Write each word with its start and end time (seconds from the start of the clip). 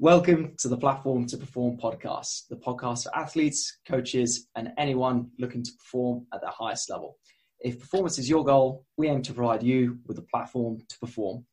Welcome 0.00 0.54
to 0.58 0.68
the 0.68 0.76
Platform 0.76 1.26
to 1.26 1.36
Perform 1.36 1.76
podcast, 1.76 2.46
the 2.48 2.54
podcast 2.54 3.02
for 3.02 3.18
athletes, 3.18 3.78
coaches, 3.84 4.46
and 4.54 4.68
anyone 4.78 5.32
looking 5.40 5.64
to 5.64 5.72
perform 5.72 6.24
at 6.32 6.40
their 6.40 6.52
highest 6.56 6.88
level. 6.88 7.18
If 7.58 7.80
performance 7.80 8.16
is 8.16 8.30
your 8.30 8.44
goal, 8.44 8.84
we 8.96 9.08
aim 9.08 9.22
to 9.22 9.32
provide 9.32 9.64
you 9.64 9.98
with 10.06 10.16
a 10.18 10.22
platform 10.22 10.78
to 10.88 10.98
perform. 11.00 11.46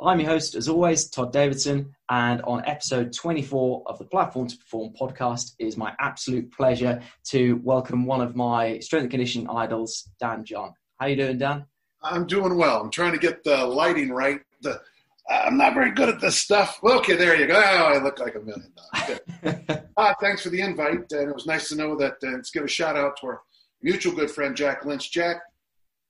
I'm 0.00 0.20
your 0.20 0.28
host, 0.30 0.54
as 0.54 0.68
always, 0.68 1.10
Todd 1.10 1.32
Davidson, 1.32 1.92
and 2.08 2.40
on 2.42 2.64
episode 2.64 3.12
24 3.12 3.82
of 3.86 3.98
the 3.98 4.04
Platform 4.04 4.46
to 4.46 4.56
Perform 4.56 4.92
podcast, 4.92 5.54
it 5.58 5.66
is 5.66 5.76
my 5.76 5.92
absolute 5.98 6.52
pleasure 6.52 7.02
to 7.30 7.54
welcome 7.64 8.06
one 8.06 8.20
of 8.20 8.36
my 8.36 8.78
strength 8.78 9.02
and 9.02 9.10
conditioning 9.10 9.50
idols, 9.50 10.08
Dan 10.20 10.44
John. 10.44 10.74
How 11.00 11.06
you 11.06 11.16
doing, 11.16 11.38
Dan? 11.38 11.66
I'm 12.04 12.28
doing 12.28 12.54
well. 12.54 12.80
I'm 12.82 12.90
trying 12.92 13.14
to 13.14 13.18
get 13.18 13.42
the 13.42 13.66
lighting 13.66 14.10
right. 14.12 14.42
The 14.62 14.80
I'm 15.30 15.56
not 15.56 15.74
very 15.74 15.92
good 15.92 16.08
at 16.08 16.20
this 16.20 16.36
stuff. 16.36 16.80
Okay, 16.82 17.14
there 17.14 17.36
you 17.36 17.46
go. 17.46 17.54
Oh, 17.54 17.84
I 17.84 18.02
look 18.02 18.18
like 18.18 18.34
a 18.34 18.40
million 18.40 18.72
dollars. 18.74 19.82
ah, 19.96 20.14
thanks 20.20 20.42
for 20.42 20.50
the 20.50 20.60
invite, 20.60 21.12
and 21.12 21.30
it 21.30 21.34
was 21.34 21.46
nice 21.46 21.68
to 21.68 21.76
know 21.76 21.96
that. 21.96 22.14
Uh, 22.22 22.32
let's 22.32 22.50
give 22.50 22.64
a 22.64 22.68
shout 22.68 22.96
out 22.96 23.16
to 23.20 23.28
our 23.28 23.42
mutual 23.80 24.12
good 24.12 24.30
friend 24.30 24.56
Jack 24.56 24.84
Lynch. 24.84 25.12
Jack, 25.12 25.36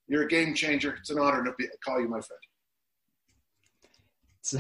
you're 0.09 0.23
a 0.23 0.29
game 0.29 0.55
changer. 0.55 0.95
It's 0.95 1.11
an 1.11 1.19
honor 1.19 1.45
to 1.45 1.53
be, 1.59 1.67
call 1.85 2.01
you 2.01 2.09
my 2.09 2.21
friend. 2.21 2.41
So, 4.43 4.59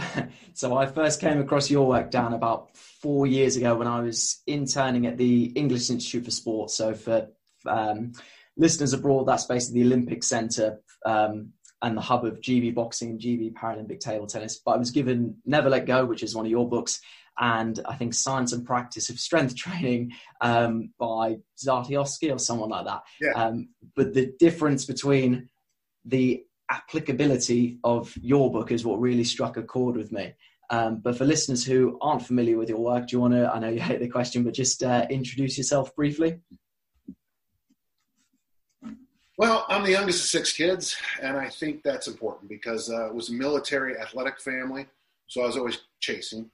so 0.52 0.76
I 0.76 0.86
first 0.86 1.20
came 1.20 1.40
across 1.40 1.70
your 1.70 1.86
work, 1.86 2.10
Dan, 2.10 2.34
about 2.34 2.76
four 2.76 3.26
years 3.26 3.56
ago 3.56 3.76
when 3.76 3.88
I 3.88 4.00
was 4.00 4.42
interning 4.46 5.06
at 5.06 5.16
the 5.16 5.44
English 5.44 5.88
Institute 5.88 6.26
for 6.26 6.30
Sport. 6.30 6.70
So 6.70 6.92
for 6.92 7.28
um, 7.66 8.12
listeners 8.58 8.92
abroad, 8.92 9.24
that's 9.24 9.46
basically 9.46 9.80
the 9.80 9.86
Olympic 9.86 10.22
Centre 10.22 10.80
um, 11.06 11.54
and 11.82 11.96
the 11.96 12.02
hub 12.02 12.24
of 12.24 12.40
GB 12.40 12.74
boxing 12.74 13.10
and 13.10 13.20
GB 13.20 13.54
Paralympic 13.54 14.00
table 14.00 14.26
tennis. 14.26 14.60
But 14.64 14.72
I 14.72 14.76
was 14.76 14.90
given 14.90 15.36
Never 15.46 15.70
Let 15.70 15.86
Go, 15.86 16.04
which 16.04 16.22
is 16.22 16.34
one 16.34 16.44
of 16.44 16.50
your 16.50 16.68
books, 16.68 17.00
and 17.38 17.80
I 17.86 17.94
think 17.94 18.14
Science 18.14 18.52
and 18.52 18.66
Practice 18.66 19.08
of 19.08 19.18
Strength 19.18 19.56
Training 19.56 20.12
um, 20.40 20.92
by 20.98 21.38
Zatsiorsky 21.64 22.32
or 22.32 22.38
someone 22.38 22.70
like 22.70 22.86
that. 22.86 23.02
Yeah. 23.20 23.32
Um, 23.32 23.70
but 23.96 24.14
the 24.14 24.32
difference 24.38 24.84
between 24.84 25.48
the 26.04 26.44
applicability 26.70 27.78
of 27.82 28.14
your 28.20 28.50
book 28.50 28.70
is 28.70 28.84
what 28.84 29.00
really 29.00 29.24
struck 29.24 29.56
a 29.56 29.62
chord 29.62 29.96
with 29.96 30.12
me. 30.12 30.34
Um, 30.70 31.00
but 31.02 31.18
for 31.18 31.24
listeners 31.24 31.64
who 31.64 31.98
aren't 32.00 32.24
familiar 32.24 32.56
with 32.56 32.68
your 32.68 32.78
work, 32.78 33.08
do 33.08 33.16
you 33.16 33.20
want 33.20 33.34
to? 33.34 33.52
I 33.52 33.58
know 33.58 33.70
you 33.70 33.80
hate 33.80 33.98
the 33.98 34.08
question, 34.08 34.44
but 34.44 34.54
just 34.54 34.84
uh, 34.84 35.06
introduce 35.10 35.58
yourself 35.58 35.94
briefly. 35.96 36.38
Well, 39.40 39.64
I'm 39.70 39.84
the 39.84 39.92
youngest 39.92 40.22
of 40.22 40.28
six 40.28 40.52
kids, 40.52 40.98
and 41.22 41.34
I 41.34 41.48
think 41.48 41.82
that's 41.82 42.08
important 42.08 42.50
because 42.50 42.90
uh, 42.90 43.06
it 43.06 43.14
was 43.14 43.30
a 43.30 43.32
military 43.32 43.96
athletic 43.96 44.38
family, 44.38 44.84
so 45.28 45.40
I 45.40 45.46
was 45.46 45.56
always 45.56 45.78
chasing. 45.98 46.50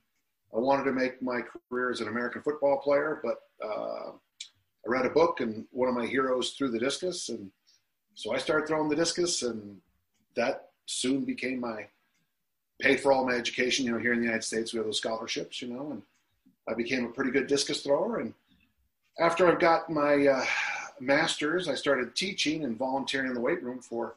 I 0.55 0.61
wanted 0.61 0.85
to 0.85 0.93
make 0.93 1.21
my 1.21 1.41
career 1.69 1.91
as 1.91 2.01
an 2.01 2.07
American 2.07 2.43
football 2.43 2.79
player, 2.79 3.21
but 3.25 3.41
uh, 3.61 4.11
I 4.13 4.87
read 4.87 5.05
a 5.05 5.11
book, 5.11 5.41
and 5.41 5.65
one 5.73 5.89
of 5.89 5.97
my 5.97 6.07
heroes 6.07 6.53
threw 6.53 6.71
the 6.71 6.79
discus, 6.79 7.29
and 7.29 7.51
so 8.15 8.33
I 8.33 8.39
started 8.39 8.69
throwing 8.69 8.89
the 8.89 8.95
discus, 8.95 9.43
and 9.43 9.79
that 10.37 10.69
soon 10.87 11.25
became 11.25 11.59
my 11.59 11.89
paid 12.81 13.01
for 13.01 13.11
all 13.11 13.27
my 13.27 13.35
education. 13.35 13.85
You 13.85 13.95
know, 13.95 13.99
here 13.99 14.13
in 14.13 14.21
the 14.21 14.27
United 14.27 14.45
States, 14.45 14.73
we 14.73 14.77
have 14.77 14.87
those 14.87 14.99
scholarships, 14.99 15.61
you 15.61 15.75
know, 15.75 15.91
and 15.91 16.03
I 16.69 16.75
became 16.75 17.05
a 17.05 17.09
pretty 17.09 17.33
good 17.33 17.49
discus 17.49 17.83
thrower. 17.83 18.21
And 18.21 18.33
after 19.19 19.49
I've 19.49 19.59
got 19.59 19.91
my 19.91 20.29
uh, 20.29 20.47
master's, 21.01 21.69
I 21.69 21.75
started 21.75 22.15
teaching 22.15 22.65
and 22.65 22.77
volunteering 22.77 23.29
in 23.29 23.35
the 23.35 23.41
weight 23.41 23.63
room 23.63 23.81
for, 23.81 24.17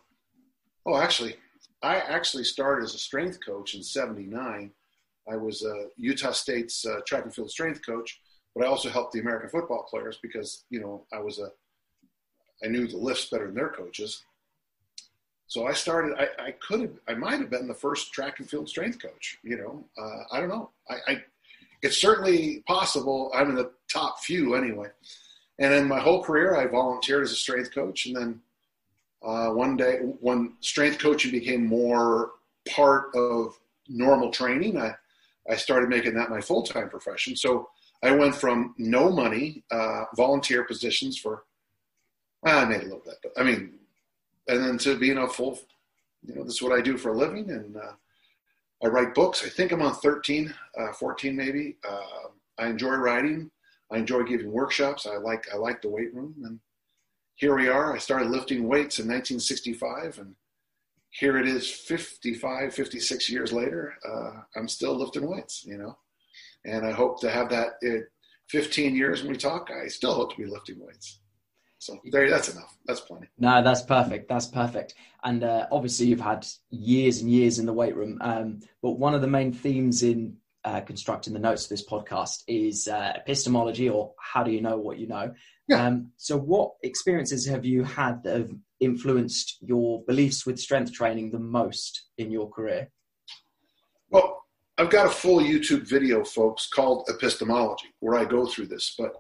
oh, 0.86 0.98
actually, 0.98 1.36
I 1.82 1.98
actually 1.98 2.44
started 2.44 2.84
as 2.84 2.94
a 2.94 3.00
strength 3.00 3.40
coach 3.46 3.74
in 3.74 3.84
79. 3.84 4.72
I 5.30 5.36
was 5.36 5.64
uh, 5.64 5.88
Utah 5.98 6.32
State's 6.32 6.86
uh, 6.86 7.00
track 7.06 7.24
and 7.24 7.34
field 7.34 7.52
strength 7.52 7.86
coach, 7.86 8.20
but 8.56 8.66
I 8.66 8.68
also 8.68 8.90
helped 8.90 9.14
the 9.14 9.20
American 9.20 9.50
football 9.50 9.84
players 9.90 10.18
because, 10.22 10.64
you 10.70 10.80
know, 10.80 11.06
I 11.14 11.20
was 11.20 11.40
a, 11.40 11.52
I 12.64 12.68
knew 12.68 12.88
the 12.88 12.98
lifts 12.98 13.30
better 13.30 13.46
than 13.46 13.56
their 13.56 13.70
coaches. 13.70 14.24
So 15.48 15.66
I 15.66 15.74
started, 15.74 16.16
I, 16.18 16.44
I 16.44 16.52
could 16.52 16.82
have, 16.82 16.92
I 17.08 17.14
might 17.16 17.40
have 17.40 17.50
been 17.50 17.68
the 17.68 17.74
first 17.74 18.14
track 18.14 18.40
and 18.40 18.50
field 18.50 18.70
strength 18.70 19.02
coach, 19.02 19.40
you 19.44 19.58
know, 19.58 19.84
uh, 19.98 20.24
I 20.32 20.40
don't 20.40 20.50
know. 20.50 20.70
I, 20.90 20.96
I, 21.08 21.24
it's 21.82 21.98
certainly 21.98 22.64
possible. 22.68 23.32
I'm 23.34 23.50
in 23.50 23.56
the 23.56 23.72
top 23.92 24.20
few 24.20 24.54
anyway. 24.56 24.90
And 25.60 25.74
in 25.74 25.88
my 25.88 26.00
whole 26.00 26.24
career, 26.24 26.56
I 26.56 26.68
volunteered 26.68 27.24
as 27.24 27.32
a 27.32 27.36
strength 27.36 27.74
coach. 27.74 28.06
And 28.06 28.16
then 28.16 28.42
uh, 29.22 29.50
one 29.50 29.76
day, 29.76 29.98
when 30.22 30.54
strength 30.62 31.00
coaching 31.00 31.32
became 31.32 31.66
more 31.66 32.32
part 32.70 33.14
of 33.14 33.60
normal 33.90 34.32
training, 34.32 34.80
I, 34.80 34.96
I 35.50 35.58
started 35.58 35.90
making 35.90 36.16
that 36.16 36.30
my 36.30 36.40
full 36.40 36.64
time 36.64 36.90
profession. 36.90 37.36
So 37.36 37.70
I 38.02 38.12
went 38.12 38.36
from 38.36 38.74
no 38.78 39.10
money, 39.12 39.64
uh, 39.72 40.06
volunteer 40.16 40.64
positions 40.64 41.18
for, 41.18 41.44
I 42.44 42.64
made 42.64 42.82
a 42.82 42.84
little 42.84 43.04
bit, 43.04 43.16
but 43.22 43.34
I 43.38 43.44
mean, 43.44 43.74
and 44.48 44.64
then 44.64 44.78
to 44.80 44.98
being 44.98 45.18
a 45.18 45.28
full, 45.28 45.60
you 46.26 46.36
know, 46.36 46.44
this 46.44 46.56
is 46.56 46.62
what 46.62 46.78
I 46.78 46.82
do 46.82 46.98
for 46.98 47.12
a 47.12 47.18
living. 47.18 47.52
And 47.52 47.76
uh, 47.76 47.92
I 48.84 48.88
write 48.88 49.14
books. 49.14 49.44
I 49.46 49.50
think 49.50 49.72
I'm 49.72 49.82
on 49.82 49.94
13, 49.96 50.54
uh, 50.78 50.94
14 50.94 51.36
maybe. 51.36 51.76
Uh, 51.88 52.30
I 52.58 52.68
enjoy 52.68 52.96
writing. 52.96 53.52
I 53.92 53.98
enjoy 53.98 54.24
giving 54.24 54.52
workshops. 54.52 55.06
I 55.06 55.18
like 55.18 55.48
I 55.54 55.58
like 55.58 55.82
the 55.82 55.90
weight 55.90 56.14
room, 56.14 56.36
and 56.44 56.60
here 57.36 57.56
we 57.56 57.68
are. 57.70 57.94
I 57.94 57.98
started 57.98 58.30
lifting 58.30 58.68
weights 58.68 59.00
in 59.00 59.08
1965, 59.08 60.20
and 60.20 60.36
here 61.12 61.38
it 61.38 61.48
is 61.48 61.70
55, 61.70 62.74
56 62.74 63.30
years 63.30 63.52
later. 63.52 63.96
Uh, 64.08 64.42
I'm 64.56 64.68
still 64.68 64.96
lifting 64.96 65.30
weights, 65.30 65.64
you 65.66 65.78
know, 65.78 65.98
and 66.66 66.86
I 66.86 66.92
hope 66.92 67.20
to 67.22 67.32
have 67.32 67.50
that 67.50 67.74
in 67.82 68.06
15 68.50 68.96
years 68.96 69.22
when 69.22 69.32
we 69.32 69.38
talk. 69.38 69.70
I 69.72 69.88
still 69.88 70.14
hope 70.14 70.32
to 70.32 70.38
be 70.38 70.46
lifting 70.46 70.80
weights. 70.80 71.20
So 71.80 71.98
there, 72.12 72.30
that's 72.30 72.50
enough. 72.50 72.78
That's 72.86 73.00
plenty. 73.00 73.28
No, 73.38 73.64
that's 73.64 73.82
perfect. 73.82 74.28
That's 74.28 74.48
perfect. 74.48 74.96
And 75.24 75.46
uh, 75.46 75.66
obviously, 75.72 76.08
you've 76.08 76.20
had 76.20 76.46
years 76.70 77.22
and 77.22 77.32
years 77.32 77.58
in 77.58 77.66
the 77.66 77.74
weight 77.74 77.96
room. 77.96 78.18
Um, 78.20 78.60
but 78.82 79.00
one 79.00 79.16
of 79.16 79.22
the 79.22 79.28
main 79.28 79.54
themes 79.54 80.04
in 80.04 80.36
uh, 80.66 80.82
constructing 80.82 81.34
the 81.34 81.40
notes 81.40 81.64
of 81.64 81.70
this 81.70 81.88
podcast 81.88 82.44
is 82.48 82.88
uh, 82.88 83.14
epistemology, 83.16 83.90
or 83.90 84.14
how 84.20 84.44
do 84.44 84.52
you 84.52 84.62
know 84.62 84.78
what 84.78 85.00
you 85.00 85.08
know? 85.08 85.34
Yeah. 85.68 85.86
Um, 85.86 86.12
so, 86.18 86.38
what 86.38 86.72
experiences 86.84 87.46
have 87.48 87.66
you 87.66 87.84
had 87.84 88.24
that 88.24 88.38
have 88.38 88.52
influenced 88.80 89.58
your 89.62 90.04
beliefs 90.06 90.46
with 90.46 90.60
strength 90.60 90.94
training 90.94 91.32
the 91.32 91.40
most 91.40 92.08
in 92.18 92.32
your 92.32 92.50
career? 92.50 92.90
Well, 94.10 94.44
I've 94.78 94.90
got 94.90 95.08
a 95.08 95.12
full 95.12 95.40
YouTube 95.40 95.88
video, 95.88 96.24
folks, 96.24 96.68
called 96.68 97.10
Epistemology, 97.10 97.88
where 98.00 98.18
I 98.18 98.26
go 98.26 98.46
through 98.46 98.68
this. 98.68 98.96
But 98.98 99.14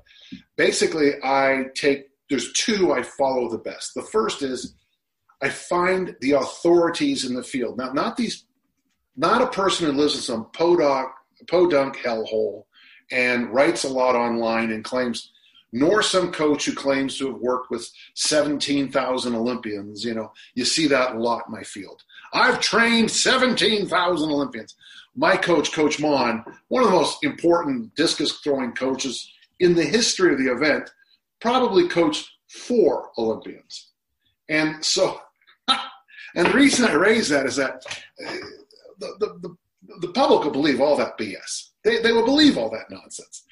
basically, 0.57 1.13
I 1.23 1.65
take 1.75 2.05
there's 2.29 2.53
two 2.53 2.93
I 2.93 3.03
follow 3.03 3.49
the 3.49 3.57
best. 3.57 3.93
The 3.95 4.03
first 4.03 4.41
is 4.41 4.75
I 5.41 5.49
find 5.49 6.15
the 6.21 6.33
authorities 6.33 7.25
in 7.25 7.33
the 7.33 7.43
field. 7.43 7.77
Now, 7.77 7.91
not 7.91 8.17
these, 8.17 8.45
not 9.15 9.41
a 9.41 9.47
person 9.47 9.87
who 9.87 9.93
lives 9.93 10.15
in 10.15 10.21
some 10.21 10.49
podunk 10.51 11.09
podunk 11.47 11.97
hellhole 11.97 12.65
and 13.11 13.53
writes 13.53 13.83
a 13.83 13.89
lot 13.89 14.15
online 14.15 14.71
and 14.71 14.83
claims, 14.83 15.31
nor 15.71 16.01
some 16.01 16.31
coach 16.31 16.65
who 16.65 16.73
claims 16.73 17.17
to 17.17 17.27
have 17.27 17.41
worked 17.41 17.71
with 17.71 17.89
17,000 18.15 19.35
Olympians. 19.35 20.03
You 20.03 20.13
know, 20.13 20.31
you 20.55 20.65
see 20.65 20.87
that 20.87 21.15
a 21.15 21.19
lot 21.19 21.43
in 21.47 21.53
my 21.53 21.63
field. 21.63 22.03
I've 22.33 22.59
trained 22.59 23.11
17,000 23.11 24.29
Olympians. 24.29 24.75
My 25.15 25.35
coach, 25.35 25.73
Coach 25.73 25.97
Maughan, 25.97 26.43
one 26.67 26.83
of 26.83 26.89
the 26.89 26.95
most 26.95 27.23
important 27.23 27.93
discus 27.95 28.39
throwing 28.39 28.73
coaches 28.73 29.31
in 29.59 29.75
the 29.75 29.83
history 29.83 30.31
of 30.31 30.39
the 30.39 30.51
event, 30.51 30.89
probably 31.41 31.87
coached 31.87 32.29
four 32.47 33.09
Olympians. 33.17 33.89
And 34.47 34.83
so, 34.83 35.19
and 36.35 36.47
the 36.47 36.53
reason 36.53 36.85
I 36.85 36.93
raise 36.93 37.29
that 37.29 37.45
is 37.45 37.55
that 37.57 37.83
uh, 38.25 38.33
the, 38.99 39.15
the, 39.19 39.39
the 39.41 39.55
the 39.99 40.09
public 40.09 40.43
will 40.43 40.51
believe 40.51 40.81
all 40.81 40.95
that 40.97 41.17
BS. 41.17 41.69
They, 41.83 42.01
they 42.01 42.11
will 42.11 42.25
believe 42.25 42.57
all 42.57 42.69
that 42.71 42.89
nonsense. 42.89 43.43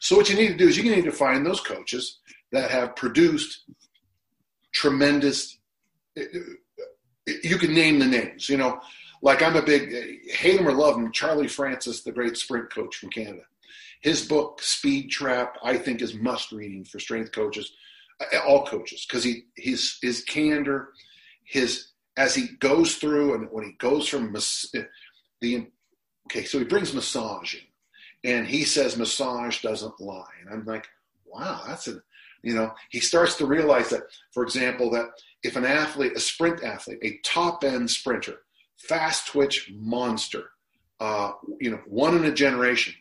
So 0.00 0.16
what 0.16 0.28
you 0.28 0.36
need 0.36 0.48
to 0.48 0.56
do 0.56 0.68
is 0.68 0.76
you 0.76 0.94
need 0.94 1.04
to 1.04 1.12
find 1.12 1.44
those 1.44 1.60
coaches 1.60 2.18
that 2.52 2.70
have 2.70 2.96
produced 2.96 3.64
tremendous. 4.72 5.58
Eh, 6.16 6.24
eh, 7.28 7.32
you 7.42 7.56
can 7.58 7.74
name 7.74 7.98
the 7.98 8.06
names. 8.06 8.48
You 8.48 8.56
know, 8.56 8.80
like 9.22 9.42
I'm 9.42 9.56
a 9.56 9.62
big 9.62 9.92
eh, 9.92 10.32
hate 10.32 10.60
him 10.60 10.68
or 10.68 10.72
love 10.72 10.96
him. 10.96 11.12
Charlie 11.12 11.48
Francis, 11.48 12.02
the 12.02 12.12
great 12.12 12.36
sprint 12.36 12.72
coach 12.72 12.96
from 12.96 13.10
Canada. 13.10 13.42
His 14.00 14.26
book 14.26 14.60
Speed 14.62 15.10
Trap, 15.10 15.56
I 15.62 15.78
think, 15.78 16.02
is 16.02 16.14
must 16.14 16.52
reading 16.52 16.84
for 16.84 16.98
strength 16.98 17.32
coaches, 17.32 17.72
all 18.46 18.66
coaches, 18.66 19.06
because 19.08 19.24
he 19.24 19.44
his 19.56 19.96
his 20.02 20.22
candor, 20.24 20.90
his 21.44 21.88
as 22.16 22.34
he 22.34 22.48
goes 22.58 22.96
through 22.96 23.34
and 23.34 23.48
when 23.50 23.64
he 23.64 23.72
goes 23.72 24.06
from 24.06 24.32
the 25.40 25.66
okay, 26.26 26.44
so 26.44 26.58
he 26.58 26.64
brings 26.64 26.94
massage 26.94 27.54
in, 27.54 28.30
and 28.32 28.46
he 28.46 28.64
says 28.64 28.96
massage 28.96 29.60
doesn't 29.62 30.00
lie, 30.00 30.32
and 30.40 30.50
I'm 30.50 30.64
like, 30.64 30.86
wow, 31.26 31.62
that's 31.66 31.88
a, 31.88 32.00
you 32.42 32.54
know, 32.54 32.72
he 32.90 33.00
starts 33.00 33.36
to 33.36 33.46
realize 33.46 33.90
that, 33.90 34.02
for 34.32 34.42
example, 34.42 34.90
that 34.90 35.06
if 35.42 35.56
an 35.56 35.64
athlete, 35.64 36.12
a 36.16 36.20
sprint 36.20 36.62
athlete, 36.62 36.98
a 37.02 37.18
top 37.24 37.64
end 37.64 37.90
sprinter, 37.90 38.40
fast 38.76 39.28
twitch 39.28 39.70
monster, 39.74 40.50
uh, 41.00 41.32
you 41.60 41.70
know, 41.70 41.80
one 41.86 42.16
in 42.16 42.24
a 42.24 42.32
generation, 42.32 42.94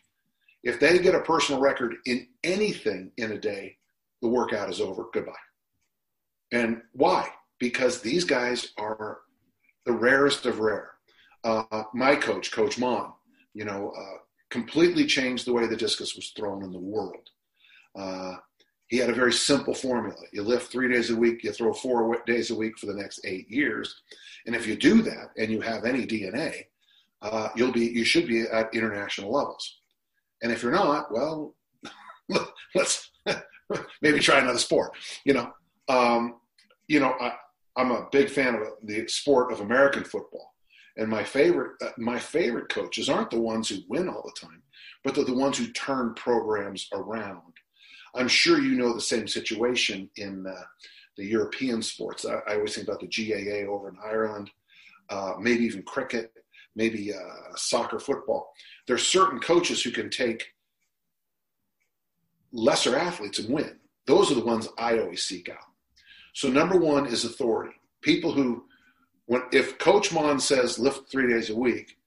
If 0.63 0.79
they 0.79 0.97
get 0.99 1.13
a 1.13 1.19
personal 1.21 1.59
record 1.61 1.95
in 2.05 2.27
anything 2.43 3.11
in 3.17 3.33
a 3.33 3.37
day, 3.37 3.77
the 4.21 4.29
workout 4.29 4.69
is 4.69 4.79
over. 4.79 5.05
Goodbye. 5.13 5.33
And 6.51 6.81
why? 6.93 7.27
Because 7.59 8.01
these 8.01 8.23
guys 8.23 8.69
are 8.77 9.19
the 9.85 9.91
rarest 9.91 10.45
of 10.45 10.59
rare. 10.59 10.92
Uh, 11.43 11.83
my 11.93 12.15
coach, 12.15 12.51
Coach 12.51 12.77
Maughan, 12.77 13.11
you 13.53 13.65
know, 13.65 13.91
uh, 13.97 14.17
completely 14.49 15.05
changed 15.05 15.45
the 15.45 15.53
way 15.53 15.67
the 15.67 15.75
discus 15.75 16.15
was 16.15 16.29
thrown 16.29 16.63
in 16.63 16.71
the 16.71 16.79
world. 16.79 17.29
Uh, 17.95 18.35
he 18.87 18.97
had 18.97 19.09
a 19.09 19.13
very 19.13 19.33
simple 19.33 19.73
formula. 19.73 20.15
You 20.31 20.43
lift 20.43 20.71
three 20.71 20.91
days 20.91 21.09
a 21.09 21.15
week, 21.15 21.43
you 21.43 21.51
throw 21.51 21.73
four 21.73 22.21
days 22.27 22.51
a 22.51 22.55
week 22.55 22.77
for 22.77 22.85
the 22.85 22.93
next 22.93 23.21
eight 23.25 23.49
years. 23.49 24.01
And 24.45 24.55
if 24.55 24.67
you 24.67 24.75
do 24.75 25.01
that 25.01 25.29
and 25.37 25.51
you 25.51 25.61
have 25.61 25.85
any 25.85 26.05
DNA, 26.05 26.65
uh, 27.21 27.49
you'll 27.55 27.71
be 27.71 27.87
you 27.87 28.03
should 28.03 28.27
be 28.27 28.41
at 28.41 28.73
international 28.73 29.31
levels. 29.31 29.79
And 30.41 30.51
if 30.51 30.61
you're 30.61 30.71
not, 30.71 31.11
well, 31.11 31.55
let's 32.75 33.09
maybe 34.01 34.19
try 34.19 34.39
another 34.39 34.59
sport. 34.59 34.91
You 35.25 35.33
know, 35.33 35.51
um, 35.87 36.35
you 36.87 36.99
know, 36.99 37.15
I, 37.19 37.33
I'm 37.75 37.91
a 37.91 38.07
big 38.11 38.29
fan 38.29 38.55
of 38.55 38.61
the 38.83 39.07
sport 39.07 39.51
of 39.51 39.61
American 39.61 40.03
football, 40.03 40.52
and 40.97 41.09
my 41.09 41.23
favorite 41.23 41.71
uh, 41.81 41.89
my 41.97 42.19
favorite 42.19 42.69
coaches 42.69 43.09
aren't 43.09 43.31
the 43.31 43.39
ones 43.39 43.69
who 43.69 43.77
win 43.87 44.07
all 44.07 44.23
the 44.23 44.47
time, 44.47 44.61
but 45.03 45.15
they're 45.15 45.23
the 45.23 45.33
ones 45.33 45.57
who 45.57 45.67
turn 45.71 46.13
programs 46.15 46.87
around. 46.93 47.41
I'm 48.15 48.27
sure 48.27 48.59
you 48.59 48.75
know 48.75 48.93
the 48.93 49.01
same 49.01 49.27
situation 49.27 50.09
in 50.17 50.45
uh, 50.45 50.63
the 51.17 51.25
European 51.25 51.81
sports. 51.81 52.25
I, 52.25 52.39
I, 52.47 52.55
always 52.55 52.75
think 52.75 52.87
about 52.87 52.99
the 52.99 53.07
GAA 53.07 53.69
over 53.71 53.89
in 53.89 53.97
Ireland, 54.03 54.51
uh, 55.09 55.33
maybe 55.39 55.63
even 55.63 55.83
cricket, 55.83 56.31
maybe 56.75 57.13
uh, 57.13 57.55
soccer, 57.55 57.99
football. 57.99 58.51
There's 58.87 59.05
certain 59.05 59.39
coaches 59.39 59.81
who 59.81 59.91
can 59.91 60.09
take 60.09 60.45
lesser 62.51 62.95
athletes 62.95 63.39
and 63.39 63.49
win. 63.49 63.79
Those 64.05 64.31
are 64.31 64.35
the 64.35 64.45
ones 64.45 64.67
I 64.77 64.99
always 64.99 65.23
seek 65.23 65.49
out. 65.49 65.57
So 66.33 66.49
number 66.49 66.77
one 66.77 67.05
is 67.05 67.25
authority. 67.25 67.75
People 68.01 68.31
who, 68.31 68.65
when 69.25 69.43
if 69.51 69.77
Coach 69.77 70.09
Maughan 70.09 70.39
says 70.39 70.79
lift 70.79 71.09
three 71.09 71.31
days 71.31 71.49
a 71.49 71.55
week, 71.55 71.97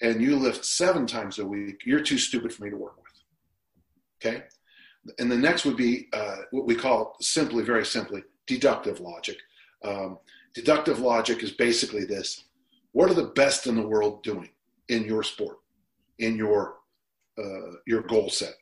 and 0.00 0.20
you 0.20 0.36
lift 0.36 0.64
seven 0.64 1.06
times 1.06 1.38
a 1.38 1.46
week, 1.46 1.82
you're 1.84 2.00
too 2.00 2.18
stupid 2.18 2.52
for 2.52 2.64
me 2.64 2.70
to 2.70 2.76
work 2.76 2.96
with. 2.96 4.24
Okay, 4.24 4.44
and 5.18 5.30
the 5.30 5.36
next 5.36 5.64
would 5.64 5.76
be 5.76 6.08
uh, 6.12 6.36
what 6.50 6.66
we 6.66 6.74
call 6.74 7.16
simply, 7.20 7.64
very 7.64 7.84
simply, 7.84 8.22
deductive 8.46 9.00
logic. 9.00 9.36
Um, 9.84 10.18
deductive 10.54 11.00
logic 11.00 11.42
is 11.42 11.52
basically 11.52 12.04
this: 12.04 12.44
What 12.92 13.10
are 13.10 13.14
the 13.14 13.32
best 13.34 13.66
in 13.66 13.76
the 13.76 13.86
world 13.86 14.22
doing 14.22 14.50
in 14.88 15.04
your 15.04 15.22
sport, 15.22 15.58
in 16.18 16.36
your 16.36 16.76
uh, 17.38 17.76
your 17.86 18.02
goal 18.02 18.30
set? 18.30 18.54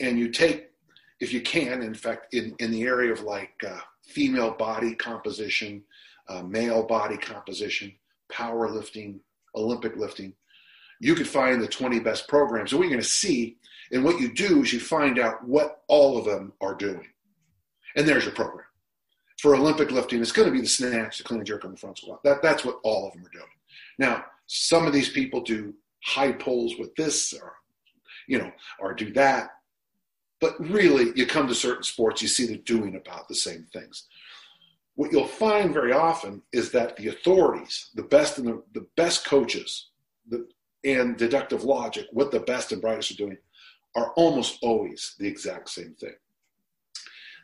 And 0.00 0.18
you 0.18 0.30
take 0.30 0.74
if 1.20 1.32
you 1.32 1.40
can, 1.40 1.82
in 1.82 1.94
fact, 1.94 2.34
in, 2.34 2.54
in 2.58 2.70
the 2.70 2.82
area 2.82 3.12
of 3.12 3.22
like 3.22 3.54
uh, 3.66 3.80
female 4.02 4.52
body 4.52 4.94
composition, 4.94 5.82
uh, 6.28 6.42
male 6.42 6.86
body 6.86 7.16
composition, 7.16 7.92
powerlifting, 8.30 9.18
Olympic 9.54 9.96
lifting, 9.96 10.34
you 11.00 11.14
could 11.14 11.28
find 11.28 11.62
the 11.62 11.68
20 11.68 12.00
best 12.00 12.28
programs. 12.28 12.72
And 12.72 12.78
what 12.78 12.84
you're 12.84 12.96
going 12.96 13.02
to 13.02 13.08
see, 13.08 13.56
and 13.92 14.04
what 14.04 14.20
you 14.20 14.32
do 14.32 14.62
is 14.62 14.72
you 14.72 14.80
find 14.80 15.18
out 15.18 15.44
what 15.46 15.82
all 15.88 16.18
of 16.18 16.24
them 16.24 16.52
are 16.60 16.74
doing. 16.74 17.06
And 17.96 18.06
there's 18.06 18.24
your 18.24 18.34
program. 18.34 18.66
For 19.38 19.54
Olympic 19.54 19.90
lifting, 19.90 20.20
it's 20.20 20.32
going 20.32 20.48
to 20.48 20.52
be 20.52 20.60
the 20.60 20.66
snatch, 20.66 21.18
the 21.18 21.24
clean 21.24 21.40
and 21.40 21.46
jerk 21.46 21.64
on 21.64 21.72
the 21.72 21.76
front 21.76 21.98
squat. 21.98 22.22
That, 22.24 22.42
that's 22.42 22.64
what 22.64 22.78
all 22.82 23.06
of 23.06 23.12
them 23.12 23.26
are 23.26 23.30
doing. 23.30 23.44
Now, 23.98 24.24
some 24.46 24.86
of 24.86 24.92
these 24.92 25.10
people 25.10 25.40
do 25.40 25.74
high 26.04 26.32
pulls 26.32 26.76
with 26.78 26.94
this 26.94 27.32
or, 27.32 27.54
you 28.26 28.38
know, 28.38 28.50
or 28.78 28.94
do 28.94 29.12
that. 29.12 29.50
But 30.40 30.58
really, 30.60 31.12
you 31.14 31.26
come 31.26 31.48
to 31.48 31.54
certain 31.54 31.82
sports, 31.82 32.22
you 32.22 32.28
see 32.28 32.46
they're 32.46 32.56
doing 32.58 32.96
about 32.96 33.28
the 33.28 33.34
same 33.34 33.66
things. 33.72 34.06
What 34.96 35.10
you'll 35.10 35.26
find 35.26 35.72
very 35.72 35.92
often 35.92 36.42
is 36.52 36.70
that 36.72 36.96
the 36.96 37.08
authorities, 37.08 37.90
the 37.94 38.02
best 38.02 38.38
and 38.38 38.46
the, 38.46 38.62
the 38.72 38.86
best 38.96 39.26
coaches, 39.26 39.90
the, 40.28 40.46
and 40.84 41.16
deductive 41.16 41.64
logic, 41.64 42.06
what 42.12 42.30
the 42.30 42.40
best 42.40 42.70
and 42.72 42.80
brightest 42.80 43.12
are 43.12 43.16
doing, 43.16 43.38
are 43.96 44.12
almost 44.16 44.58
always 44.62 45.14
the 45.18 45.26
exact 45.26 45.70
same 45.70 45.94
thing. 45.94 46.14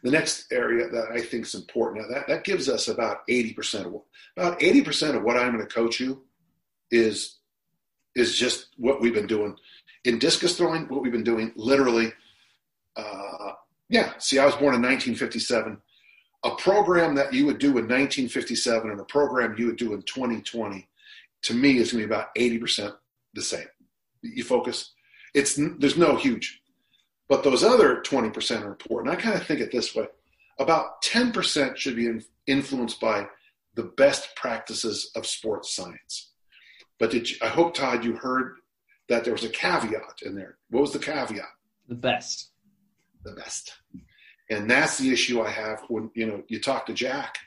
The 0.03 0.11
next 0.11 0.51
area 0.53 0.89
that 0.89 1.11
I 1.13 1.21
think 1.21 1.45
is 1.45 1.55
important, 1.55 2.09
now 2.09 2.15
that, 2.15 2.29
that 2.29 2.45
gives 2.45 2.69
us 2.69 2.89
about 2.89 3.27
80% 3.29 3.87
of 3.87 3.93
what, 3.93 4.03
about 4.37 4.61
80% 4.61 5.17
of 5.17 5.23
what 5.23 5.37
I'm 5.37 5.53
going 5.53 5.67
to 5.67 5.75
coach 5.75 6.01
you 6.01 6.23
is 6.91 7.37
is 8.17 8.37
just 8.37 8.71
what 8.77 9.01
we've 9.01 9.15
been 9.15 9.29
doing 9.29 9.55
in 10.05 10.19
discus 10.19 10.57
throwing, 10.57 10.89
what 10.89 11.01
we've 11.01 11.13
been 11.13 11.23
doing 11.23 11.53
literally 11.55 12.13
uh, 12.97 13.53
yeah, 13.89 14.13
see, 14.19 14.39
I 14.39 14.47
was 14.47 14.55
born 14.55 14.75
in 14.75 14.83
1957. 14.83 15.79
A 16.45 16.55
program 16.57 17.15
that 17.17 17.33
you 17.33 17.47
would 17.47 17.59
do 17.59 17.69
in 17.69 17.87
1957 17.87 18.91
and 18.91 19.01
a 19.01 19.05
program 19.05 19.55
you 19.59 19.67
would 19.67 19.77
do 19.77 19.93
in 19.93 20.03
2020, 20.03 20.89
to 21.43 21.55
me, 21.55 21.79
is 21.79 21.93
going 21.93 22.03
to 22.03 22.09
be 22.09 22.15
about 22.15 22.35
80% 22.35 22.95
the 23.35 23.43
same. 23.43 23.67
You 24.23 24.45
focus. 24.45 24.93
It's 25.35 25.59
there's 25.79 25.97
no 25.97 26.17
huge, 26.17 26.61
but 27.29 27.45
those 27.45 27.63
other 27.63 28.03
20% 28.03 28.63
are 28.63 28.69
important. 28.69 29.15
I 29.15 29.21
kind 29.21 29.37
of 29.37 29.47
think 29.47 29.61
it 29.61 29.71
this 29.71 29.95
way: 29.95 30.07
about 30.59 31.03
10% 31.03 31.77
should 31.77 31.97
be 31.97 32.07
in, 32.07 32.25
influenced 32.47 33.01
by 33.01 33.27
the 33.75 33.85
best 33.85 34.35
practices 34.35 35.11
of 35.15 35.27
sports 35.27 35.75
science. 35.75 36.33
But 36.99 37.15
you, 37.15 37.37
I 37.41 37.47
hope 37.47 37.75
Todd, 37.75 38.05
you 38.05 38.17
heard 38.17 38.57
that 39.09 39.25
there 39.25 39.33
was 39.33 39.45
a 39.45 39.49
caveat 39.49 40.21
in 40.23 40.35
there. 40.35 40.59
What 40.71 40.81
was 40.81 40.93
the 40.93 40.99
caveat? 40.99 41.47
The 41.89 41.95
best 41.95 42.51
the 43.25 43.33
best. 43.33 43.73
And 44.51 44.69
that's 44.69 44.99
the 44.99 45.13
issue 45.13 45.41
I 45.41 45.51
have 45.51 45.83
when 45.89 46.11
you 46.15 46.27
know 46.27 46.43
you 46.49 46.61
talk 46.61 46.87
to 46.87 46.93
Jack. 46.93 47.39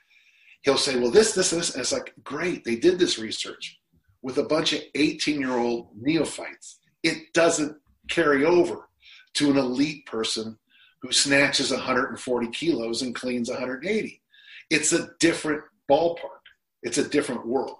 He'll 0.61 0.77
say, 0.77 0.97
"Well, 0.97 1.11
this, 1.11 1.33
this, 1.33 1.51
this," 1.51 1.73
and 1.73 1.81
it's 1.81 1.91
like, 1.91 2.13
"Great, 2.23 2.63
they 2.63 2.77
did 2.77 2.97
this 2.97 3.19
research 3.19 3.79
with 4.21 4.37
a 4.37 4.43
bunch 4.43 4.71
of 4.73 4.79
18-year-old 4.95 5.89
neophytes. 5.99 6.79
It 7.03 7.33
doesn't 7.33 7.77
carry 8.09 8.45
over 8.45 8.87
to 9.35 9.51
an 9.51 9.57
elite 9.57 10.05
person 10.05 10.57
who 11.01 11.11
snatches 11.11 11.71
140 11.71 12.47
kilos 12.51 13.01
and 13.01 13.13
cleans 13.13 13.49
180. 13.49 14.21
It's 14.69 14.93
a 14.93 15.09
different 15.19 15.63
ballpark. 15.91 16.43
It's 16.81 16.97
a 16.97 17.07
different 17.07 17.45
world. 17.45 17.75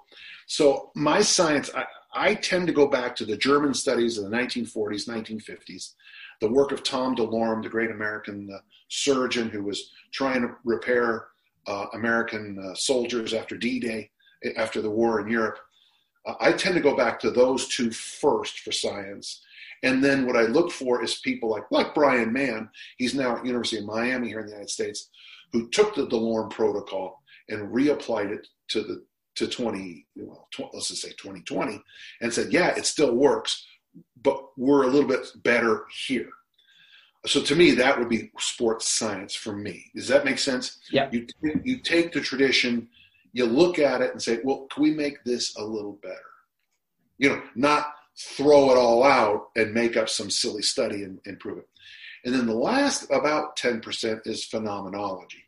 So 0.48 0.92
my 0.96 1.22
science, 1.22 1.70
I, 1.74 1.86
I 2.14 2.36
tend 2.36 2.68
to 2.68 2.74
go 2.74 2.88
back 2.88 3.16
to 3.16 3.26
the 3.26 3.38
German 3.38 3.74
studies 3.74 4.18
of 4.18 4.26
the 4.26 4.36
1940s, 4.36 5.08
1950s, 5.08 5.94
the 6.42 6.50
work 6.50 6.72
of 6.72 6.84
Tom 6.84 7.16
DeLorme, 7.16 7.64
the 7.64 7.70
great 7.70 7.92
American 7.92 8.50
uh, 8.54 8.60
surgeon 8.90 9.50
who 9.50 9.64
was 9.64 9.92
trying 10.14 10.42
to 10.42 10.56
repair 10.64 11.28
uh, 11.68 11.86
American 11.94 12.60
uh, 12.60 12.76
soldiers 12.76 13.34
after 13.34 13.58
D-Day, 13.58 14.10
after 14.58 14.82
the 14.82 14.90
war 14.90 15.22
in 15.22 15.28
Europe. 15.28 15.60
I 16.40 16.54
tend 16.54 16.76
to 16.76 16.82
go 16.82 16.96
back 16.96 17.20
to 17.20 17.32
those 17.32 17.68
two 17.68 17.92
first 17.92 18.60
for 18.60 18.72
science. 18.72 19.42
And 19.84 20.02
then 20.02 20.26
what 20.26 20.38
I 20.38 20.44
look 20.44 20.72
for 20.72 21.04
is 21.04 21.20
people 21.20 21.50
like, 21.50 21.64
like 21.70 21.94
Bryan 21.94 22.32
Mann, 22.32 22.70
he's 22.98 23.14
now 23.14 23.38
at 23.38 23.46
University 23.46 23.80
of 23.80 23.86
Miami 23.86 24.30
here 24.30 24.40
in 24.40 24.46
the 24.46 24.52
United 24.52 24.70
States, 24.70 25.10
who 25.52 25.70
took 25.70 25.96
the 25.96 26.08
DeLorme 26.08 26.50
protocol 26.50 27.22
and 27.50 27.74
reapplied 27.74 28.32
it 28.32 28.48
to 28.70 28.82
the 28.82 29.04
to 29.36 29.48
20, 29.48 30.06
well, 30.16 30.48
tw- 30.52 30.74
let's 30.74 30.90
just 30.90 31.02
say 31.02 31.10
2020, 31.10 31.82
and 32.22 32.32
said, 32.32 32.54
yeah, 32.54 32.68
it 32.76 32.86
still 32.86 33.16
works, 33.16 33.66
but 34.22 34.58
we're 34.58 34.84
a 34.84 34.88
little 34.88 35.08
bit 35.08 35.28
better 35.44 35.86
here. 36.08 36.30
So 37.26 37.42
to 37.42 37.56
me, 37.56 37.72
that 37.72 37.98
would 37.98 38.10
be 38.10 38.32
sports 38.38 38.88
science 38.90 39.34
for 39.34 39.56
me. 39.56 39.92
Does 39.96 40.10
that 40.10 40.26
make 40.26 40.40
sense? 40.40 40.80
Yeah. 40.92 41.10
You 41.12 41.28
you 41.64 41.78
take 41.78 42.12
the 42.12 42.20
tradition, 42.20 42.90
you 43.32 43.46
look 43.46 43.80
at 43.80 44.02
it 44.02 44.12
and 44.12 44.22
say, 44.22 44.40
well, 44.44 44.68
can 44.72 44.84
we 44.84 44.92
make 44.92 45.24
this 45.24 45.56
a 45.56 45.64
little 45.64 46.00
better? 46.02 46.16
You 47.18 47.30
know, 47.30 47.42
not 47.56 47.94
throw 48.18 48.72
it 48.72 48.78
all 48.78 49.04
out 49.04 49.50
and 49.56 49.74
make 49.74 49.98
up 49.98 50.10
some 50.10 50.30
silly 50.30 50.62
study 50.62 51.04
and, 51.04 51.20
and 51.26 51.40
prove 51.40 51.60
it. 51.60 51.68
And 52.26 52.34
then 52.34 52.46
the 52.46 52.56
last 52.56 53.10
about 53.12 53.58
10% 53.58 54.28
is 54.28 54.46
phenomenology. 54.46 55.44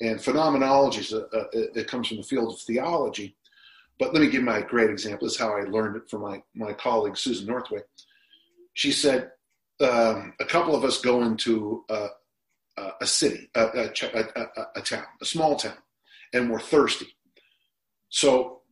And 0.00 0.20
phenomenology 0.20 1.00
is 1.00 1.12
a, 1.12 1.26
a, 1.32 1.78
it 1.78 1.86
comes 1.86 2.08
from 2.08 2.16
the 2.16 2.22
field 2.24 2.52
of 2.52 2.60
theology. 2.60 3.36
But 3.98 4.12
let 4.12 4.22
me 4.22 4.30
give 4.30 4.42
my 4.42 4.60
great 4.60 4.90
example. 4.90 5.26
This 5.26 5.34
is 5.34 5.40
how 5.40 5.56
I 5.56 5.62
learned 5.62 5.96
it 5.96 6.10
from 6.10 6.22
my, 6.22 6.42
my 6.54 6.72
colleague, 6.72 7.16
Susan 7.16 7.46
Northway. 7.46 7.80
She 8.74 8.90
said, 8.90 9.30
um, 9.80 10.34
a 10.40 10.44
couple 10.44 10.74
of 10.74 10.84
us 10.84 11.00
go 11.00 11.22
into 11.22 11.84
a, 11.88 12.08
a 13.00 13.06
city, 13.06 13.50
a, 13.54 13.64
a, 13.64 14.56
a, 14.76 14.80
town, 14.82 15.04
a 15.20 15.24
small 15.24 15.56
town, 15.56 15.76
and 16.32 16.50
we're 16.50 16.60
thirsty. 16.60 17.16
So 18.08 18.62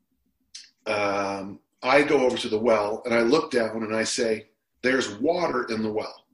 um, 0.86 1.60
I 1.82 2.02
go 2.02 2.24
over 2.24 2.36
to 2.36 2.48
the 2.48 2.58
well 2.58 3.02
and 3.04 3.14
I 3.14 3.20
look 3.20 3.50
down 3.50 3.82
and 3.82 3.94
I 3.94 4.04
say, 4.04 4.48
There's 4.82 5.18
water 5.18 5.66
in 5.70 5.82
the 5.82 5.92
well. 5.92 6.26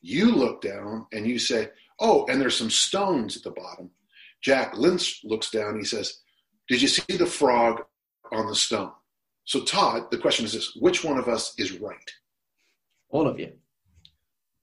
You 0.00 0.32
look 0.32 0.60
down 0.60 1.06
and 1.12 1.26
you 1.26 1.38
say, 1.38 1.70
Oh, 2.00 2.26
and 2.26 2.40
there's 2.40 2.56
some 2.56 2.70
stones 2.70 3.36
at 3.36 3.42
the 3.42 3.50
bottom. 3.50 3.90
Jack 4.40 4.76
Lynch 4.76 5.20
looks 5.24 5.50
down. 5.50 5.76
He 5.76 5.84
says, 5.84 6.20
Did 6.68 6.82
you 6.82 6.88
see 6.88 7.16
the 7.16 7.26
frog 7.26 7.84
on 8.32 8.46
the 8.46 8.54
stone. 8.54 8.92
So, 9.44 9.62
Todd, 9.64 10.10
the 10.10 10.18
question 10.18 10.44
is 10.44 10.52
this 10.52 10.76
which 10.76 11.04
one 11.04 11.18
of 11.18 11.28
us 11.28 11.54
is 11.58 11.80
right? 11.80 12.10
All 13.10 13.26
of 13.26 13.38
you. 13.38 13.52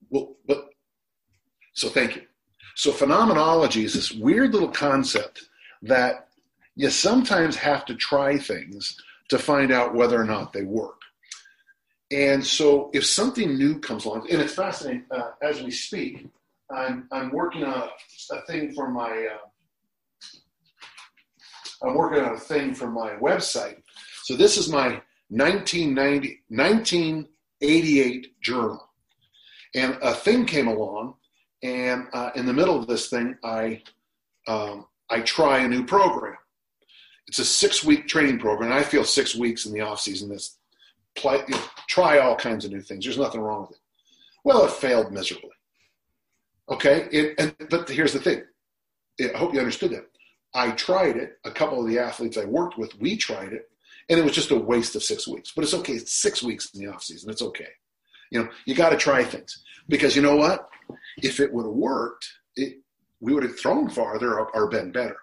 Well, 0.10 0.36
but 0.48 0.70
so 1.74 1.90
thank 1.90 2.16
you. 2.16 2.22
So 2.76 2.92
phenomenology 2.92 3.84
is 3.84 3.94
this 3.94 4.12
weird 4.12 4.54
little 4.54 4.70
concept 4.70 5.42
that 5.82 6.28
you 6.76 6.90
sometimes 6.90 7.56
have 7.56 7.86
to 7.86 7.96
try 7.96 8.38
things 8.38 8.98
to 9.30 9.40
find 9.40 9.72
out 9.72 9.96
whether 9.96 10.20
or 10.20 10.26
not 10.26 10.54
they 10.54 10.64
work. 10.64 11.02
And 12.12 12.46
so 12.46 12.92
if 12.94 13.06
something 13.06 13.58
new 13.58 13.80
comes 13.80 14.06
along, 14.06 14.28
and 14.30 14.42
it's 14.42 14.54
fascinating, 14.54 15.06
uh, 15.10 15.32
as 15.42 15.64
we 15.64 15.72
speak, 15.72 16.28
I'm, 16.70 17.08
I'm 17.12 17.32
working 17.32 17.64
on 17.64 17.74
a, 17.74 18.36
a 18.36 18.42
thing 18.42 18.74
for 18.74 18.90
my, 18.90 19.10
uh, 19.10 19.48
I'm 21.86 21.96
working 21.96 22.24
on 22.24 22.36
a 22.36 22.39
thing 22.39 22.74
for 22.74 22.89
my 22.89 23.12
website. 23.12 23.82
So 24.24 24.36
this 24.36 24.58
is 24.58 24.70
my 24.70 25.01
1990, 25.30 26.42
1988 26.50 28.42
journal. 28.42 28.89
And 29.75 29.98
a 30.01 30.13
thing 30.13 30.46
came 30.46 30.68
along, 30.68 31.15
and 31.62 32.08
uh, 32.13 32.32
in 32.36 32.46
the 32.46 32.54
middle 32.54 32.80
of 32.80 32.88
this 32.88 33.10
thing, 33.10 33.38
I, 33.44 33.82
um, 34.48 34.86
I 35.10 35.20
try 35.22 35.60
a 35.60 35.68
new 35.68 35.86
program. 35.86 36.38
It's 37.27 37.39
a 37.39 37.46
six 37.46 37.84
week 37.84 38.08
training 38.08 38.39
program. 38.39 38.72
I 38.72 38.84
feel 38.84 39.04
six 39.04 39.36
weeks 39.36 39.65
in 39.65 39.74
the 39.74 39.82
off 39.82 40.00
season 40.00 40.30
this 40.30 40.58
play, 41.15 41.42
you 41.48 41.56
know, 41.56 41.62
try 41.88 42.20
all 42.20 42.36
kinds 42.36 42.65
of 42.65 42.72
new 42.72 42.82
things. 42.82 43.04
There's 43.04 43.18
nothing 43.18 43.42
wrong 43.42 43.62
with 43.62 43.72
it. 43.72 43.77
Well, 44.44 44.65
it 44.65 44.72
failed 44.72 45.12
miserably. 45.12 45.50
Okay, 46.70 47.08
it, 47.12 47.36
and 47.38 47.56
but 47.70 47.89
here's 47.89 48.13
the 48.13 48.20
thing. 48.20 48.44
I 49.22 49.38
hope 49.38 49.54
you 49.54 49.60
understood 49.60 49.92
that. 49.92 50.06
I 50.56 50.72
tried 50.72 51.18
it. 51.18 51.38
A 51.44 51.52
couple 51.52 51.82
of 51.82 51.88
the 51.88 52.00
athletes 52.00 52.38
I 52.38 52.46
worked 52.46 52.78
with, 52.78 52.98
we 53.00 53.18
tried 53.18 53.52
it, 53.52 53.70
and 54.10 54.18
it 54.18 54.24
was 54.24 54.34
just 54.34 54.52
a 54.52 54.56
waste 54.56 54.96
of 54.96 55.04
six 55.04 55.28
weeks. 55.28 55.52
But 55.54 55.66
it's 55.66 55.74
okay. 55.74 55.94
It's 55.94 56.14
six 56.14 56.42
weeks 56.42 56.74
in 56.74 56.80
the 56.80 56.92
off 56.92 57.04
season. 57.04 57.30
It's 57.30 57.42
okay. 57.42 57.68
You 58.32 58.44
know, 58.44 58.50
you 58.66 58.74
got 58.74 58.90
to 58.90 58.98
try 58.98 59.24
things 59.24 59.64
because 59.90 60.16
you 60.16 60.22
know 60.22 60.38
what? 60.38 60.68
If 61.18 61.40
it 61.40 61.54
would 61.54 61.66
have 61.66 61.76
worked, 61.76 62.28
it, 62.56 62.78
we 63.20 63.34
would 63.34 63.44
have 63.44 63.60
thrown 63.60 63.90
farther 63.90 64.40
or, 64.40 64.50
or 64.56 64.70
been 64.70 64.92
better. 64.92 65.18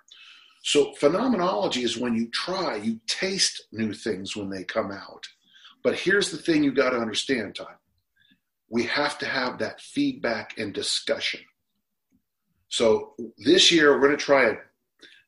So 0.62 0.92
phenomenology 0.94 1.82
is 1.82 1.98
when 1.98 2.14
you 2.14 2.28
try, 2.28 2.76
you 2.76 3.00
taste 3.06 3.64
new 3.72 3.92
things 3.92 4.36
when 4.36 4.50
they 4.50 4.64
come 4.64 4.92
out. 4.92 5.26
But 5.82 5.96
here's 5.96 6.30
the 6.30 6.36
thing 6.36 6.62
you 6.62 6.72
got 6.72 6.90
to 6.90 6.98
understand, 6.98 7.56
Todd. 7.56 7.74
We 8.68 8.84
have 8.84 9.18
to 9.18 9.26
have 9.26 9.58
that 9.58 9.80
feedback 9.80 10.58
and 10.58 10.72
discussion. 10.72 11.40
So 12.68 13.14
this 13.38 13.72
year 13.72 13.92
we're 13.92 14.06
going 14.06 14.16
to 14.16 14.24
try 14.24 14.44
a 14.50 14.56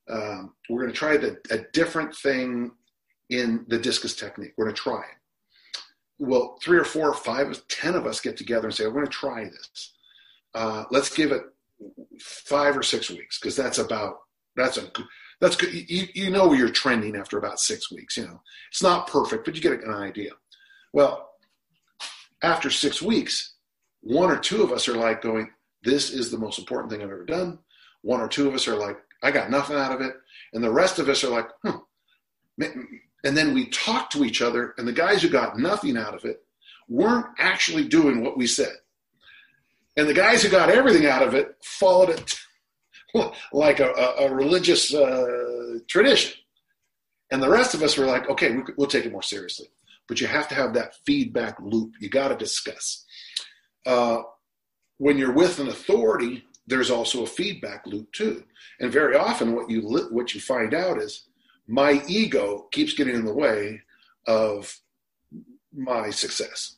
um, 0.08 0.54
we're 0.68 0.82
going 0.82 0.92
to 0.92 0.98
try 0.98 1.16
the, 1.16 1.38
a 1.50 1.58
different 1.72 2.14
thing 2.14 2.72
in 3.30 3.64
the 3.68 3.78
discus 3.78 4.14
technique. 4.14 4.52
We're 4.56 4.66
going 4.66 4.76
to 4.76 4.82
try 4.82 5.00
it. 5.00 5.80
Well, 6.18 6.58
three 6.62 6.78
or 6.78 6.84
four 6.84 7.08
or 7.08 7.14
five, 7.14 7.66
ten 7.68 7.94
of 7.94 8.06
us 8.06 8.20
get 8.20 8.36
together 8.36 8.68
and 8.68 8.74
say, 8.74 8.86
"We're 8.86 8.92
going 8.92 9.06
to 9.06 9.12
try 9.12 9.44
this. 9.44 9.94
Uh, 10.54 10.84
let's 10.90 11.14
give 11.14 11.32
it 11.32 11.42
five 12.20 12.76
or 12.76 12.82
six 12.82 13.10
weeks 13.10 13.38
because 13.38 13.56
that's 13.56 13.78
about 13.78 14.18
that's 14.56 14.76
a 14.76 14.88
that's 15.40 15.56
good. 15.56 15.72
You, 15.72 16.06
you 16.14 16.30
know 16.30 16.52
you're 16.52 16.68
trending 16.68 17.16
after 17.16 17.36
about 17.36 17.58
six 17.58 17.90
weeks. 17.90 18.16
You 18.16 18.26
know 18.26 18.40
it's 18.70 18.82
not 18.82 19.08
perfect, 19.08 19.44
but 19.44 19.56
you 19.56 19.60
get 19.60 19.82
an 19.82 19.92
idea. 19.92 20.30
Well, 20.92 21.30
after 22.42 22.70
six 22.70 23.02
weeks, 23.02 23.54
one 24.00 24.30
or 24.30 24.38
two 24.38 24.62
of 24.62 24.70
us 24.70 24.86
are 24.86 24.96
like 24.96 25.20
going, 25.20 25.50
"This 25.82 26.10
is 26.10 26.30
the 26.30 26.38
most 26.38 26.60
important 26.60 26.92
thing 26.92 27.02
I've 27.02 27.10
ever 27.10 27.24
done." 27.24 27.58
One 28.02 28.20
or 28.20 28.28
two 28.28 28.46
of 28.46 28.54
us 28.54 28.68
are 28.68 28.76
like, 28.76 28.98
"I 29.24 29.30
got 29.30 29.50
nothing 29.50 29.76
out 29.76 29.92
of 29.92 30.00
it," 30.00 30.14
and 30.52 30.62
the 30.62 30.70
rest 30.70 30.98
of 30.98 31.08
us 31.08 31.24
are 31.24 31.30
like, 31.30 31.48
"Hmm." 31.64 31.78
And 33.24 33.36
then 33.36 33.54
we 33.54 33.66
talk 33.70 34.10
to 34.10 34.24
each 34.24 34.42
other, 34.42 34.74
and 34.76 34.86
the 34.86 34.92
guys 34.92 35.22
who 35.22 35.28
got 35.28 35.58
nothing 35.58 35.96
out 35.96 36.14
of 36.14 36.24
it 36.24 36.44
weren't 36.88 37.26
actually 37.38 37.88
doing 37.88 38.22
what 38.22 38.36
we 38.36 38.46
said. 38.46 38.74
And 39.96 40.08
the 40.08 40.14
guys 40.14 40.42
who 40.42 40.50
got 40.50 40.70
everything 40.70 41.06
out 41.06 41.22
of 41.22 41.34
it 41.34 41.56
followed 41.62 42.10
it 42.10 42.38
like 43.52 43.80
a, 43.80 43.90
a, 43.90 44.26
a 44.26 44.34
religious 44.34 44.92
uh, 44.92 45.78
tradition. 45.88 46.34
And 47.30 47.42
the 47.42 47.48
rest 47.48 47.74
of 47.74 47.82
us 47.82 47.96
were 47.96 48.06
like, 48.06 48.28
okay, 48.28 48.56
we'll 48.76 48.86
take 48.86 49.06
it 49.06 49.12
more 49.12 49.22
seriously. 49.22 49.68
But 50.06 50.20
you 50.20 50.26
have 50.26 50.48
to 50.48 50.54
have 50.54 50.74
that 50.74 50.94
feedback 51.06 51.58
loop. 51.60 51.94
You 52.00 52.10
got 52.10 52.28
to 52.28 52.36
discuss. 52.36 53.04
Uh, 53.86 54.22
when 54.98 55.16
you're 55.16 55.32
with 55.32 55.58
an 55.58 55.68
authority, 55.68 56.44
there's 56.66 56.90
also 56.90 57.22
a 57.22 57.26
feedback 57.26 57.86
loop 57.86 58.10
too. 58.12 58.44
And 58.80 58.90
very 58.92 59.16
often, 59.16 59.54
what 59.54 59.70
you 59.70 59.82
what 60.10 60.34
you 60.34 60.40
find 60.40 60.74
out 60.74 60.98
is 60.98 61.24
my 61.66 62.02
ego 62.08 62.68
keeps 62.72 62.94
getting 62.94 63.14
in 63.14 63.24
the 63.24 63.34
way 63.34 63.82
of 64.26 64.78
my 65.72 66.10
success. 66.10 66.76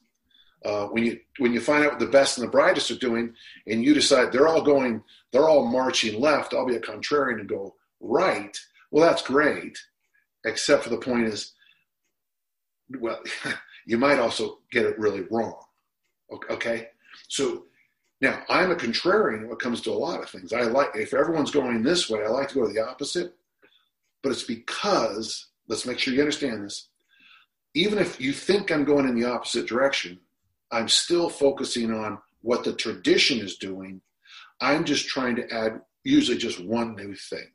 Uh, 0.65 0.87
when 0.87 1.05
you 1.05 1.21
when 1.39 1.53
you 1.53 1.61
find 1.61 1.85
out 1.85 1.93
what 1.93 2.01
the 2.01 2.07
best 2.07 2.39
and 2.39 2.47
the 2.47 2.51
brightest 2.51 2.91
are 2.91 2.99
doing, 2.99 3.35
and 3.67 3.85
you 3.85 3.95
decide 3.95 4.33
they're 4.33 4.49
all 4.49 4.63
going, 4.63 5.03
they're 5.33 5.49
all 5.49 5.67
marching 5.67 6.21
left. 6.21 6.55
I'll 6.55 6.67
be 6.67 6.77
a 6.77 6.81
contrarian 6.81 7.41
and 7.41 7.49
go 7.49 7.75
right. 8.01 8.59
Well, 8.91 9.07
that's 9.07 9.23
great, 9.23 9.79
except 10.45 10.83
for 10.85 10.91
the 10.91 10.97
point 10.97 11.27
is, 11.27 11.53
well, 12.99 13.21
you 13.87 13.99
might 13.99 14.19
also 14.19 14.59
get 14.73 14.87
it 14.87 14.99
really 14.99 15.23
wrong. 15.31 15.61
Okay, 16.51 16.89
so 17.29 17.67
now 18.21 18.43
I'm 18.49 18.71
a 18.71 18.77
contrarian 18.77 19.43
when 19.43 19.53
it 19.53 19.59
comes 19.59 19.81
to 19.83 19.91
a 19.91 19.93
lot 19.93 20.23
of 20.23 20.31
things. 20.31 20.53
I 20.53 20.63
like 20.63 20.91
if 20.95 21.13
everyone's 21.13 21.51
going 21.51 21.83
this 21.83 22.09
way, 22.09 22.25
I 22.25 22.29
like 22.29 22.49
to 22.49 22.55
go 22.55 22.67
to 22.67 22.73
the 22.73 22.87
opposite. 22.87 23.35
But 24.23 24.33
it's 24.33 24.45
because 24.45 25.49
let's 25.69 25.87
make 25.87 25.99
sure 25.99 26.15
you 26.15 26.21
understand 26.21 26.65
this. 26.65 26.89
Even 27.75 27.99
if 27.99 28.21
you 28.21 28.33
think 28.33 28.71
I'm 28.71 28.85
going 28.85 29.07
in 29.07 29.15
the 29.15 29.31
opposite 29.31 29.67
direction, 29.67 30.19
I'm 30.71 30.89
still 30.89 31.29
focusing 31.29 31.93
on 31.93 32.19
what 32.41 32.65
the 32.65 32.73
tradition 32.73 33.39
is 33.39 33.57
doing. 33.57 34.01
I'm 34.61 34.85
just 34.85 35.07
trying 35.09 35.37
to 35.37 35.53
add 35.53 35.81
usually 36.03 36.39
just 36.39 36.65
one 36.65 36.95
new 36.97 37.15
thing. 37.15 37.51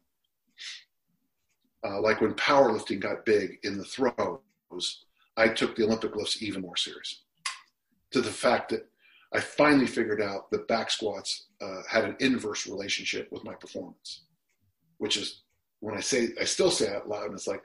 Uh, 1.84 2.00
like 2.02 2.22
when 2.22 2.36
powerlifting 2.36 3.00
got 3.00 3.26
big 3.26 3.58
in 3.64 3.78
the 3.78 3.84
throws, 3.84 5.06
I 5.36 5.48
took 5.48 5.76
the 5.76 5.86
Olympic 5.86 6.16
lifts 6.16 6.44
even 6.44 6.62
more 6.62 6.78
serious. 6.78 7.24
To 8.12 8.22
the 8.22 8.30
fact 8.30 8.70
that 8.70 8.91
I 9.34 9.40
finally 9.40 9.88
figured 9.88 10.22
out 10.22 10.52
that 10.52 10.68
back 10.68 10.92
squats 10.92 11.48
uh, 11.62 11.82
had 11.90 12.04
an 12.04 12.16
inverse 12.20 12.68
relationship 12.68 13.30
with 13.32 13.44
my 13.44 13.54
performance, 13.54 14.24
which 14.98 15.18
is 15.18 15.42
when 15.80 15.96
I 15.96 16.02
say 16.02 16.30
I 16.40 16.44
still 16.44 16.72
say 16.72 16.88
it 16.88 16.96
out 16.96 17.08
loud, 17.08 17.26
and 17.26 17.34
it's 17.34 17.48
like, 17.48 17.64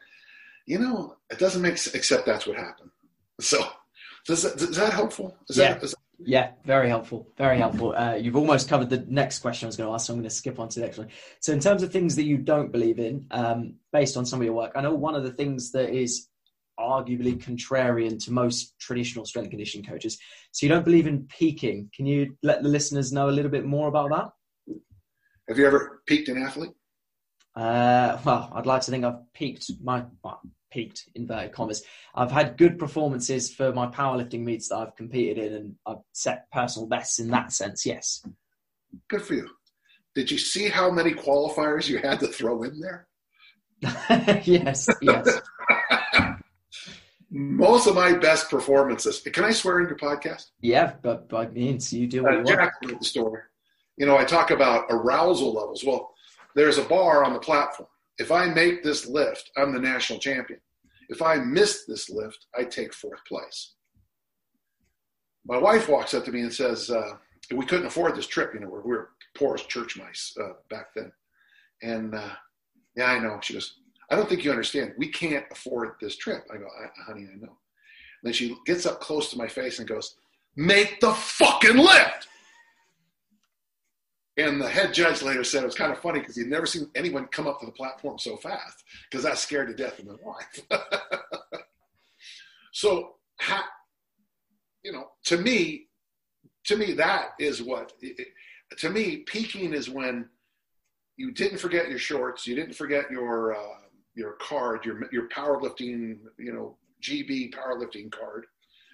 you 0.66 0.78
know, 0.78 1.16
it 1.30 1.38
doesn't 1.38 1.62
make 1.62 1.78
sense, 1.78 1.94
except 1.94 2.26
that's 2.26 2.46
what 2.46 2.56
happened. 2.56 2.90
So 3.40 3.64
does 4.26 4.42
that, 4.42 4.60
is 4.60 4.76
that 4.76 4.92
helpful? 4.92 5.36
Is 5.48 5.58
yeah. 5.58 5.74
That, 5.74 5.82
is 5.82 5.90
that... 5.90 5.98
yeah, 6.28 6.50
very 6.64 6.88
helpful. 6.88 7.28
Very 7.36 7.58
helpful. 7.58 7.94
Uh, 7.96 8.14
you've 8.14 8.36
almost 8.36 8.68
covered 8.68 8.88
the 8.88 9.04
next 9.08 9.40
question 9.40 9.66
I 9.66 9.68
was 9.68 9.76
going 9.76 9.88
to 9.88 9.94
ask, 9.94 10.06
so 10.06 10.12
I'm 10.12 10.20
going 10.20 10.28
to 10.28 10.34
skip 10.34 10.58
on 10.58 10.68
to 10.68 10.80
the 10.80 10.86
next 10.86 10.98
one. 10.98 11.08
So, 11.40 11.52
in 11.52 11.60
terms 11.60 11.82
of 11.82 11.92
things 11.92 12.16
that 12.16 12.24
you 12.24 12.38
don't 12.38 12.70
believe 12.70 12.98
in, 12.98 13.26
um, 13.32 13.74
based 13.92 14.16
on 14.16 14.24
some 14.24 14.40
of 14.40 14.44
your 14.44 14.54
work, 14.54 14.72
I 14.76 14.82
know 14.82 14.94
one 14.94 15.14
of 15.14 15.24
the 15.24 15.32
things 15.32 15.72
that 15.72 15.90
is 15.90 16.28
arguably 16.78 17.36
contrarian 17.42 18.22
to 18.24 18.32
most 18.32 18.78
traditional 18.78 19.24
strength 19.24 19.50
conditioning 19.50 19.86
coaches. 19.86 20.18
So, 20.52 20.66
you 20.66 20.70
don't 20.70 20.84
believe 20.84 21.06
in 21.06 21.26
peaking. 21.26 21.90
Can 21.94 22.06
you 22.06 22.36
let 22.42 22.62
the 22.62 22.68
listeners 22.68 23.12
know 23.12 23.28
a 23.28 23.32
little 23.32 23.50
bit 23.50 23.64
more 23.64 23.88
about 23.88 24.10
that? 24.10 24.76
Have 25.48 25.58
you 25.58 25.66
ever 25.66 26.02
peaked 26.06 26.28
an 26.28 26.42
athlete? 26.42 26.72
Uh, 27.54 28.18
well, 28.24 28.52
I'd 28.54 28.66
like 28.66 28.82
to 28.82 28.90
think 28.90 29.04
I've 29.04 29.32
peaked 29.32 29.70
my 29.82 30.04
well, 30.22 30.42
peaked 30.70 31.08
inverted 31.14 31.52
commas. 31.52 31.82
I've 32.14 32.30
had 32.30 32.58
good 32.58 32.78
performances 32.78 33.52
for 33.52 33.72
my 33.72 33.86
powerlifting 33.86 34.40
meets 34.40 34.68
that 34.68 34.76
I've 34.76 34.96
competed 34.96 35.38
in, 35.38 35.54
and 35.54 35.74
I've 35.86 36.02
set 36.12 36.50
personal 36.50 36.88
bests 36.88 37.18
in 37.18 37.28
that 37.28 37.52
sense. 37.52 37.86
Yes. 37.86 38.22
Good 39.08 39.22
for 39.22 39.34
you. 39.34 39.48
Did 40.14 40.30
you 40.30 40.38
see 40.38 40.68
how 40.68 40.90
many 40.90 41.12
qualifiers 41.12 41.88
you 41.88 41.98
had 41.98 42.20
to 42.20 42.28
throw 42.28 42.62
in 42.62 42.80
there? 42.80 43.06
yes. 44.44 44.88
Yes. 45.00 45.40
Most 47.38 47.86
of 47.86 47.94
my 47.94 48.14
best 48.14 48.48
performances. 48.48 49.20
Can 49.20 49.44
I 49.44 49.50
swear 49.50 49.80
in 49.80 49.88
your 49.88 49.98
podcast? 49.98 50.46
Yeah, 50.62 50.94
but 51.02 51.28
by 51.28 51.46
means 51.48 51.92
you 51.92 52.06
do 52.06 52.22
what 52.22 52.34
uh, 52.34 52.44
Jack 52.44 52.72
the 52.80 53.04
story. 53.04 53.42
You 53.98 54.06
know, 54.06 54.16
I 54.16 54.24
talk 54.24 54.50
about 54.50 54.86
arousal 54.88 55.52
levels. 55.52 55.84
Well, 55.84 56.14
there's 56.54 56.78
a 56.78 56.84
bar 56.84 57.24
on 57.24 57.34
the 57.34 57.38
platform. 57.38 57.90
If 58.16 58.32
I 58.32 58.46
make 58.46 58.82
this 58.82 59.06
lift, 59.06 59.50
I'm 59.54 59.74
the 59.74 59.78
national 59.78 60.18
champion. 60.18 60.60
If 61.10 61.20
I 61.20 61.36
miss 61.36 61.84
this 61.84 62.08
lift, 62.08 62.46
I 62.58 62.64
take 62.64 62.94
fourth 62.94 63.22
place. 63.26 63.74
My 65.44 65.58
wife 65.58 65.90
walks 65.90 66.14
up 66.14 66.24
to 66.24 66.32
me 66.32 66.40
and 66.40 66.52
says, 66.52 66.88
uh, 66.88 67.18
"We 67.54 67.66
couldn't 67.66 67.86
afford 67.86 68.16
this 68.16 68.26
trip. 68.26 68.54
You 68.54 68.60
know, 68.60 68.70
we 68.70 68.80
were 68.80 69.10
poor 69.34 69.56
as 69.56 69.62
church 69.62 69.98
mice 69.98 70.34
uh, 70.40 70.54
back 70.70 70.94
then." 70.94 71.12
And 71.82 72.14
uh, 72.14 72.30
yeah, 72.96 73.10
I 73.10 73.18
know. 73.18 73.38
She 73.42 73.52
goes, 73.52 73.74
"I 74.10 74.16
don't 74.16 74.28
think 74.28 74.44
you 74.44 74.50
understand. 74.50 74.94
We 74.96 75.08
can't 75.08 75.46
afford 75.50 75.94
this 76.00 76.16
trip." 76.16 76.46
I 76.52 76.56
go, 76.56 76.66
I, 76.66 77.02
"Honey, 77.02 77.28
I 77.32 77.36
know." 77.36 77.56
And 78.22 78.24
then 78.24 78.32
she 78.32 78.56
gets 78.66 78.86
up 78.86 79.00
close 79.00 79.30
to 79.30 79.38
my 79.38 79.48
face 79.48 79.78
and 79.78 79.88
goes, 79.88 80.16
"Make 80.56 81.00
the 81.00 81.12
fucking 81.12 81.76
lift." 81.76 82.28
And 84.38 84.60
the 84.60 84.68
head 84.68 84.92
judge 84.92 85.22
later 85.22 85.44
said 85.44 85.62
it 85.62 85.66
was 85.66 85.74
kind 85.74 85.92
of 85.92 85.98
funny 85.98 86.20
because 86.20 86.36
he'd 86.36 86.48
never 86.48 86.66
seen 86.66 86.90
anyone 86.94 87.26
come 87.28 87.46
up 87.46 87.58
to 87.60 87.66
the 87.66 87.72
platform 87.72 88.18
so 88.18 88.36
fast 88.36 88.84
because 89.10 89.24
I 89.24 89.34
scared 89.34 89.68
to 89.68 89.74
death 89.74 89.98
of 89.98 90.06
my 90.06 90.16
wife. 90.22 90.60
so, 92.72 93.14
you 94.82 94.92
know, 94.92 95.08
to 95.24 95.38
me, 95.38 95.86
to 96.66 96.76
me, 96.76 96.92
that 96.94 97.30
is 97.38 97.62
what. 97.62 97.94
It, 98.02 98.28
to 98.78 98.90
me, 98.90 99.18
peaking 99.18 99.72
is 99.72 99.88
when 99.88 100.28
you 101.16 101.32
didn't 101.32 101.58
forget 101.58 101.88
your 101.88 101.98
shorts, 101.98 102.46
you 102.46 102.54
didn't 102.54 102.74
forget 102.74 103.10
your 103.10 103.56
uh, 103.56 103.78
your 104.16 104.32
card, 104.32 104.84
your 104.84 105.08
your 105.12 105.28
powerlifting, 105.28 106.18
you 106.38 106.52
know, 106.52 106.76
GB 107.02 107.54
powerlifting 107.54 108.10
card. 108.10 108.46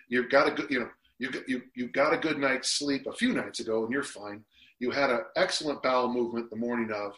You've 0.08 0.30
got 0.30 0.48
a 0.48 0.50
good, 0.50 0.70
you 0.70 0.80
know, 0.80 0.88
you 1.18 1.30
you 1.46 1.62
you 1.74 1.88
got 1.88 2.12
a 2.12 2.18
good 2.18 2.38
night's 2.38 2.70
sleep 2.70 3.06
a 3.06 3.12
few 3.12 3.32
nights 3.32 3.60
ago, 3.60 3.84
and 3.84 3.92
you're 3.92 4.02
fine. 4.02 4.44
You 4.78 4.90
had 4.90 5.10
an 5.10 5.20
excellent 5.36 5.82
bowel 5.82 6.12
movement 6.12 6.50
the 6.50 6.56
morning 6.56 6.90
of. 6.92 7.14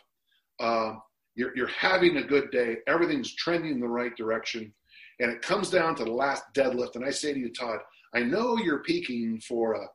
Um, 0.61 1.03
you're, 1.35 1.57
you're 1.57 1.67
having 1.67 2.17
a 2.17 2.23
good 2.23 2.51
day. 2.51 2.77
Everything's 2.87 3.35
trending 3.35 3.73
in 3.73 3.81
the 3.81 3.89
right 3.89 4.17
direction. 4.17 4.73
And 5.21 5.31
it 5.31 5.43
comes 5.43 5.71
down 5.71 5.95
to 5.97 6.05
the 6.05 6.13
last 6.13 6.45
deadlift. 6.55 6.97
And 6.97 7.05
I 7.05 7.11
say 7.11 7.33
to 7.33 7.39
you, 7.39 7.53
Todd, 7.53 7.81
I 8.15 8.21
know 8.21 8.57
you're 8.57 8.83
peaking 8.83 9.41
for 9.41 9.75
a 9.75 9.87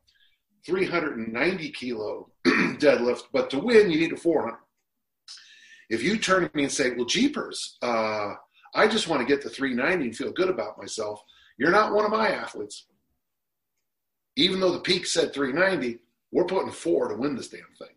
390 0.66 1.70
kilo 1.72 2.30
deadlift, 2.46 3.24
but 3.32 3.50
to 3.52 3.60
win, 3.60 3.90
you 3.90 4.00
need 4.00 4.14
a 4.14 4.18
400. 4.18 4.58
If 5.90 6.04
you 6.04 6.18
turn 6.18 6.44
to 6.44 6.52
me 6.56 6.64
and 6.64 6.72
say, 6.72 6.92
well, 6.92 7.06
jeepers, 7.06 7.78
uh, 7.82 8.34
I 8.76 8.88
just 8.88 9.08
want 9.08 9.22
to 9.22 9.28
get 9.28 9.42
to 9.42 9.50
390 9.50 10.06
and 10.06 10.16
feel 10.16 10.32
good 10.32 10.50
about 10.50 10.78
myself, 10.78 11.22
you're 11.58 11.72
not 11.72 11.94
one 11.94 12.06
of 12.06 12.12
my 12.12 12.30
athletes. 12.30 12.86
Even 14.36 14.60
though 14.60 14.72
the 14.72 14.80
peak 14.80 15.06
said 15.06 15.34
390, 15.34 16.00
we're 16.32 16.46
putting 16.46 16.72
four 16.72 17.08
to 17.08 17.16
win 17.16 17.36
this 17.36 17.50
damn 17.50 17.62
thing. 17.78 17.96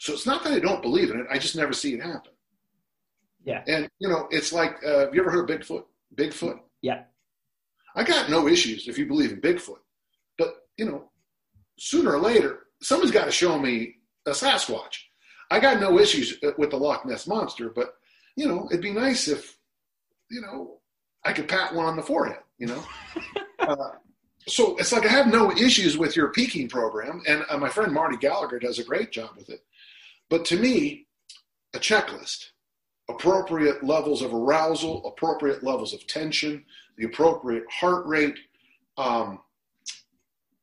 So 0.00 0.12
it's 0.12 0.26
not 0.26 0.42
that 0.44 0.52
I 0.52 0.58
don't 0.58 0.82
believe 0.82 1.10
in 1.10 1.20
it. 1.20 1.26
I 1.30 1.38
just 1.38 1.56
never 1.56 1.72
see 1.72 1.94
it 1.94 2.02
happen. 2.02 2.32
Yeah. 3.44 3.62
And, 3.66 3.88
you 3.98 4.08
know, 4.08 4.26
it's 4.30 4.52
like, 4.52 4.76
uh, 4.84 5.00
have 5.00 5.14
you 5.14 5.20
ever 5.20 5.30
heard 5.30 5.48
of 5.48 5.56
Bigfoot? 5.56 5.84
Bigfoot? 6.14 6.58
Yeah. 6.82 7.02
I 7.94 8.04
got 8.04 8.30
no 8.30 8.48
issues 8.48 8.88
if 8.88 8.98
you 8.98 9.06
believe 9.06 9.32
in 9.32 9.40
Bigfoot. 9.40 9.78
But, 10.36 10.54
you 10.76 10.86
know, 10.86 11.10
sooner 11.78 12.12
or 12.12 12.18
later, 12.18 12.66
someone's 12.82 13.10
got 13.10 13.26
to 13.26 13.30
show 13.30 13.58
me 13.58 13.96
a 14.26 14.30
Sasquatch. 14.30 14.96
I 15.50 15.58
got 15.58 15.80
no 15.80 15.98
issues 15.98 16.38
with 16.58 16.70
the 16.70 16.76
Loch 16.76 17.04
Ness 17.04 17.26
monster, 17.26 17.70
but 17.70 17.94
you 18.36 18.46
know, 18.46 18.68
it'd 18.70 18.82
be 18.82 18.92
nice 18.92 19.28
if 19.28 19.56
you 20.30 20.40
know 20.40 20.78
I 21.24 21.32
could 21.32 21.48
pat 21.48 21.74
one 21.74 21.86
on 21.86 21.96
the 21.96 22.02
forehead. 22.02 22.38
You 22.58 22.68
know, 22.68 22.84
uh, 23.58 23.90
so 24.46 24.76
it's 24.76 24.92
like 24.92 25.04
I 25.04 25.08
have 25.08 25.26
no 25.26 25.50
issues 25.50 25.98
with 25.98 26.16
your 26.16 26.28
peaking 26.28 26.68
program, 26.68 27.22
and 27.26 27.44
uh, 27.48 27.58
my 27.58 27.68
friend 27.68 27.92
Marty 27.92 28.16
Gallagher 28.16 28.58
does 28.58 28.78
a 28.78 28.84
great 28.84 29.10
job 29.10 29.30
with 29.36 29.50
it. 29.50 29.60
But 30.28 30.44
to 30.46 30.58
me, 30.58 31.06
a 31.74 31.78
checklist, 31.78 32.50
appropriate 33.08 33.82
levels 33.82 34.22
of 34.22 34.32
arousal, 34.32 35.04
appropriate 35.06 35.64
levels 35.64 35.92
of 35.92 36.06
tension, 36.06 36.64
the 36.96 37.06
appropriate 37.06 37.64
heart 37.70 38.06
rate. 38.06 38.38
Um, 38.96 39.40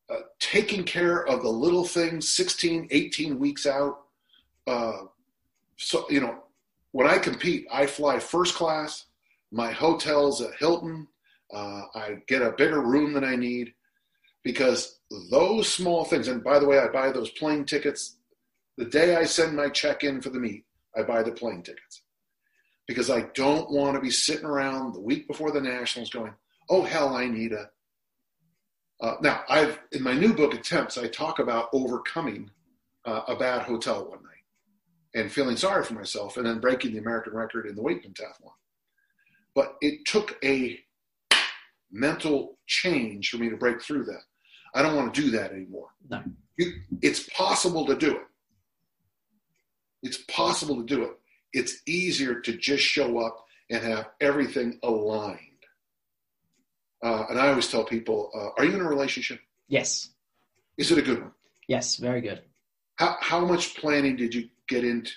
uh, 0.10 0.20
taking 0.40 0.86
care 0.86 1.28
of 1.28 1.42
the 1.42 1.50
little 1.50 1.84
things 1.84 2.30
16 2.30 2.88
18 2.92 3.38
weeks 3.38 3.66
out 3.66 4.07
uh, 4.68 5.04
so 5.78 6.06
you 6.10 6.20
know 6.20 6.44
when 6.92 7.08
i 7.08 7.18
compete 7.18 7.66
i 7.72 7.86
fly 7.86 8.20
first 8.20 8.56
class. 8.56 9.06
My 9.50 9.72
hotel's 9.72 10.42
at 10.42 10.56
hilton. 10.56 11.08
Uh, 11.54 11.84
i 11.96 12.18
get 12.28 12.42
a 12.42 12.52
bigger 12.52 12.82
room 12.82 13.14
than 13.14 13.24
i 13.24 13.36
need 13.36 13.74
because 14.44 15.00
those 15.32 15.72
small 15.72 16.04
things 16.04 16.28
and 16.28 16.44
by 16.44 16.60
the 16.60 16.68
way 16.68 16.80
i 16.80 16.88
buy 16.88 17.12
those 17.12 17.30
plane 17.32 17.66
tickets. 17.66 18.18
The 18.78 18.86
day 18.86 19.16
i 19.16 19.24
send 19.24 19.56
my 19.56 19.70
check 19.70 20.04
in 20.04 20.22
for 20.22 20.30
the 20.30 20.40
meet 20.40 20.66
i 20.96 21.04
buy 21.04 21.24
the 21.24 21.32
plane 21.32 21.64
tickets 21.64 22.02
because 22.88 23.10
i 23.10 23.22
don't 23.34 23.72
want 23.72 23.96
to 23.96 24.02
be 24.02 24.12
sitting 24.12 24.46
around 24.46 24.94
the 24.94 25.00
week 25.00 25.28
before 25.28 25.52
the 25.52 25.62
nationals 25.62 26.10
going 26.10 26.34
oh 26.70 26.84
hell 26.84 27.16
i 27.16 27.26
need 27.26 27.54
a 27.54 27.70
uh, 29.00 29.16
now, 29.22 29.44
I've 29.48 29.80
in 29.92 30.02
my 30.02 30.14
new 30.14 30.34
book, 30.34 30.54
Attempts, 30.54 30.98
I 30.98 31.08
talk 31.08 31.40
about 31.40 31.70
overcoming 31.72 32.50
uh, 33.06 33.22
a 33.28 33.36
bad 33.36 33.62
hotel 33.62 34.10
one 34.10 34.24
night 34.24 34.37
and 35.16 35.32
feeling 35.32 35.58
sorry 35.58 35.84
for 35.84 35.94
myself, 35.94 36.38
and 36.38 36.46
then 36.46 36.60
breaking 36.60 36.94
the 36.94 37.00
American 37.00 37.34
record 37.34 37.66
in 37.66 37.76
the 37.76 37.82
weight 37.82 38.04
pentathlon. 38.04 38.52
But 39.56 39.76
it 39.82 40.06
took 40.06 40.38
a 40.44 40.80
mental 41.92 42.58
change 42.68 43.30
for 43.30 43.38
me 43.38 43.50
to 43.50 43.58
break 43.58 43.82
through 43.82 44.06
that. 44.06 44.22
I 44.74 44.82
don't 44.82 44.96
want 44.96 45.14
to 45.14 45.22
do 45.22 45.32
that 45.32 45.52
anymore. 45.52 45.88
No. 46.10 46.22
You, 46.58 46.74
it's 47.02 47.28
possible 47.30 47.86
to 47.86 47.96
do 47.96 48.12
it. 48.18 48.24
It's 50.04 50.20
possible 50.30 50.78
to 50.78 50.84
do 50.84 51.04
it. 51.04 51.12
It's 51.54 51.82
easier 51.88 52.40
to 52.42 52.58
just 52.58 52.84
show 52.84 53.20
up 53.20 53.46
and 53.70 53.84
have 53.84 54.10
everything 54.22 54.80
aligned. 54.84 55.40
Uh, 57.04 57.26
and 57.30 57.40
I 57.40 57.50
always 57.50 57.68
tell 57.68 57.84
people, 57.84 58.32
uh, 58.36 58.50
are 58.58 58.66
you 58.66 58.76
in 58.76 58.82
a 58.82 58.90
relationship? 58.90 59.40
Yes. 59.68 60.10
Is 60.78 60.92
it 60.92 60.98
a 60.98 61.02
good 61.02 61.22
one? 61.22 61.32
Yes, 61.68 61.96
very 61.98 62.22
good. 62.22 62.42
How, 62.96 63.18
how 63.20 63.46
much 63.46 63.76
planning 63.78 64.16
did 64.16 64.34
you 64.34 64.50
get 64.68 64.84
into 64.84 65.12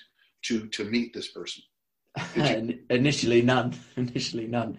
to, 0.44 0.68
to 0.68 0.84
meet 0.84 1.12
this 1.12 1.28
person? 1.28 1.62
Initially, 2.90 3.42
none. 3.42 3.74
Initially, 3.96 4.46
none. 4.46 4.78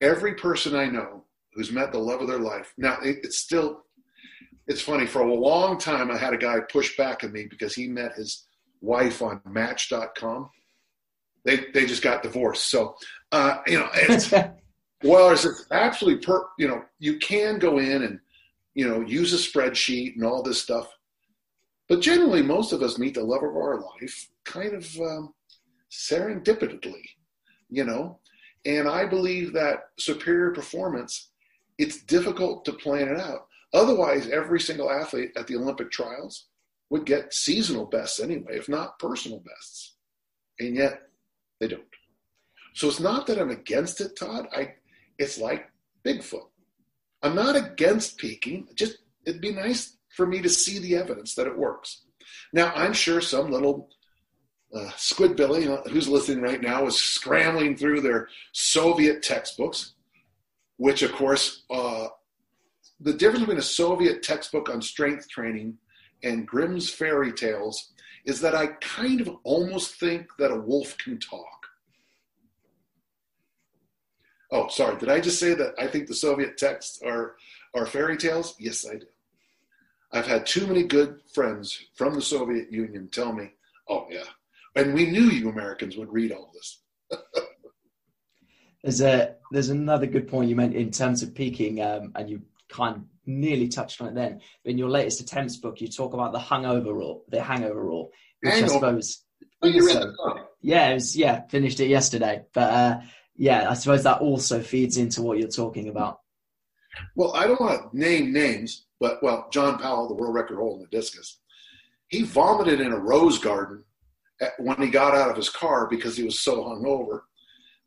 Every 0.00 0.34
person 0.34 0.74
I 0.74 0.86
know 0.86 1.24
who's 1.54 1.72
met 1.72 1.92
the 1.92 1.98
love 1.98 2.20
of 2.20 2.28
their 2.28 2.38
life. 2.38 2.72
Now, 2.78 2.98
it, 3.02 3.18
it's 3.22 3.38
still, 3.38 3.82
it's 4.66 4.80
funny. 4.80 5.06
For 5.06 5.22
a 5.22 5.34
long 5.34 5.78
time, 5.78 6.10
I 6.10 6.16
had 6.16 6.32
a 6.32 6.38
guy 6.38 6.60
push 6.70 6.96
back 6.96 7.24
at 7.24 7.32
me 7.32 7.46
because 7.50 7.74
he 7.74 7.88
met 7.88 8.14
his 8.14 8.46
wife 8.80 9.22
on 9.22 9.40
Match.com. 9.44 10.50
They 11.44 11.64
they 11.72 11.86
just 11.86 12.02
got 12.02 12.22
divorced. 12.22 12.70
So, 12.70 12.96
uh, 13.32 13.58
you 13.66 13.78
know, 13.78 13.88
it's 13.94 14.32
Well, 15.02 15.30
it's 15.30 15.46
actually 15.70 16.16
per, 16.16 16.46
you 16.58 16.68
know, 16.68 16.82
you 16.98 17.18
can 17.18 17.58
go 17.58 17.78
in 17.78 18.02
and, 18.02 18.20
you 18.74 18.86
know, 18.86 19.00
use 19.00 19.32
a 19.32 19.36
spreadsheet 19.36 20.14
and 20.14 20.24
all 20.24 20.42
this 20.42 20.60
stuff. 20.60 20.88
But 21.90 22.00
generally, 22.00 22.40
most 22.40 22.72
of 22.72 22.82
us 22.82 23.00
meet 23.00 23.14
the 23.14 23.24
love 23.24 23.42
of 23.42 23.56
our 23.56 23.80
life 23.80 24.28
kind 24.44 24.74
of 24.74 24.96
um, 25.00 25.34
serendipitously, 25.90 27.02
you 27.68 27.82
know. 27.82 28.20
And 28.64 28.88
I 28.88 29.06
believe 29.06 29.52
that 29.54 29.88
superior 29.98 30.52
performance, 30.52 31.30
it's 31.78 32.04
difficult 32.04 32.64
to 32.66 32.74
plan 32.74 33.08
it 33.08 33.18
out. 33.18 33.48
Otherwise, 33.74 34.28
every 34.28 34.60
single 34.60 34.88
athlete 34.88 35.32
at 35.36 35.48
the 35.48 35.56
Olympic 35.56 35.90
trials 35.90 36.46
would 36.90 37.06
get 37.06 37.34
seasonal 37.34 37.86
bests 37.86 38.20
anyway, 38.20 38.56
if 38.56 38.68
not 38.68 39.00
personal 39.00 39.40
bests. 39.40 39.96
And 40.60 40.76
yet, 40.76 41.00
they 41.58 41.66
don't. 41.66 41.82
So 42.72 42.86
it's 42.86 43.00
not 43.00 43.26
that 43.26 43.38
I'm 43.40 43.50
against 43.50 44.00
it, 44.00 44.16
Todd. 44.16 44.46
I 44.56 44.74
it's 45.18 45.38
like 45.38 45.68
Bigfoot. 46.04 46.50
I'm 47.20 47.34
not 47.34 47.56
against 47.56 48.16
peaking. 48.16 48.68
Just 48.76 48.98
it'd 49.26 49.40
be 49.40 49.52
nice 49.52 49.96
for 50.10 50.26
me 50.26 50.42
to 50.42 50.48
see 50.48 50.78
the 50.78 50.96
evidence 50.96 51.34
that 51.34 51.46
it 51.46 51.56
works. 51.56 52.02
Now, 52.52 52.72
I'm 52.74 52.92
sure 52.92 53.20
some 53.20 53.50
little 53.50 53.90
uh, 54.74 54.90
Squidbilly 54.96 55.88
who's 55.88 56.08
listening 56.08 56.42
right 56.42 56.60
now 56.60 56.86
is 56.86 57.00
scrambling 57.00 57.76
through 57.76 58.00
their 58.00 58.28
Soviet 58.52 59.22
textbooks, 59.22 59.94
which, 60.76 61.02
of 61.02 61.12
course, 61.12 61.64
uh, 61.70 62.08
the 63.00 63.12
difference 63.12 63.40
between 63.40 63.58
a 63.58 63.62
Soviet 63.62 64.22
textbook 64.22 64.68
on 64.68 64.82
strength 64.82 65.28
training 65.28 65.78
and 66.22 66.46
Grimm's 66.46 66.90
fairy 66.90 67.32
tales 67.32 67.92
is 68.26 68.40
that 68.42 68.54
I 68.54 68.66
kind 68.80 69.20
of 69.20 69.36
almost 69.44 69.94
think 69.98 70.28
that 70.38 70.50
a 70.50 70.60
wolf 70.60 70.96
can 70.98 71.18
talk. 71.18 71.66
Oh, 74.52 74.68
sorry. 74.68 74.98
Did 74.98 75.08
I 75.08 75.20
just 75.20 75.38
say 75.38 75.54
that 75.54 75.74
I 75.78 75.86
think 75.86 76.06
the 76.06 76.14
Soviet 76.14 76.58
texts 76.58 77.00
are 77.02 77.36
are 77.74 77.86
fairy 77.86 78.16
tales? 78.16 78.56
Yes, 78.58 78.84
I 78.86 78.96
do. 78.96 79.06
I've 80.12 80.26
had 80.26 80.46
too 80.46 80.66
many 80.66 80.82
good 80.84 81.20
friends 81.32 81.78
from 81.94 82.14
the 82.14 82.22
Soviet 82.22 82.72
Union 82.72 83.08
tell 83.12 83.32
me, 83.32 83.50
"Oh 83.88 84.06
yeah," 84.10 84.24
and 84.74 84.94
we 84.94 85.06
knew 85.10 85.22
you 85.22 85.48
Americans 85.48 85.96
would 85.96 86.12
read 86.12 86.32
all 86.32 86.52
this. 86.54 86.82
there's 88.82 89.00
a 89.00 89.36
there's 89.52 89.68
another 89.68 90.06
good 90.06 90.28
point 90.28 90.48
you 90.48 90.56
meant 90.56 90.74
in 90.74 90.90
terms 90.90 91.22
of 91.22 91.34
peaking, 91.34 91.80
um, 91.82 92.12
and 92.16 92.28
you 92.28 92.42
kind 92.68 92.96
of 92.96 93.02
nearly 93.26 93.68
touched 93.68 94.00
on 94.00 94.08
it 94.08 94.14
then. 94.14 94.40
But 94.64 94.70
in 94.70 94.78
your 94.78 94.90
latest 94.90 95.20
attempts 95.20 95.56
book, 95.56 95.80
you 95.80 95.88
talk 95.88 96.14
about 96.14 96.32
the 96.32 96.38
hangover 96.38 96.92
rule, 96.92 97.24
the 97.28 97.42
hangover 97.42 97.82
rule, 97.82 98.10
which 98.40 98.54
Hangover. 98.54 98.72
I 98.72 98.74
suppose. 98.74 99.24
Oh, 99.62 99.72
also- 99.72 100.14
yeah, 100.62 100.90
it 100.90 100.94
was, 100.94 101.16
yeah, 101.16 101.46
finished 101.48 101.80
it 101.80 101.88
yesterday, 101.88 102.44
but. 102.52 102.70
Uh, 102.72 103.00
yeah, 103.36 103.70
I 103.70 103.72
suppose 103.74 104.02
that 104.02 104.20
also 104.20 104.60
feeds 104.60 104.98
into 104.98 105.22
what 105.22 105.38
you're 105.38 105.48
talking 105.48 105.88
about. 105.88 106.20
Well, 107.14 107.34
I 107.34 107.46
don't 107.46 107.60
want 107.60 107.90
to 107.90 107.98
name 107.98 108.32
names, 108.32 108.86
but 108.98 109.22
well, 109.22 109.48
John 109.52 109.78
Powell, 109.78 110.08
the 110.08 110.14
world 110.14 110.34
record 110.34 110.56
holder 110.56 110.82
in 110.82 110.88
the 110.90 110.96
discus, 110.96 111.38
he 112.08 112.22
vomited 112.22 112.80
in 112.80 112.92
a 112.92 112.98
rose 112.98 113.38
garden 113.38 113.84
at, 114.40 114.52
when 114.58 114.80
he 114.80 114.88
got 114.88 115.14
out 115.14 115.30
of 115.30 115.36
his 115.36 115.48
car 115.48 115.86
because 115.88 116.16
he 116.16 116.24
was 116.24 116.40
so 116.40 116.64
hungover. 116.64 117.22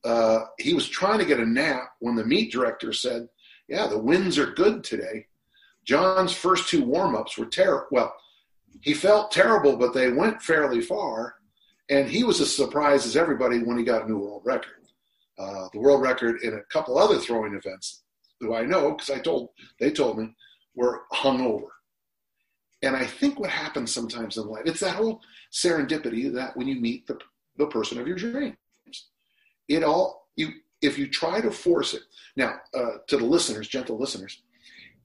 Uh, 0.03 0.45
he 0.59 0.73
was 0.73 0.87
trying 0.87 1.19
to 1.19 1.25
get 1.25 1.39
a 1.39 1.45
nap 1.45 1.93
when 1.99 2.15
the 2.15 2.25
meet 2.25 2.51
director 2.51 2.91
said, 2.93 3.27
"Yeah, 3.67 3.87
the 3.87 3.97
winds 3.97 4.37
are 4.37 4.51
good 4.51 4.83
today." 4.83 5.27
John's 5.85 6.33
first 6.33 6.69
two 6.69 6.83
warm-ups 6.83 7.37
were 7.37 7.45
terrible. 7.45 7.87
Well, 7.91 8.15
he 8.81 8.93
felt 8.93 9.31
terrible, 9.31 9.75
but 9.75 9.93
they 9.93 10.11
went 10.11 10.41
fairly 10.41 10.81
far, 10.81 11.35
and 11.89 12.07
he 12.07 12.23
was 12.23 12.39
as 12.39 12.55
surprised 12.55 13.05
as 13.05 13.17
everybody 13.17 13.59
when 13.59 13.77
he 13.77 13.83
got 13.83 14.03
a 14.03 14.07
new 14.07 14.17
world 14.17 14.43
record. 14.45 14.87
Uh, 15.37 15.67
the 15.73 15.79
world 15.79 16.01
record 16.01 16.41
in 16.43 16.53
a 16.53 16.63
couple 16.63 16.97
other 16.97 17.17
throwing 17.17 17.53
events 17.53 18.03
who 18.43 18.53
I 18.53 18.63
know 18.63 18.91
because 18.91 19.09
I 19.09 19.19
told 19.19 19.49
they 19.79 19.91
told 19.91 20.19
me 20.19 20.35
were 20.75 21.01
hungover, 21.13 21.69
And 22.81 22.95
I 22.95 23.05
think 23.05 23.39
what 23.39 23.49
happens 23.49 23.93
sometimes 23.93 24.37
in 24.37 24.47
life, 24.47 24.63
it's 24.65 24.79
that 24.81 24.95
whole 24.95 25.21
serendipity 25.51 26.33
that 26.33 26.55
when 26.57 26.67
you 26.67 26.79
meet 26.79 27.07
the, 27.07 27.17
the 27.57 27.67
person 27.67 27.99
of 27.99 28.07
your 28.07 28.17
dreams, 28.17 28.55
it 29.67 29.83
all, 29.83 30.27
you, 30.35 30.49
if 30.81 30.97
you 30.97 31.07
try 31.07 31.39
to 31.41 31.51
force 31.51 31.93
it, 31.93 32.01
now 32.35 32.55
uh, 32.73 32.97
to 33.07 33.17
the 33.17 33.25
listeners, 33.25 33.67
gentle 33.67 33.99
listeners, 33.99 34.41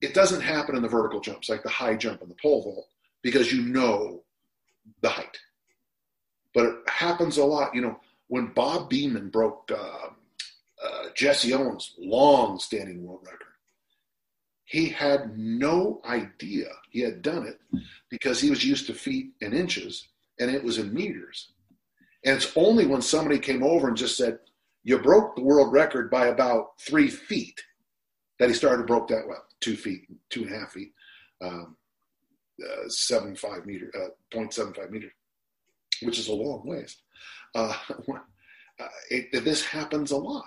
it 0.00 0.14
doesn't 0.14 0.40
happen 0.40 0.76
in 0.76 0.82
the 0.82 0.88
vertical 0.88 1.20
jumps 1.20 1.48
like 1.48 1.62
the 1.62 1.68
high 1.68 1.94
jump 1.94 2.22
and 2.22 2.30
the 2.30 2.36
pole 2.40 2.62
vault 2.62 2.86
because 3.22 3.52
you 3.52 3.62
know 3.62 4.22
the 5.02 5.08
height. 5.08 5.36
But 6.54 6.66
it 6.66 6.74
happens 6.88 7.36
a 7.36 7.44
lot. 7.44 7.74
You 7.74 7.82
know, 7.82 8.00
when 8.28 8.52
Bob 8.54 8.90
Beamon 8.90 9.30
broke 9.30 9.70
uh, 9.70 10.08
uh, 10.84 11.08
Jesse 11.14 11.52
Owens' 11.52 11.94
long 11.98 12.58
standing 12.58 13.04
world 13.04 13.20
record, 13.24 13.48
he 14.64 14.88
had 14.88 15.38
no 15.38 16.00
idea 16.04 16.66
he 16.90 17.00
had 17.00 17.22
done 17.22 17.46
it 17.46 17.58
because 18.10 18.40
he 18.40 18.50
was 18.50 18.64
used 18.64 18.86
to 18.86 18.94
feet 18.94 19.32
and 19.40 19.54
inches 19.54 20.08
and 20.38 20.50
it 20.50 20.62
was 20.62 20.78
in 20.78 20.92
meters. 20.92 21.52
And 22.24 22.36
it's 22.36 22.52
only 22.56 22.86
when 22.86 23.02
somebody 23.02 23.38
came 23.38 23.62
over 23.62 23.88
and 23.88 23.96
just 23.96 24.16
said, 24.16 24.38
You 24.84 24.98
broke 24.98 25.36
the 25.36 25.42
world 25.42 25.72
record 25.72 26.10
by 26.10 26.26
about 26.26 26.80
three 26.80 27.08
feet 27.08 27.62
that 28.38 28.48
he 28.48 28.54
started 28.54 28.78
to 28.78 28.86
broke 28.86 29.08
that 29.08 29.26
well, 29.26 29.44
two 29.60 29.76
feet, 29.76 30.02
two 30.30 30.44
and 30.44 30.54
a 30.54 30.58
half 30.58 30.72
feet, 30.72 30.92
um, 31.40 31.76
uh, 32.62 32.88
seven 32.88 33.36
five 33.36 33.66
meter, 33.66 33.90
uh, 33.96 34.08
0.75 34.36 34.90
meters, 34.90 35.12
which 36.02 36.18
is 36.18 36.28
a 36.28 36.34
long 36.34 36.62
ways. 36.64 36.96
Uh, 37.54 37.74
uh, 38.80 38.88
it, 39.10 39.44
this 39.44 39.64
happens 39.64 40.10
a 40.10 40.16
lot, 40.16 40.44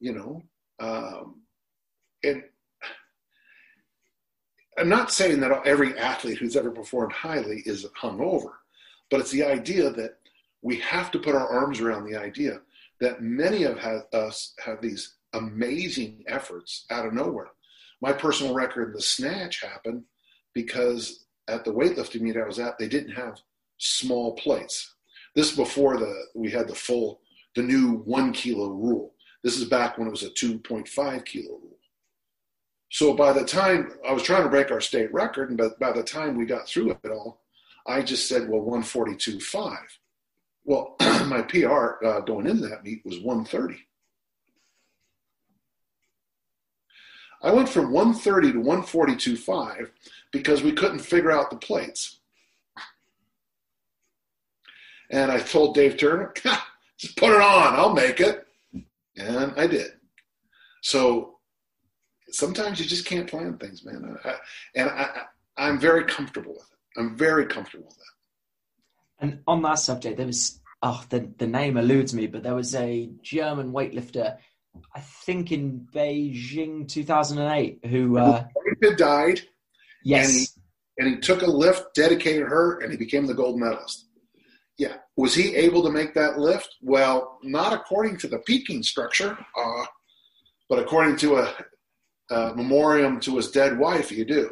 you 0.00 0.12
know. 0.12 0.42
Um, 0.80 1.42
and 2.22 2.42
I'm 4.78 4.88
not 4.88 5.12
saying 5.12 5.40
that 5.40 5.66
every 5.66 5.96
athlete 5.98 6.38
who's 6.38 6.56
ever 6.56 6.70
performed 6.70 7.12
highly 7.12 7.62
is 7.64 7.86
hungover, 8.00 8.52
but 9.10 9.20
it's 9.20 9.30
the 9.30 9.44
idea 9.44 9.90
that 9.90 10.18
we 10.62 10.80
have 10.80 11.10
to 11.12 11.18
put 11.18 11.34
our 11.34 11.48
arms 11.48 11.80
around 11.80 12.04
the 12.04 12.18
idea 12.18 12.60
that 13.00 13.22
many 13.22 13.64
of 13.64 13.78
us 13.78 14.54
have 14.64 14.80
these 14.80 15.16
amazing 15.34 16.24
efforts 16.26 16.86
out 16.90 17.06
of 17.06 17.12
nowhere. 17.12 17.50
My 18.00 18.12
personal 18.12 18.54
record 18.54 18.88
in 18.88 18.92
the 18.94 19.02
snatch 19.02 19.62
happened 19.62 20.04
because 20.54 21.26
at 21.48 21.64
the 21.64 21.72
weightlifting 21.72 22.22
meet 22.22 22.36
I 22.36 22.46
was 22.46 22.58
at, 22.58 22.78
they 22.78 22.88
didn't 22.88 23.12
have 23.12 23.40
small 23.78 24.34
plates. 24.36 24.94
This 25.34 25.54
before 25.54 25.98
the 25.98 26.14
we 26.34 26.50
had 26.50 26.68
the 26.68 26.74
full 26.74 27.20
the 27.54 27.62
new 27.62 28.02
one 28.04 28.32
kilo 28.32 28.68
rule. 28.68 29.13
This 29.44 29.58
is 29.58 29.66
back 29.66 29.98
when 29.98 30.08
it 30.08 30.10
was 30.10 30.22
a 30.22 30.30
2.5 30.30 31.24
kilo 31.26 31.50
rule. 31.50 31.78
So 32.90 33.12
by 33.12 33.34
the 33.34 33.44
time 33.44 33.92
I 34.08 34.12
was 34.12 34.22
trying 34.22 34.42
to 34.42 34.48
break 34.48 34.70
our 34.70 34.80
state 34.80 35.12
record, 35.12 35.50
and 35.50 35.78
by, 35.78 35.92
the 35.92 36.02
time 36.02 36.34
we 36.34 36.46
got 36.46 36.66
through 36.66 36.92
it 36.92 37.10
all, 37.10 37.42
I 37.86 38.00
just 38.00 38.26
said, 38.26 38.48
well, 38.48 38.62
142.5. 38.62 39.76
Well, 40.64 40.96
my 41.26 41.42
PR 41.42 42.02
uh, 42.06 42.20
going 42.20 42.46
into 42.46 42.66
that 42.68 42.84
meet 42.84 43.04
was 43.04 43.20
130. 43.20 43.86
I 47.42 47.52
went 47.52 47.68
from 47.68 47.92
130 47.92 48.52
to 48.52 48.58
142.5 48.58 49.90
because 50.32 50.62
we 50.62 50.72
couldn't 50.72 51.00
figure 51.00 51.30
out 51.30 51.50
the 51.50 51.56
plates. 51.56 52.20
And 55.10 55.30
I 55.30 55.38
told 55.40 55.74
Dave 55.74 55.98
Turner, 55.98 56.32
just 56.96 57.18
put 57.18 57.34
it 57.34 57.42
on, 57.42 57.74
I'll 57.74 57.92
make 57.92 58.20
it. 58.20 58.43
And 59.16 59.52
I 59.56 59.66
did. 59.66 59.92
So 60.82 61.38
sometimes 62.30 62.80
you 62.80 62.86
just 62.86 63.06
can't 63.06 63.28
plan 63.28 63.56
things, 63.58 63.84
man. 63.84 64.16
I, 64.24 64.34
and 64.74 64.90
I, 64.90 65.22
I'm 65.56 65.78
very 65.78 66.04
comfortable 66.04 66.52
with 66.52 66.68
it. 66.72 67.00
I'm 67.00 67.16
very 67.16 67.46
comfortable 67.46 67.86
with 67.86 67.96
that. 67.96 69.26
And 69.26 69.40
on 69.46 69.62
that 69.62 69.78
subject, 69.78 70.16
there 70.16 70.26
was, 70.26 70.60
oh, 70.82 71.04
the, 71.08 71.30
the 71.38 71.46
name 71.46 71.76
eludes 71.76 72.12
me, 72.12 72.26
but 72.26 72.42
there 72.42 72.54
was 72.54 72.74
a 72.74 73.10
German 73.22 73.72
weightlifter 73.72 74.36
I 74.94 75.00
think 75.00 75.52
in 75.52 75.86
Beijing 75.92 76.88
2008, 76.88 77.80
who 77.86 78.18
uh, 78.18 78.44
died. 78.96 79.40
Yes, 80.04 80.28
and 80.28 80.38
he, 80.38 80.46
and 80.98 81.14
he 81.14 81.20
took 81.20 81.42
a 81.42 81.50
lift, 81.50 81.94
dedicated 81.94 82.46
her, 82.46 82.80
and 82.80 82.90
he 82.90 82.96
became 82.96 83.26
the 83.26 83.34
gold 83.34 83.58
medalist. 83.58 84.06
Yeah, 84.76 84.96
was 85.16 85.34
he 85.34 85.54
able 85.54 85.82
to 85.84 85.90
make 85.90 86.14
that 86.14 86.38
lift? 86.38 86.76
Well, 86.82 87.38
not 87.42 87.72
according 87.72 88.16
to 88.18 88.28
the 88.28 88.38
peaking 88.38 88.82
structure, 88.82 89.38
uh, 89.56 89.84
but 90.68 90.80
according 90.80 91.16
to 91.18 91.36
a, 91.36 91.54
a 92.30 92.54
memoriam 92.54 93.20
to 93.20 93.36
his 93.36 93.50
dead 93.50 93.78
wife, 93.78 94.10
you 94.10 94.24
do. 94.24 94.50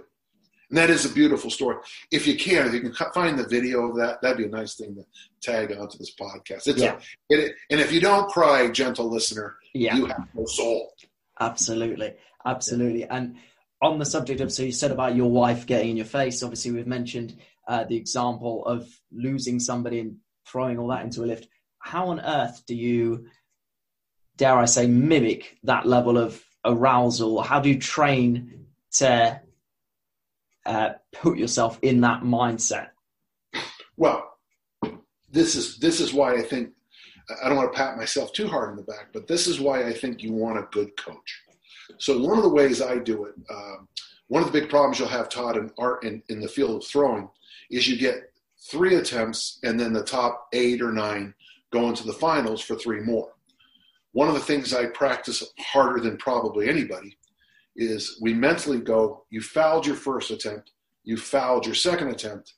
And 0.70 0.78
that 0.78 0.90
is 0.90 1.04
a 1.04 1.12
beautiful 1.12 1.50
story. 1.50 1.76
If 2.10 2.26
you 2.26 2.36
can, 2.36 2.66
if 2.66 2.72
you 2.72 2.80
can 2.80 2.94
find 3.12 3.38
the 3.38 3.46
video 3.46 3.90
of 3.90 3.96
that, 3.96 4.22
that'd 4.22 4.38
be 4.38 4.44
a 4.44 4.48
nice 4.48 4.74
thing 4.74 4.94
to 4.94 5.04
tag 5.42 5.70
onto 5.76 5.98
this 5.98 6.14
podcast. 6.14 6.66
It's 6.66 6.80
yeah. 6.80 6.98
A, 7.30 7.34
it, 7.34 7.54
and 7.70 7.80
if 7.80 7.92
you 7.92 8.00
don't 8.00 8.30
cry, 8.30 8.68
gentle 8.68 9.10
listener, 9.10 9.56
yeah. 9.74 9.96
you 9.96 10.06
have 10.06 10.26
no 10.34 10.46
soul. 10.46 10.94
Absolutely. 11.40 12.14
Absolutely. 12.46 13.04
And 13.04 13.36
on 13.82 13.98
the 13.98 14.06
subject 14.06 14.40
of, 14.40 14.52
so 14.52 14.62
you 14.62 14.72
said 14.72 14.92
about 14.92 15.14
your 15.14 15.30
wife 15.30 15.66
getting 15.66 15.90
in 15.90 15.96
your 15.96 16.06
face, 16.06 16.42
obviously 16.42 16.70
we've 16.70 16.86
mentioned 16.86 17.36
uh, 17.68 17.84
the 17.84 17.96
example 17.96 18.64
of 18.66 18.88
losing 19.12 19.60
somebody 19.60 20.00
and 20.00 20.16
throwing 20.46 20.78
all 20.78 20.88
that 20.88 21.04
into 21.04 21.22
a 21.22 21.26
lift. 21.26 21.48
How 21.78 22.08
on 22.08 22.20
earth 22.20 22.62
do 22.66 22.74
you, 22.74 23.26
dare 24.36 24.58
I 24.58 24.66
say, 24.66 24.86
mimic 24.86 25.58
that 25.64 25.86
level 25.86 26.18
of 26.18 26.42
arousal? 26.64 27.42
How 27.42 27.60
do 27.60 27.68
you 27.68 27.78
train 27.78 28.66
to 28.92 29.40
uh, 30.66 30.90
put 31.12 31.38
yourself 31.38 31.78
in 31.82 32.00
that 32.02 32.22
mindset? 32.22 32.88
Well, 33.96 34.38
this 35.30 35.54
is 35.54 35.78
this 35.78 36.00
is 36.00 36.12
why 36.12 36.34
I 36.34 36.42
think 36.42 36.70
I 37.42 37.48
don't 37.48 37.56
want 37.56 37.72
to 37.72 37.78
pat 37.78 37.96
myself 37.96 38.32
too 38.32 38.46
hard 38.48 38.70
in 38.70 38.76
the 38.76 38.82
back, 38.82 39.08
but 39.12 39.26
this 39.26 39.46
is 39.46 39.60
why 39.60 39.86
I 39.86 39.92
think 39.92 40.22
you 40.22 40.32
want 40.32 40.58
a 40.58 40.68
good 40.70 40.96
coach. 40.96 41.42
So 41.98 42.18
one 42.18 42.36
of 42.36 42.44
the 42.44 42.50
ways 42.50 42.82
I 42.82 42.98
do 42.98 43.24
it, 43.24 43.34
um, 43.50 43.88
one 44.28 44.42
of 44.42 44.50
the 44.52 44.60
big 44.60 44.70
problems 44.70 44.98
you'll 44.98 45.08
have, 45.08 45.28
Todd, 45.28 45.56
in 45.56 45.70
art 45.78 46.04
in, 46.04 46.22
in 46.28 46.40
the 46.40 46.48
field 46.48 46.82
of 46.82 46.88
throwing, 46.88 47.28
is 47.72 47.88
you 47.88 47.96
get 47.96 48.30
three 48.70 48.94
attempts 48.96 49.58
and 49.64 49.80
then 49.80 49.92
the 49.92 50.04
top 50.04 50.48
eight 50.52 50.80
or 50.80 50.92
nine 50.92 51.34
go 51.72 51.88
into 51.88 52.04
the 52.04 52.12
finals 52.12 52.60
for 52.60 52.76
three 52.76 53.00
more. 53.00 53.32
One 54.12 54.28
of 54.28 54.34
the 54.34 54.40
things 54.40 54.74
I 54.74 54.86
practice 54.86 55.42
harder 55.58 56.00
than 56.00 56.18
probably 56.18 56.68
anybody 56.68 57.16
is 57.74 58.18
we 58.20 58.34
mentally 58.34 58.78
go, 58.78 59.24
you 59.30 59.40
fouled 59.40 59.86
your 59.86 59.96
first 59.96 60.30
attempt, 60.30 60.72
you 61.02 61.16
fouled 61.16 61.64
your 61.64 61.74
second 61.74 62.08
attempt. 62.08 62.54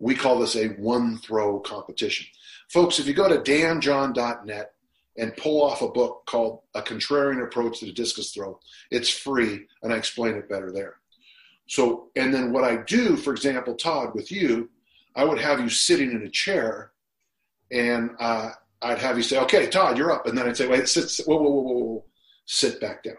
We 0.00 0.16
call 0.16 0.40
this 0.40 0.56
a 0.56 0.68
one 0.70 1.18
throw 1.18 1.60
competition. 1.60 2.26
Folks, 2.68 2.98
if 2.98 3.06
you 3.06 3.14
go 3.14 3.28
to 3.28 3.38
danjohn.net 3.38 4.72
and 5.16 5.36
pull 5.36 5.62
off 5.62 5.82
a 5.82 5.88
book 5.88 6.22
called 6.26 6.62
A 6.74 6.82
Contrarian 6.82 7.44
Approach 7.44 7.78
to 7.78 7.86
the 7.86 7.92
Discus 7.92 8.32
Throw, 8.32 8.58
it's 8.90 9.08
free 9.08 9.66
and 9.82 9.92
I 9.92 9.96
explain 9.96 10.34
it 10.34 10.48
better 10.48 10.72
there. 10.72 10.96
So, 11.66 12.10
and 12.16 12.32
then 12.32 12.52
what 12.52 12.64
I 12.64 12.76
do, 12.76 13.16
for 13.16 13.32
example, 13.32 13.74
Todd, 13.74 14.14
with 14.14 14.30
you, 14.30 14.68
I 15.14 15.24
would 15.24 15.38
have 15.40 15.60
you 15.60 15.68
sitting 15.68 16.10
in 16.10 16.22
a 16.22 16.28
chair 16.28 16.92
and 17.70 18.10
uh, 18.18 18.50
I'd 18.82 18.98
have 18.98 19.16
you 19.16 19.22
say, 19.22 19.38
okay, 19.40 19.66
Todd, 19.66 19.96
you're 19.96 20.12
up. 20.12 20.26
And 20.26 20.36
then 20.36 20.46
I'd 20.46 20.56
say, 20.56 20.68
wait, 20.68 20.88
sit, 20.88 21.08
sit 21.08 21.26
whoa, 21.26 21.36
whoa, 21.36 21.50
whoa, 21.50 21.62
whoa, 21.62 22.04
sit 22.44 22.80
back 22.80 23.02
down. 23.02 23.16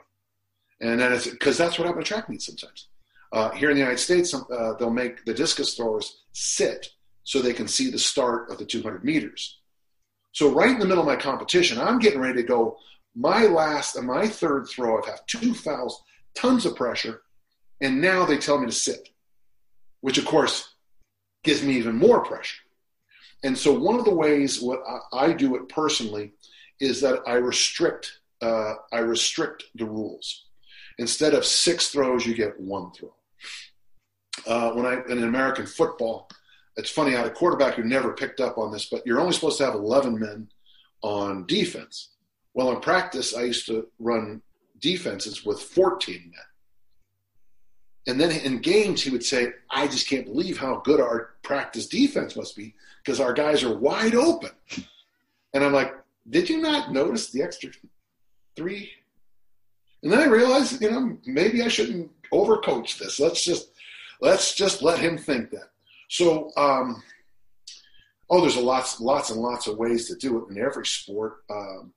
And 0.82 1.00
then 1.00 1.14
it's 1.14 1.28
because 1.28 1.58
that's 1.58 1.80
what 1.80 1.88
happens 1.88 2.04
at 2.04 2.08
track 2.08 2.30
meets 2.30 2.46
sometimes. 2.46 2.88
Uh, 3.32 3.50
here 3.52 3.70
in 3.70 3.76
the 3.76 3.82
United 3.82 4.00
States, 4.00 4.34
uh, 4.34 4.74
they'll 4.78 4.92
make 4.92 5.26
the 5.26 5.34
discus 5.34 5.74
throwers 5.74 6.22
sit 6.34 6.90
so 7.24 7.42
they 7.42 7.54
can 7.54 7.68
see 7.68 7.90
the 7.90 7.98
start 7.98 8.52
of 8.52 8.60
the 8.60 8.66
200 8.66 9.04
meters. 9.04 9.60
So 10.34 10.52
right 10.52 10.70
in 10.70 10.80
the 10.80 10.86
middle 10.86 11.02
of 11.02 11.08
my 11.08 11.16
competition, 11.16 11.80
I'm 11.80 12.00
getting 12.00 12.20
ready 12.20 12.42
to 12.42 12.48
go. 12.48 12.78
My 13.16 13.46
last 13.46 13.96
and 13.96 14.06
my 14.06 14.28
third 14.28 14.68
throw, 14.68 14.98
I've 14.98 15.06
had 15.06 15.20
two 15.28 15.54
fouls, 15.54 16.04
tons 16.36 16.66
of 16.66 16.76
pressure, 16.76 17.22
and 17.84 18.02
now 18.02 18.26
they 18.26 18.38
tell 18.38 18.58
me 18.58 18.66
to 18.66 18.72
sit, 18.72 19.10
which 20.02 20.18
of 20.18 20.26
course 20.26 20.74
gives 21.44 21.62
me 21.62 21.74
even 21.74 21.96
more 21.96 22.24
pressure. 22.24 22.62
And 23.44 23.58
so 23.58 23.78
one 23.78 24.00
of 24.00 24.06
the 24.06 24.16
ways 24.16 24.62
what 24.62 24.82
I, 24.88 25.26
I 25.26 25.34
do 25.34 25.56
it 25.56 25.68
personally 25.68 26.32
is 26.80 27.02
that 27.02 27.22
I 27.28 27.34
restrict 27.34 28.20
uh, 28.42 28.76
I 28.92 29.00
restrict 29.00 29.64
the 29.76 29.86
rules. 29.86 30.46
Instead 30.98 31.34
of 31.34 31.46
six 31.46 31.90
throws, 31.90 32.26
you 32.26 32.34
get 32.34 32.60
one 32.60 32.92
throw. 32.92 33.14
Uh, 34.46 34.72
when 34.72 34.86
I 34.86 35.02
in 35.10 35.24
American 35.24 35.66
football, 35.66 36.30
it's 36.78 36.90
funny. 36.90 37.16
I 37.16 37.20
had 37.20 37.28
a 37.28 37.32
quarterback 37.32 37.76
who 37.76 37.84
never 37.84 38.14
picked 38.14 38.40
up 38.40 38.58
on 38.58 38.72
this, 38.72 38.86
but 38.86 39.06
you're 39.06 39.20
only 39.20 39.34
supposed 39.34 39.58
to 39.60 39.66
have 39.66 39.76
11 39.76 40.20
men 40.20 40.48
on 41.02 41.46
defense. 41.46 42.10
Well, 42.54 42.72
in 42.72 42.80
practice, 42.80 43.36
I 43.36 43.44
used 43.44 43.66
to 43.68 43.88
run 44.00 44.42
defenses 44.80 45.46
with 45.46 45.62
14 45.62 46.16
men. 46.16 46.46
And 48.08 48.20
then 48.20 48.32
in 48.32 48.60
games, 48.60 49.02
he 49.02 49.10
would 49.10 49.24
say, 49.24 49.54
I 49.70 49.88
just 49.88 50.10
can't 50.10 50.26
believe 50.26 50.58
how 50.58 50.82
good 50.84 51.00
our 51.00 51.36
practice 51.42 51.88
defense 51.88 52.36
must 52.36 52.56
be 52.56 52.76
because 53.04 53.20
our 53.20 53.34
guys 53.34 53.64
are 53.64 53.78
wide 53.78 54.16
open. 54.16 54.52
And 55.54 55.64
I'm 55.64 55.74
like, 55.74 55.94
did 56.30 56.50
you 56.50 56.62
not 56.62 56.92
notice 56.92 57.30
the 57.30 57.42
extra 57.42 57.70
three 58.56 58.92
and 60.04 60.12
then 60.12 60.20
I 60.20 60.26
realized, 60.26 60.82
you 60.82 60.92
know, 60.92 61.18
maybe 61.26 61.64
I 61.64 61.70
shouldn't 61.70 62.12
overcoach 62.32 63.00
this. 63.00 63.20
Let's 63.20 63.44
just 63.44 63.70
let's 64.22 64.54
just 64.54 64.82
let 64.82 65.00
him 65.00 65.18
think 65.18 65.50
that. 65.52 65.70
So, 66.10 66.52
um, 66.58 67.02
oh, 68.30 68.42
there's 68.42 68.58
a 68.58 68.62
lots, 68.62 69.00
lots 69.00 69.32
and 69.32 69.42
lots 69.42 69.68
of 69.68 69.78
ways 69.78 70.08
to 70.08 70.16
do 70.16 70.40
it 70.40 70.52
in 70.52 70.62
every 70.62 70.86
sport. 70.86 71.38
Um, 71.50 71.94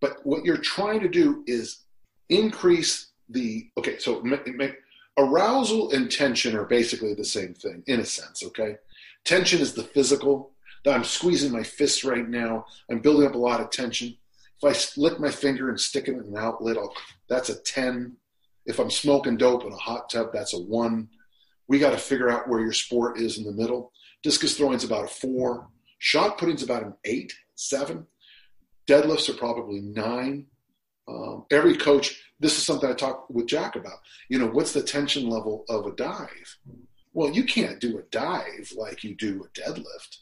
but 0.00 0.18
what 0.26 0.44
you're 0.44 0.56
trying 0.58 1.00
to 1.00 1.08
do 1.08 1.44
is 1.46 1.84
increase 2.28 3.12
the 3.28 3.68
okay. 3.78 3.98
So 3.98 4.20
make, 4.22 4.46
make, 4.56 4.74
arousal 5.18 5.92
and 5.92 6.10
tension 6.10 6.56
are 6.56 6.64
basically 6.64 7.14
the 7.14 7.24
same 7.24 7.54
thing 7.54 7.82
in 7.86 8.00
a 8.00 8.04
sense. 8.04 8.42
Okay, 8.44 8.76
tension 9.24 9.60
is 9.60 9.72
the 9.74 9.82
physical. 9.82 10.52
I'm 10.86 11.04
squeezing 11.04 11.52
my 11.52 11.62
fists 11.62 12.04
right 12.04 12.28
now. 12.28 12.66
I'm 12.90 13.00
building 13.00 13.26
up 13.26 13.34
a 13.34 13.38
lot 13.38 13.60
of 13.60 13.70
tension. 13.70 14.16
If 14.62 14.96
I 14.96 15.00
lick 15.00 15.18
my 15.18 15.30
finger 15.30 15.68
and 15.68 15.80
stick 15.80 16.08
it 16.08 16.12
in 16.12 16.20
an 16.20 16.36
outlet, 16.36 16.78
I'll, 16.78 16.94
that's 17.28 17.48
a 17.48 17.60
10. 17.60 18.16
If 18.66 18.78
I'm 18.78 18.90
smoking 18.90 19.36
dope 19.36 19.64
in 19.64 19.72
a 19.72 19.76
hot 19.76 20.08
tub, 20.10 20.28
that's 20.32 20.54
a 20.54 20.58
one. 20.58 21.08
We 21.68 21.78
got 21.78 21.90
to 21.90 21.98
figure 21.98 22.30
out 22.30 22.48
where 22.48 22.60
your 22.60 22.72
sport 22.72 23.18
is 23.18 23.38
in 23.38 23.44
the 23.44 23.52
middle. 23.52 23.92
Discus 24.22 24.56
throwing 24.56 24.76
is 24.76 24.84
about 24.84 25.04
a 25.04 25.08
four. 25.08 25.68
Shot 25.98 26.38
putting 26.38 26.54
is 26.54 26.62
about 26.62 26.84
an 26.84 26.94
eight, 27.04 27.32
seven. 27.54 28.06
Deadlifts 28.86 29.28
are 29.28 29.36
probably 29.38 29.80
nine. 29.80 30.46
Um, 31.08 31.44
every 31.50 31.76
coach, 31.76 32.22
this 32.38 32.58
is 32.58 32.64
something 32.64 32.88
I 32.88 32.94
talk 32.94 33.28
with 33.30 33.46
Jack 33.46 33.76
about. 33.76 34.00
You 34.28 34.38
know, 34.38 34.48
what's 34.48 34.72
the 34.72 34.82
tension 34.82 35.28
level 35.28 35.64
of 35.68 35.86
a 35.86 35.92
dive? 35.92 36.58
Well, 37.12 37.30
you 37.30 37.44
can't 37.44 37.80
do 37.80 37.98
a 37.98 38.02
dive 38.02 38.72
like 38.76 39.02
you 39.02 39.14
do 39.14 39.44
a 39.44 39.58
deadlift, 39.58 40.18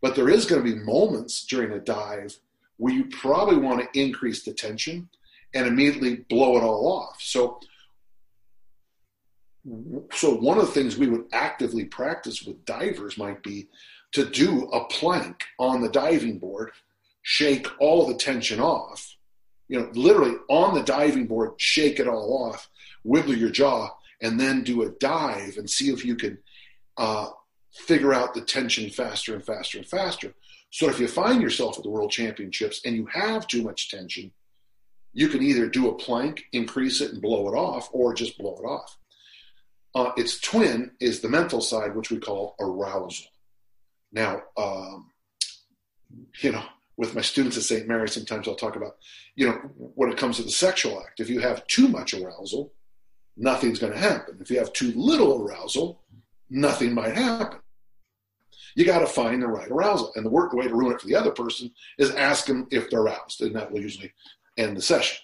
but 0.00 0.14
there 0.14 0.30
is 0.30 0.46
going 0.46 0.64
to 0.64 0.74
be 0.74 0.82
moments 0.82 1.44
during 1.44 1.72
a 1.72 1.80
dive 1.80 2.38
where 2.78 2.94
you 2.94 3.06
probably 3.06 3.56
want 3.56 3.80
to 3.80 4.00
increase 4.00 4.42
the 4.42 4.52
tension 4.52 5.08
and 5.54 5.66
immediately 5.66 6.16
blow 6.28 6.56
it 6.56 6.62
all 6.62 6.86
off. 6.86 7.16
So, 7.20 7.60
so 10.12 10.34
one 10.34 10.58
of 10.58 10.66
the 10.66 10.72
things 10.72 10.96
we 10.96 11.08
would 11.08 11.26
actively 11.32 11.84
practice 11.84 12.42
with 12.42 12.64
divers 12.64 13.18
might 13.18 13.42
be 13.42 13.68
to 14.12 14.24
do 14.24 14.68
a 14.70 14.84
plank 14.86 15.44
on 15.58 15.82
the 15.82 15.88
diving 15.88 16.38
board, 16.38 16.70
shake 17.22 17.66
all 17.80 18.06
the 18.06 18.14
tension 18.14 18.60
off, 18.60 19.15
you 19.68 19.78
know, 19.78 19.90
literally 19.94 20.36
on 20.48 20.74
the 20.74 20.82
diving 20.82 21.26
board, 21.26 21.52
shake 21.58 21.98
it 21.98 22.08
all 22.08 22.48
off, 22.48 22.68
wiggle 23.04 23.36
your 23.36 23.50
jaw, 23.50 23.90
and 24.20 24.38
then 24.38 24.62
do 24.62 24.82
a 24.82 24.90
dive 24.90 25.56
and 25.56 25.68
see 25.68 25.90
if 25.90 26.04
you 26.04 26.16
can 26.16 26.38
uh, 26.96 27.28
figure 27.72 28.14
out 28.14 28.34
the 28.34 28.40
tension 28.40 28.90
faster 28.90 29.34
and 29.34 29.44
faster 29.44 29.78
and 29.78 29.86
faster. 29.86 30.34
So 30.70 30.88
if 30.88 30.98
you 30.98 31.08
find 31.08 31.42
yourself 31.42 31.76
at 31.76 31.84
the 31.84 31.90
World 31.90 32.10
Championships 32.10 32.80
and 32.84 32.96
you 32.96 33.06
have 33.06 33.46
too 33.46 33.62
much 33.62 33.90
tension, 33.90 34.32
you 35.12 35.28
can 35.28 35.42
either 35.42 35.68
do 35.68 35.88
a 35.88 35.94
plank, 35.94 36.44
increase 36.52 37.00
it, 37.00 37.12
and 37.12 37.22
blow 37.22 37.48
it 37.48 37.56
off, 37.56 37.88
or 37.92 38.12
just 38.12 38.36
blow 38.36 38.56
it 38.56 38.66
off. 38.66 38.98
Uh, 39.94 40.12
its 40.18 40.38
twin 40.40 40.90
is 41.00 41.20
the 41.20 41.28
mental 41.28 41.62
side, 41.62 41.96
which 41.96 42.10
we 42.10 42.18
call 42.18 42.54
arousal. 42.60 43.24
Now, 44.12 44.42
um, 44.58 45.10
you 46.42 46.52
know, 46.52 46.64
with 46.96 47.14
my 47.14 47.20
students 47.20 47.56
at 47.56 47.62
St. 47.62 47.86
Mary, 47.86 48.08
sometimes 48.08 48.48
I'll 48.48 48.54
talk 48.54 48.76
about, 48.76 48.96
you 49.34 49.46
know, 49.46 49.54
when 49.76 50.10
it 50.10 50.16
comes 50.16 50.36
to 50.36 50.42
the 50.42 50.50
sexual 50.50 51.00
act, 51.00 51.20
if 51.20 51.28
you 51.28 51.40
have 51.40 51.66
too 51.66 51.88
much 51.88 52.14
arousal, 52.14 52.72
nothing's 53.36 53.78
going 53.78 53.92
to 53.92 53.98
happen. 53.98 54.38
If 54.40 54.50
you 54.50 54.58
have 54.58 54.72
too 54.72 54.92
little 54.96 55.42
arousal, 55.42 56.02
nothing 56.48 56.94
might 56.94 57.14
happen. 57.14 57.58
You 58.74 58.84
got 58.84 59.00
to 59.00 59.06
find 59.06 59.42
the 59.42 59.48
right 59.48 59.70
arousal. 59.70 60.12
And 60.16 60.24
the, 60.24 60.30
work, 60.30 60.52
way 60.52 60.68
to 60.68 60.74
ruin 60.74 60.94
it 60.94 61.00
for 61.00 61.06
the 61.06 61.16
other 61.16 61.30
person 61.30 61.70
is 61.98 62.10
ask 62.12 62.46
them 62.46 62.66
if 62.70 62.90
they're 62.90 63.00
aroused, 63.00 63.40
and 63.42 63.54
that 63.56 63.70
will 63.70 63.80
usually 63.80 64.12
end 64.56 64.76
the 64.76 64.82
session. 64.82 65.18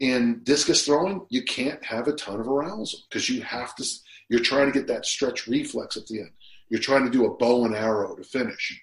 In 0.00 0.40
discus 0.44 0.84
throwing, 0.84 1.26
you 1.28 1.42
can't 1.42 1.84
have 1.84 2.06
a 2.06 2.12
ton 2.12 2.40
of 2.40 2.46
arousal 2.46 3.00
because 3.08 3.28
you 3.28 3.42
have 3.42 3.74
to, 3.76 3.84
you're 4.28 4.40
trying 4.40 4.66
to 4.66 4.78
get 4.78 4.86
that 4.88 5.06
stretch 5.06 5.48
reflex 5.48 5.96
at 5.96 6.06
the 6.06 6.20
end. 6.20 6.30
You're 6.68 6.80
trying 6.80 7.04
to 7.04 7.10
do 7.10 7.26
a 7.26 7.36
bow 7.36 7.64
and 7.64 7.74
arrow 7.74 8.14
to 8.14 8.22
finish. 8.22 8.80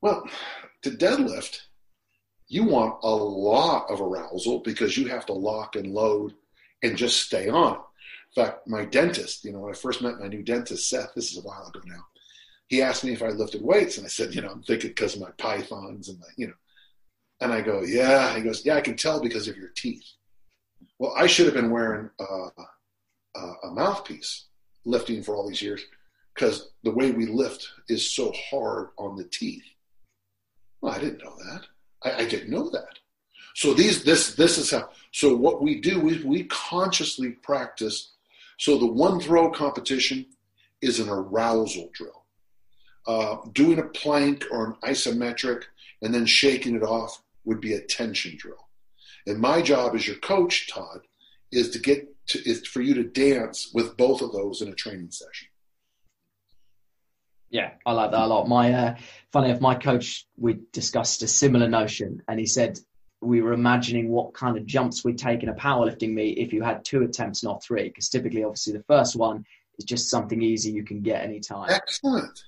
Well, 0.00 0.24
to 0.82 0.90
deadlift, 0.90 1.60
you 2.48 2.64
want 2.64 2.98
a 3.02 3.10
lot 3.10 3.90
of 3.90 4.00
arousal 4.00 4.60
because 4.60 4.96
you 4.96 5.06
have 5.08 5.26
to 5.26 5.32
lock 5.32 5.76
and 5.76 5.92
load 5.92 6.34
and 6.82 6.96
just 6.96 7.22
stay 7.22 7.48
on. 7.48 7.74
In 7.74 8.44
fact, 8.44 8.66
my 8.66 8.84
dentist, 8.84 9.44
you 9.44 9.52
know, 9.52 9.60
when 9.60 9.72
I 9.72 9.76
first 9.76 10.02
met 10.02 10.18
my 10.18 10.28
new 10.28 10.42
dentist, 10.42 10.88
Seth, 10.88 11.14
this 11.14 11.32
is 11.32 11.38
a 11.38 11.46
while 11.46 11.66
ago 11.66 11.80
now, 11.84 12.04
he 12.68 12.82
asked 12.82 13.04
me 13.04 13.12
if 13.12 13.22
I 13.22 13.28
lifted 13.28 13.62
weights, 13.62 13.98
and 13.98 14.06
I 14.06 14.08
said, 14.08 14.34
you 14.34 14.40
know, 14.40 14.50
I'm 14.50 14.62
thinking 14.62 14.90
because 14.90 15.16
of 15.16 15.20
my 15.20 15.30
pythons 15.38 16.08
and 16.08 16.20
my, 16.20 16.26
you 16.36 16.46
know, 16.46 16.54
and 17.40 17.52
I 17.52 17.62
go, 17.62 17.82
yeah. 17.82 18.36
He 18.36 18.42
goes, 18.42 18.64
yeah, 18.64 18.76
I 18.76 18.80
can 18.80 18.96
tell 18.96 19.20
because 19.20 19.48
of 19.48 19.56
your 19.56 19.70
teeth. 19.74 20.04
Well, 20.98 21.12
I 21.16 21.26
should 21.26 21.46
have 21.46 21.54
been 21.54 21.70
wearing 21.70 22.10
uh, 22.20 22.50
a 23.64 23.70
mouthpiece 23.70 24.46
lifting 24.84 25.22
for 25.22 25.34
all 25.34 25.48
these 25.48 25.62
years 25.62 25.82
because 26.34 26.70
the 26.84 26.90
way 26.90 27.10
we 27.10 27.26
lift 27.26 27.68
is 27.88 28.08
so 28.08 28.32
hard 28.50 28.88
on 28.98 29.16
the 29.16 29.24
teeth. 29.24 29.64
Well, 30.80 30.94
I 30.94 30.98
didn't 30.98 31.22
know 31.22 31.36
that. 31.36 31.66
I, 32.02 32.22
I 32.22 32.28
didn't 32.28 32.50
know 32.50 32.70
that. 32.70 32.98
So 33.54 33.74
these 33.74 34.04
this 34.04 34.34
this 34.34 34.58
is 34.58 34.70
how. 34.70 34.90
So 35.12 35.36
what 35.36 35.62
we 35.62 35.80
do 35.80 36.08
is 36.08 36.24
we 36.24 36.44
consciously 36.44 37.30
practice. 37.30 38.12
So 38.58 38.78
the 38.78 38.86
one 38.86 39.20
throw 39.20 39.50
competition 39.50 40.26
is 40.80 41.00
an 41.00 41.08
arousal 41.08 41.90
drill. 41.92 42.24
Uh, 43.06 43.38
doing 43.52 43.78
a 43.78 43.84
plank 43.84 44.44
or 44.50 44.66
an 44.66 44.74
isometric 44.82 45.64
and 46.02 46.14
then 46.14 46.26
shaking 46.26 46.76
it 46.76 46.82
off 46.82 47.22
would 47.44 47.60
be 47.60 47.74
a 47.74 47.80
tension 47.80 48.36
drill. 48.36 48.68
And 49.26 49.38
my 49.38 49.62
job 49.62 49.94
as 49.94 50.06
your 50.06 50.16
coach, 50.16 50.70
Todd, 50.70 51.00
is 51.50 51.70
to 51.70 51.78
get 51.78 52.08
to, 52.28 52.48
is 52.48 52.66
for 52.66 52.80
you 52.80 52.94
to 52.94 53.04
dance 53.04 53.70
with 53.74 53.96
both 53.96 54.22
of 54.22 54.32
those 54.32 54.62
in 54.62 54.68
a 54.68 54.74
training 54.74 55.10
session. 55.10 55.48
Yeah, 57.50 57.72
I 57.84 57.92
like 57.92 58.12
that 58.12 58.20
a 58.20 58.26
lot. 58.26 58.48
My 58.48 58.72
uh, 58.72 58.96
funny 59.32 59.50
enough, 59.50 59.60
my 59.60 59.74
coach 59.74 60.26
we 60.36 60.60
discussed 60.72 61.22
a 61.22 61.28
similar 61.28 61.68
notion, 61.68 62.22
and 62.28 62.38
he 62.38 62.46
said 62.46 62.78
we 63.20 63.42
were 63.42 63.52
imagining 63.52 64.08
what 64.08 64.32
kind 64.32 64.56
of 64.56 64.64
jumps 64.64 65.04
we'd 65.04 65.18
take 65.18 65.42
in 65.42 65.48
a 65.48 65.54
powerlifting 65.54 66.14
meet 66.14 66.38
if 66.38 66.52
you 66.52 66.62
had 66.62 66.84
two 66.84 67.02
attempts, 67.02 67.44
not 67.44 67.62
three, 67.62 67.88
because 67.88 68.08
typically, 68.08 68.44
obviously, 68.44 68.72
the 68.72 68.84
first 68.84 69.16
one 69.16 69.44
is 69.78 69.84
just 69.84 70.08
something 70.08 70.40
easy 70.42 70.70
you 70.70 70.84
can 70.84 71.02
get 71.02 71.22
anytime. 71.22 71.68
Excellent. 71.70 72.44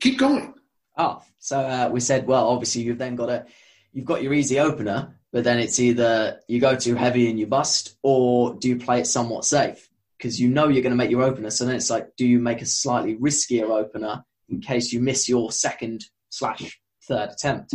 Keep 0.00 0.18
going. 0.18 0.54
Oh, 0.96 1.22
so 1.38 1.60
uh, 1.60 1.88
we 1.92 2.00
said, 2.00 2.26
well, 2.26 2.48
obviously, 2.48 2.82
you've 2.82 2.98
then 2.98 3.14
got 3.14 3.28
a, 3.28 3.46
you've 3.92 4.06
got 4.06 4.22
your 4.22 4.32
easy 4.32 4.58
opener, 4.58 5.14
but 5.32 5.44
then 5.44 5.58
it's 5.58 5.78
either 5.78 6.40
you 6.48 6.60
go 6.60 6.74
too 6.74 6.96
heavy 6.96 7.30
and 7.30 7.38
you 7.38 7.46
bust, 7.46 7.96
or 8.02 8.54
do 8.54 8.68
you 8.68 8.78
play 8.78 9.00
it 9.00 9.06
somewhat 9.06 9.44
safe? 9.44 9.87
Because 10.18 10.40
you 10.40 10.48
know 10.48 10.68
you're 10.68 10.82
going 10.82 10.90
to 10.90 10.96
make 10.96 11.10
your 11.10 11.22
opener. 11.22 11.50
So 11.50 11.64
then 11.64 11.76
it's 11.76 11.90
like, 11.90 12.08
do 12.16 12.26
you 12.26 12.40
make 12.40 12.60
a 12.60 12.66
slightly 12.66 13.16
riskier 13.16 13.70
opener 13.70 14.24
in 14.48 14.60
case 14.60 14.92
you 14.92 15.00
miss 15.00 15.28
your 15.28 15.52
second 15.52 16.04
slash 16.30 16.78
third 17.06 17.30
attempt? 17.30 17.74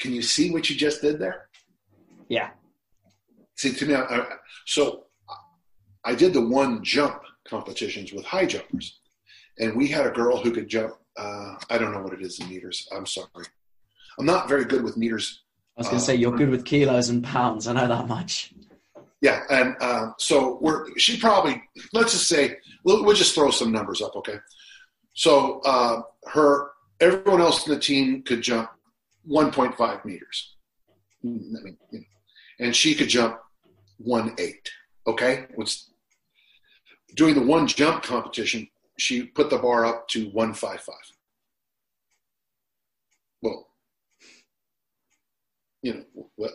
Can 0.00 0.12
you 0.12 0.22
see 0.22 0.50
what 0.50 0.68
you 0.68 0.76
just 0.76 1.00
did 1.00 1.20
there? 1.20 1.48
Yeah. 2.28 2.50
See, 3.56 3.72
to 3.72 3.86
me, 3.86 3.94
I, 3.94 4.26
so 4.66 5.04
I 6.04 6.14
did 6.14 6.32
the 6.32 6.40
one 6.40 6.82
jump 6.82 7.22
competitions 7.46 8.12
with 8.12 8.24
high 8.24 8.46
jumpers, 8.46 8.98
and 9.58 9.76
we 9.76 9.86
had 9.86 10.06
a 10.06 10.10
girl 10.10 10.36
who 10.36 10.50
could 10.50 10.68
jump. 10.68 10.94
Uh, 11.16 11.56
I 11.70 11.78
don't 11.78 11.92
know 11.92 12.02
what 12.02 12.14
it 12.14 12.22
is 12.22 12.40
in 12.40 12.48
meters. 12.48 12.88
I'm 12.90 13.06
sorry. 13.06 13.28
I'm 14.18 14.26
not 14.26 14.48
very 14.48 14.64
good 14.64 14.82
with 14.82 14.96
meters. 14.96 15.42
I 15.76 15.80
was 15.80 15.88
going 15.88 15.98
to 15.98 16.02
uh, 16.02 16.06
say 16.06 16.14
you're 16.16 16.36
good 16.36 16.50
with 16.50 16.64
kilos 16.64 17.08
and 17.08 17.22
pounds. 17.22 17.66
I 17.66 17.72
know 17.72 17.86
that 17.86 18.08
much. 18.08 18.52
Yeah, 19.22 19.44
and 19.50 19.76
uh, 19.80 20.10
so 20.18 20.58
we're 20.60 20.86
she 20.98 21.16
probably 21.16 21.62
let's 21.92 22.12
just 22.12 22.26
say 22.26 22.56
we'll, 22.82 23.14
just 23.14 23.36
throw 23.36 23.52
some 23.52 23.70
numbers 23.70 24.02
up, 24.02 24.16
okay? 24.16 24.38
So 25.14 25.60
uh, 25.60 26.02
her 26.32 26.72
everyone 27.00 27.40
else 27.40 27.66
in 27.66 27.72
the 27.72 27.78
team 27.78 28.22
could 28.22 28.42
jump 28.42 28.68
1.5 29.30 30.04
meters, 30.04 30.56
I 31.24 31.28
mean, 31.28 31.76
you 31.92 32.00
know, 32.00 32.04
and 32.58 32.74
she 32.74 32.96
could 32.96 33.08
jump 33.08 33.38
one 33.98 34.34
eight. 34.38 34.68
Okay, 35.06 35.46
which 35.54 35.84
doing 37.14 37.36
the 37.36 37.42
one 37.42 37.68
jump 37.68 38.02
competition, 38.02 38.68
she 38.98 39.24
put 39.24 39.50
the 39.50 39.58
bar 39.58 39.84
up 39.84 40.08
to 40.08 40.30
155. 40.30 40.96
Well, 43.40 43.68
you 45.82 45.94
know 45.94 46.28
what? 46.34 46.52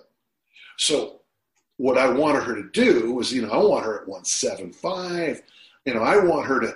So 0.77 1.16
what 1.77 1.97
I 1.97 2.09
wanted 2.09 2.43
her 2.43 2.55
to 2.55 2.69
do 2.69 3.13
was, 3.13 3.31
you 3.31 3.43
know, 3.43 3.51
I 3.51 3.57
want 3.57 3.85
her 3.85 4.01
at 4.01 4.07
175. 4.07 5.41
You 5.85 5.93
know, 5.93 6.01
I 6.01 6.17
want 6.17 6.47
her 6.47 6.59
to, 6.59 6.75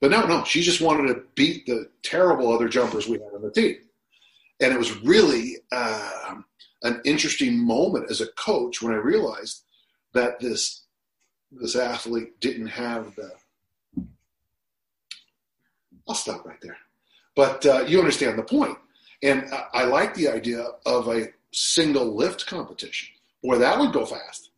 but 0.00 0.10
no, 0.10 0.26
no, 0.26 0.44
she 0.44 0.62
just 0.62 0.80
wanted 0.80 1.12
to 1.14 1.22
beat 1.34 1.64
the 1.66 1.88
terrible 2.02 2.52
other 2.52 2.68
jumpers 2.68 3.06
we 3.06 3.18
had 3.18 3.32
on 3.34 3.42
the 3.42 3.50
team. 3.50 3.76
And 4.60 4.72
it 4.72 4.78
was 4.78 4.96
really 5.02 5.56
uh, 5.70 6.34
an 6.82 7.00
interesting 7.04 7.58
moment 7.58 8.10
as 8.10 8.20
a 8.20 8.26
coach 8.32 8.82
when 8.82 8.92
I 8.92 8.96
realized 8.96 9.62
that 10.12 10.40
this 10.40 10.80
this 11.50 11.76
athlete 11.76 12.40
didn't 12.40 12.68
have 12.68 13.14
the. 13.14 13.30
I'll 16.08 16.14
stop 16.14 16.44
right 16.44 16.60
there, 16.62 16.78
but 17.36 17.64
uh, 17.64 17.84
you 17.86 17.98
understand 17.98 18.38
the 18.38 18.42
point. 18.42 18.76
And 19.22 19.44
I, 19.52 19.82
I 19.82 19.84
like 19.84 20.14
the 20.14 20.28
idea 20.28 20.66
of 20.84 21.08
a 21.08 21.28
single 21.52 22.16
lift 22.16 22.46
competition 22.46 23.08
Boy, 23.42 23.58
that 23.58 23.78
would 23.78 23.92
go 23.92 24.06
fast. 24.06 24.50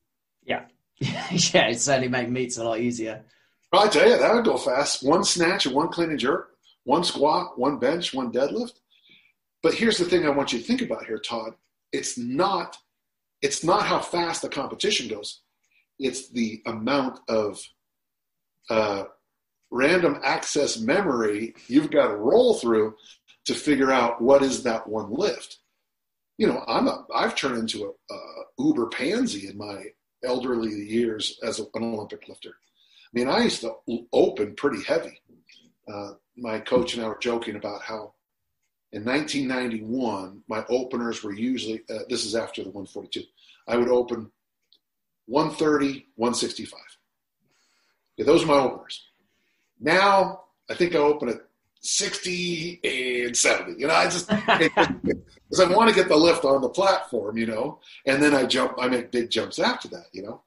Yeah. 0.44 0.64
yeah, 0.98 1.68
it 1.68 1.80
certainly 1.80 2.08
make 2.08 2.28
meets 2.28 2.58
a 2.58 2.64
lot 2.64 2.80
easier. 2.80 3.24
I 3.72 3.88
tell 3.88 4.08
you, 4.08 4.16
that 4.18 4.34
would 4.34 4.44
go 4.44 4.56
fast. 4.56 5.06
One 5.06 5.24
snatch 5.24 5.66
and 5.66 5.74
one 5.74 5.88
clean 5.88 6.10
and 6.10 6.18
jerk, 6.18 6.50
one 6.84 7.02
squat, 7.02 7.58
one 7.58 7.78
bench, 7.78 8.14
one 8.14 8.30
deadlift. 8.30 8.74
But 9.62 9.74
here's 9.74 9.98
the 9.98 10.04
thing 10.04 10.26
I 10.26 10.30
want 10.30 10.52
you 10.52 10.58
to 10.60 10.64
think 10.64 10.82
about 10.82 11.06
here, 11.06 11.18
Todd. 11.18 11.54
It's 11.92 12.16
not 12.18 12.76
it's 13.44 13.62
not 13.62 13.82
how 13.82 14.00
fast 14.00 14.40
the 14.40 14.48
competition 14.48 15.06
goes. 15.06 15.42
It's 15.98 16.30
the 16.30 16.62
amount 16.64 17.20
of 17.28 17.60
uh, 18.70 19.04
random 19.70 20.18
access 20.24 20.78
memory 20.78 21.54
you've 21.66 21.90
got 21.90 22.08
to 22.08 22.16
roll 22.16 22.54
through 22.54 22.94
to 23.44 23.54
figure 23.54 23.90
out 23.90 24.22
what 24.22 24.42
is 24.42 24.62
that 24.62 24.88
one 24.88 25.12
lift. 25.12 25.58
You 26.36 26.48
know, 26.48 26.64
I'm 26.66 26.88
a 26.88 27.06
I've 27.14 27.36
turned 27.36 27.58
into 27.58 27.84
a, 27.84 28.14
a 28.14 28.18
uber 28.58 28.86
pansy 28.88 29.48
in 29.48 29.56
my 29.56 29.84
elderly 30.24 30.70
years 30.70 31.38
as 31.42 31.60
an 31.60 31.68
Olympic 31.76 32.28
lifter. 32.28 32.50
I 32.50 33.18
mean, 33.18 33.28
I 33.28 33.44
used 33.44 33.60
to 33.60 33.74
open 34.12 34.54
pretty 34.56 34.82
heavy. 34.82 35.20
Uh, 35.86 36.12
my 36.36 36.58
coach 36.58 36.94
and 36.94 37.04
I 37.04 37.08
were 37.08 37.18
joking 37.20 37.56
about 37.56 37.82
how 37.82 38.14
in 38.92 39.04
1991 39.04 40.42
my 40.48 40.64
openers 40.68 41.22
were 41.22 41.32
usually 41.32 41.82
uh, 41.88 42.00
this 42.08 42.24
is 42.24 42.34
after 42.34 42.62
the 42.62 42.70
142. 42.70 43.22
I 43.68 43.76
would 43.76 43.88
open 43.88 44.30
130, 45.26 46.06
165. 46.16 46.80
Okay, 48.18 48.26
those 48.26 48.42
are 48.44 48.46
my 48.46 48.54
openers. 48.54 49.02
Now 49.78 50.44
I 50.68 50.74
think 50.74 50.94
I 50.94 50.98
open 50.98 51.28
at 51.28 51.42
60 51.84 52.80
and 53.26 53.36
70. 53.36 53.78
You 53.78 53.86
know, 53.86 53.94
I 53.94 54.04
just 54.04 54.28
because 54.28 55.60
I 55.60 55.70
want 55.70 55.90
to 55.90 55.94
get 55.94 56.08
the 56.08 56.16
lift 56.16 56.44
on 56.44 56.62
the 56.62 56.68
platform, 56.68 57.36
you 57.36 57.46
know, 57.46 57.80
and 58.06 58.22
then 58.22 58.34
I 58.34 58.46
jump, 58.46 58.74
I 58.78 58.88
make 58.88 59.12
big 59.12 59.30
jumps 59.30 59.58
after 59.58 59.88
that, 59.88 60.06
you 60.12 60.22
know. 60.22 60.42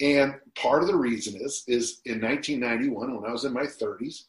And 0.00 0.34
part 0.54 0.82
of 0.82 0.88
the 0.88 0.96
reason 0.96 1.34
is 1.40 1.64
is 1.66 2.00
in 2.06 2.20
1991 2.20 3.20
when 3.20 3.28
I 3.28 3.32
was 3.32 3.44
in 3.44 3.52
my 3.52 3.64
30s, 3.64 4.24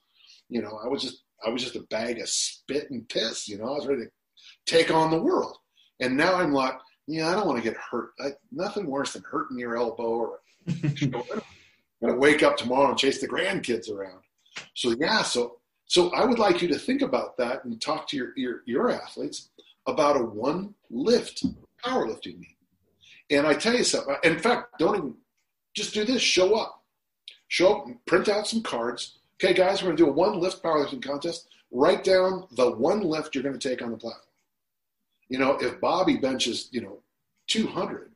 you 0.49 0.61
know, 0.61 0.79
I 0.83 0.87
was 0.87 1.01
just 1.01 1.23
I 1.45 1.49
was 1.49 1.63
just 1.63 1.77
a 1.77 1.81
bag 1.89 2.19
of 2.19 2.27
spit 2.27 2.91
and 2.91 3.07
piss, 3.07 3.47
you 3.47 3.57
know. 3.57 3.65
I 3.65 3.77
was 3.77 3.87
ready 3.87 4.03
to 4.03 4.11
take 4.65 4.91
on 4.91 5.11
the 5.11 5.21
world. 5.21 5.57
And 6.01 6.17
now 6.17 6.35
I'm 6.35 6.51
like, 6.51 6.75
yeah, 7.07 7.29
I 7.29 7.33
don't 7.33 7.47
want 7.47 7.57
to 7.57 7.69
get 7.69 7.77
hurt. 7.77 8.11
I, 8.19 8.31
nothing 8.51 8.85
worse 8.85 9.13
than 9.13 9.23
hurting 9.23 9.57
your 9.57 9.77
elbow 9.77 10.03
or 10.03 10.39
I'm 10.67 11.11
gonna 12.01 12.19
wake 12.19 12.43
up 12.43 12.57
tomorrow 12.57 12.89
and 12.89 12.97
chase 12.97 13.21
the 13.21 13.27
grandkids 13.27 13.89
around. 13.89 14.21
So 14.73 14.95
yeah, 14.97 15.21
so 15.21 15.58
so 15.89 16.11
I 16.11 16.23
would 16.23 16.37
like 16.37 16.61
you 16.61 16.67
to 16.67 16.77
think 16.77 17.01
about 17.01 17.35
that 17.37 17.65
and 17.65 17.81
talk 17.81 18.07
to 18.09 18.17
your 18.17 18.33
your, 18.37 18.61
your 18.65 18.91
athletes 18.91 19.49
about 19.87 20.21
a 20.21 20.23
one 20.23 20.75
lift 20.91 21.43
powerlifting 21.83 22.37
meet. 22.39 22.57
And 23.31 23.47
I 23.47 23.55
tell 23.55 23.75
you 23.75 23.83
something. 23.83 24.15
In 24.23 24.37
fact, 24.37 24.77
don't 24.77 24.97
even 24.97 25.15
just 25.75 25.95
do 25.95 26.05
this. 26.05 26.21
Show 26.21 26.55
up. 26.55 26.83
Show 27.47 27.73
up. 27.73 27.87
Print 28.05 28.29
out 28.29 28.47
some 28.47 28.61
cards. 28.61 29.17
Okay, 29.43 29.53
guys, 29.53 29.81
we're 29.81 29.91
to 29.91 29.97
do 29.97 30.07
a 30.07 30.11
one 30.11 30.39
lift 30.39 30.61
powerlifting 30.61 31.01
contest. 31.01 31.47
Write 31.71 32.03
down 32.03 32.45
the 32.51 32.69
one 32.69 33.01
lift 33.01 33.33
you're 33.33 33.43
to 33.51 33.57
take 33.57 33.81
on 33.81 33.89
the 33.89 33.97
platform. 33.97 34.23
You 35.27 35.39
know, 35.39 35.57
if 35.59 35.81
Bobby 35.81 36.17
benches, 36.17 36.69
you 36.71 36.81
know, 36.81 36.99
200 37.47 38.11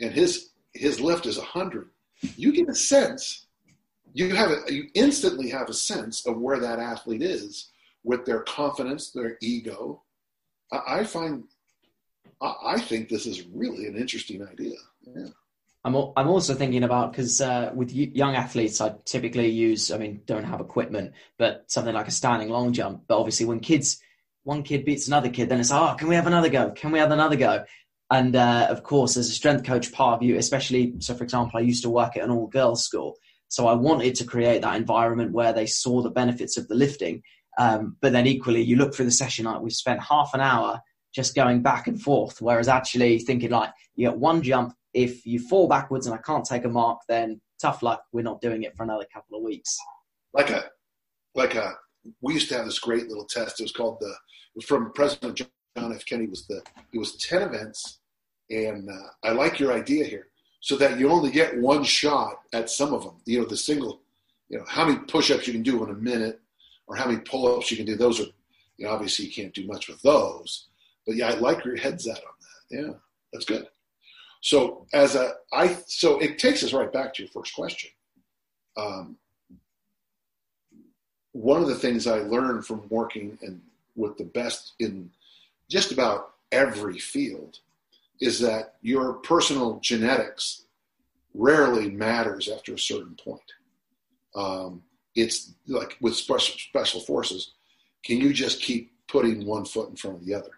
and 0.00 0.12
his 0.12 0.50
his 0.72 1.00
lift 1.00 1.26
is 1.26 1.36
100, 1.36 1.90
you 2.36 2.52
get 2.52 2.68
a 2.70 2.74
sense. 2.74 3.46
You 4.12 4.34
have 4.34 4.50
a, 4.50 4.72
you 4.72 4.88
instantly 4.94 5.50
have 5.50 5.68
a 5.68 5.74
sense 5.74 6.26
of 6.26 6.38
where 6.38 6.58
that 6.58 6.78
athlete 6.78 7.22
is 7.22 7.70
with 8.02 8.24
their 8.24 8.40
confidence, 8.40 9.10
their 9.10 9.36
ego. 9.40 10.02
I, 10.72 11.00
I 11.00 11.04
find, 11.04 11.44
I, 12.40 12.54
I, 12.66 12.80
think 12.80 13.08
this 13.08 13.26
is 13.26 13.46
really 13.46 13.86
an 13.86 13.96
interesting 13.96 14.46
idea. 14.46 14.76
Yeah. 15.02 15.28
I'm 15.84 15.96
I'm 16.16 16.28
also 16.28 16.54
thinking 16.54 16.84
about 16.84 17.12
because 17.12 17.40
uh, 17.40 17.72
with 17.74 17.90
young 17.92 18.34
athletes, 18.34 18.82
I 18.82 18.94
typically 19.06 19.48
use. 19.48 19.90
I 19.90 19.96
mean, 19.96 20.20
don't 20.26 20.44
have 20.44 20.60
equipment, 20.60 21.12
but 21.38 21.64
something 21.68 21.94
like 21.94 22.06
a 22.06 22.10
standing 22.10 22.50
long 22.50 22.74
jump. 22.74 23.04
But 23.06 23.18
obviously, 23.18 23.46
when 23.46 23.60
kids 23.60 23.98
one 24.42 24.62
kid 24.62 24.84
beats 24.84 25.06
another 25.06 25.30
kid, 25.30 25.48
then 25.48 25.60
it's, 25.60 25.70
oh, 25.70 25.94
can 25.98 26.08
we 26.08 26.14
have 26.14 26.26
another 26.26 26.48
go? 26.48 26.70
Can 26.70 26.92
we 26.92 26.98
have 26.98 27.10
another 27.10 27.36
go? 27.36 27.64
And 28.10 28.34
uh, 28.34 28.66
of 28.70 28.82
course, 28.82 29.16
as 29.16 29.28
a 29.28 29.32
strength 29.32 29.64
coach, 29.64 29.92
part 29.92 30.16
of 30.16 30.22
you, 30.22 30.36
especially, 30.36 30.94
so 30.98 31.14
for 31.14 31.24
example, 31.24 31.58
I 31.58 31.62
used 31.62 31.84
to 31.84 31.90
work 31.90 32.16
at 32.16 32.24
an 32.24 32.30
all 32.30 32.48
girls 32.48 32.84
school. 32.84 33.16
So 33.50 33.66
I 33.66 33.74
wanted 33.74 34.14
to 34.14 34.24
create 34.24 34.62
that 34.62 34.76
environment 34.76 35.32
where 35.32 35.52
they 35.52 35.66
saw 35.66 36.02
the 36.02 36.10
benefits 36.10 36.56
of 36.56 36.68
the 36.68 36.74
lifting. 36.74 37.22
Um, 37.58 37.96
but 38.00 38.12
then 38.12 38.26
equally, 38.26 38.62
you 38.62 38.76
look 38.76 38.94
through 38.94 39.06
the 39.06 39.10
session, 39.10 39.44
like 39.44 39.60
we've 39.60 39.72
spent 39.72 40.00
half 40.00 40.30
an 40.34 40.40
hour 40.40 40.80
just 41.12 41.34
going 41.34 41.60
back 41.60 41.88
and 41.88 42.00
forth, 42.00 42.40
whereas 42.40 42.68
actually 42.68 43.18
thinking 43.18 43.50
like, 43.50 43.70
you 43.96 44.08
get 44.08 44.16
one 44.16 44.40
jump, 44.40 44.72
if 44.94 45.26
you 45.26 45.40
fall 45.40 45.68
backwards 45.68 46.06
and 46.06 46.14
I 46.14 46.18
can't 46.18 46.44
take 46.44 46.64
a 46.64 46.68
mark, 46.68 47.00
then 47.08 47.40
tough 47.60 47.82
luck, 47.82 48.04
we're 48.12 48.22
not 48.22 48.40
doing 48.40 48.62
it 48.62 48.76
for 48.76 48.84
another 48.84 49.04
couple 49.12 49.36
of 49.36 49.42
weeks. 49.42 49.76
Like 50.32 50.50
a, 50.50 50.66
like 51.34 51.56
a, 51.56 51.74
we 52.20 52.34
used 52.34 52.48
to 52.50 52.56
have 52.56 52.66
this 52.66 52.78
great 52.78 53.08
little 53.08 53.26
test. 53.26 53.60
It 53.60 53.64
was 53.64 53.72
called 53.72 53.98
the 54.00 54.10
it 54.10 54.56
was 54.56 54.64
from 54.64 54.92
President 54.92 55.36
John 55.36 55.92
F. 55.92 56.04
Kennedy 56.06 56.26
It 56.26 56.30
was 56.30 56.46
the 56.46 56.62
it 56.92 56.98
was 56.98 57.16
ten 57.16 57.42
events, 57.42 58.00
and 58.48 58.88
uh, 58.88 59.28
I 59.28 59.32
like 59.32 59.60
your 59.60 59.72
idea 59.72 60.04
here, 60.04 60.28
so 60.60 60.76
that 60.76 60.98
you 60.98 61.10
only 61.10 61.30
get 61.30 61.58
one 61.58 61.82
shot 61.82 62.40
at 62.52 62.70
some 62.70 62.92
of 62.92 63.02
them. 63.02 63.14
You 63.24 63.40
know, 63.40 63.46
the 63.46 63.56
single, 63.56 64.00
you 64.48 64.58
know, 64.58 64.64
how 64.68 64.86
many 64.86 64.98
push-ups 64.98 65.46
you 65.46 65.52
can 65.52 65.62
do 65.62 65.82
in 65.84 65.90
a 65.90 65.94
minute, 65.94 66.40
or 66.86 66.96
how 66.96 67.06
many 67.06 67.20
pull-ups 67.20 67.70
you 67.70 67.76
can 67.76 67.86
do. 67.86 67.96
Those 67.96 68.20
are, 68.20 68.26
you 68.76 68.86
know, 68.86 68.90
obviously 68.90 69.26
you 69.26 69.32
can't 69.32 69.54
do 69.54 69.66
much 69.66 69.88
with 69.88 70.02
those, 70.02 70.66
but 71.06 71.16
yeah, 71.16 71.30
I 71.30 71.34
like 71.34 71.64
your 71.64 71.76
head's 71.76 72.06
at 72.06 72.16
on 72.18 72.22
that. 72.40 72.76
Yeah, 72.76 72.92
that's 73.32 73.44
good. 73.44 73.66
So 74.42 74.86
as 74.92 75.14
a 75.14 75.34
I 75.52 75.76
so 75.86 76.18
it 76.18 76.38
takes 76.38 76.62
us 76.64 76.72
right 76.72 76.92
back 76.92 77.14
to 77.14 77.22
your 77.22 77.30
first 77.30 77.54
question. 77.54 77.90
Um, 78.76 79.16
one 81.32 81.62
of 81.62 81.68
the 81.68 81.74
things 81.74 82.06
I 82.06 82.20
learned 82.20 82.66
from 82.66 82.88
working 82.88 83.38
and 83.42 83.60
with 83.96 84.16
the 84.16 84.24
best 84.24 84.72
in 84.78 85.10
just 85.68 85.92
about 85.92 86.34
every 86.50 86.98
field 86.98 87.58
is 88.20 88.40
that 88.40 88.74
your 88.82 89.14
personal 89.14 89.78
genetics 89.80 90.64
rarely 91.34 91.90
matters 91.90 92.48
after 92.48 92.74
a 92.74 92.78
certain 92.78 93.16
point. 93.22 93.40
Um, 94.34 94.82
it's 95.14 95.52
like 95.66 95.96
with 96.00 96.14
special, 96.14 96.56
special 96.58 97.00
forces, 97.00 97.52
can 98.04 98.18
you 98.18 98.32
just 98.32 98.60
keep 98.60 98.92
putting 99.08 99.46
one 99.46 99.64
foot 99.64 99.90
in 99.90 99.96
front 99.96 100.18
of 100.18 100.26
the 100.26 100.34
other? 100.34 100.50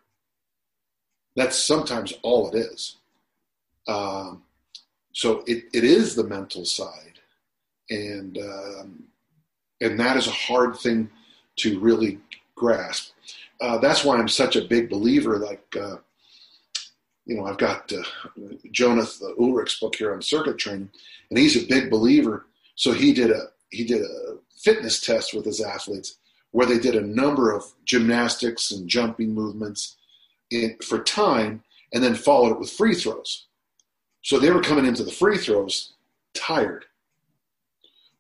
That's 1.37 1.57
sometimes 1.57 2.13
all 2.23 2.51
it 2.51 2.59
is. 2.59 2.97
Um, 3.89 4.43
so 5.13 5.43
it, 5.47 5.65
it 5.73 5.85
is 5.85 6.15
the 6.15 6.25
mental 6.25 6.65
side, 6.65 7.19
and 7.91 8.39
um, 8.39 9.05
and 9.81 9.99
that 9.99 10.17
is 10.17 10.27
a 10.27 10.33
hard 10.33 10.77
thing 10.77 11.11
to 11.57 11.81
really 11.81 12.19
grasp. 12.55 13.13
Uh, 13.61 13.79
that's 13.79 14.05
why 14.05 14.19
I'm 14.19 14.29
such 14.29 14.57
a 14.57 14.65
big 14.65 14.89
believer. 14.89 15.39
Like, 15.39 15.77
uh, 15.79 15.97
you 17.25 17.37
know, 17.37 17.47
I've 17.47 17.59
got 17.59 17.93
uh, 17.93 18.03
Jonathan 18.71 19.35
Ulrich's 19.39 19.79
book 19.79 19.95
here 19.97 20.13
on 20.13 20.23
circuit 20.23 20.59
training, 20.59 20.91
and 21.31 21.39
he's 21.39 21.57
a 21.57 21.67
big 21.67 21.91
believer. 21.91 22.47
So 22.75 22.93
he 22.93 23.13
did 23.13 23.31
a 23.31 23.49
he 23.71 23.85
did 23.85 24.03
a 24.03 24.39
fitness 24.63 25.01
test 25.01 25.35
with 25.35 25.45
his 25.45 25.61
athletes 25.61 26.17
where 26.51 26.67
they 26.67 26.79
did 26.79 26.95
a 26.95 27.01
number 27.01 27.51
of 27.55 27.65
gymnastics 27.85 28.71
and 28.71 28.89
jumping 28.89 29.35
movements 29.35 29.97
in, 30.51 30.77
for 30.85 30.99
time, 31.03 31.63
and 31.93 32.03
then 32.03 32.15
followed 32.15 32.53
it 32.53 32.61
with 32.61 32.71
free 32.71 32.95
throws. 32.95 33.47
So 34.23 34.39
they 34.39 34.51
were 34.51 34.63
coming 34.63 34.87
into 34.87 35.03
the 35.03 35.11
free 35.11 35.39
throws 35.39 35.95
tired. 36.35 36.85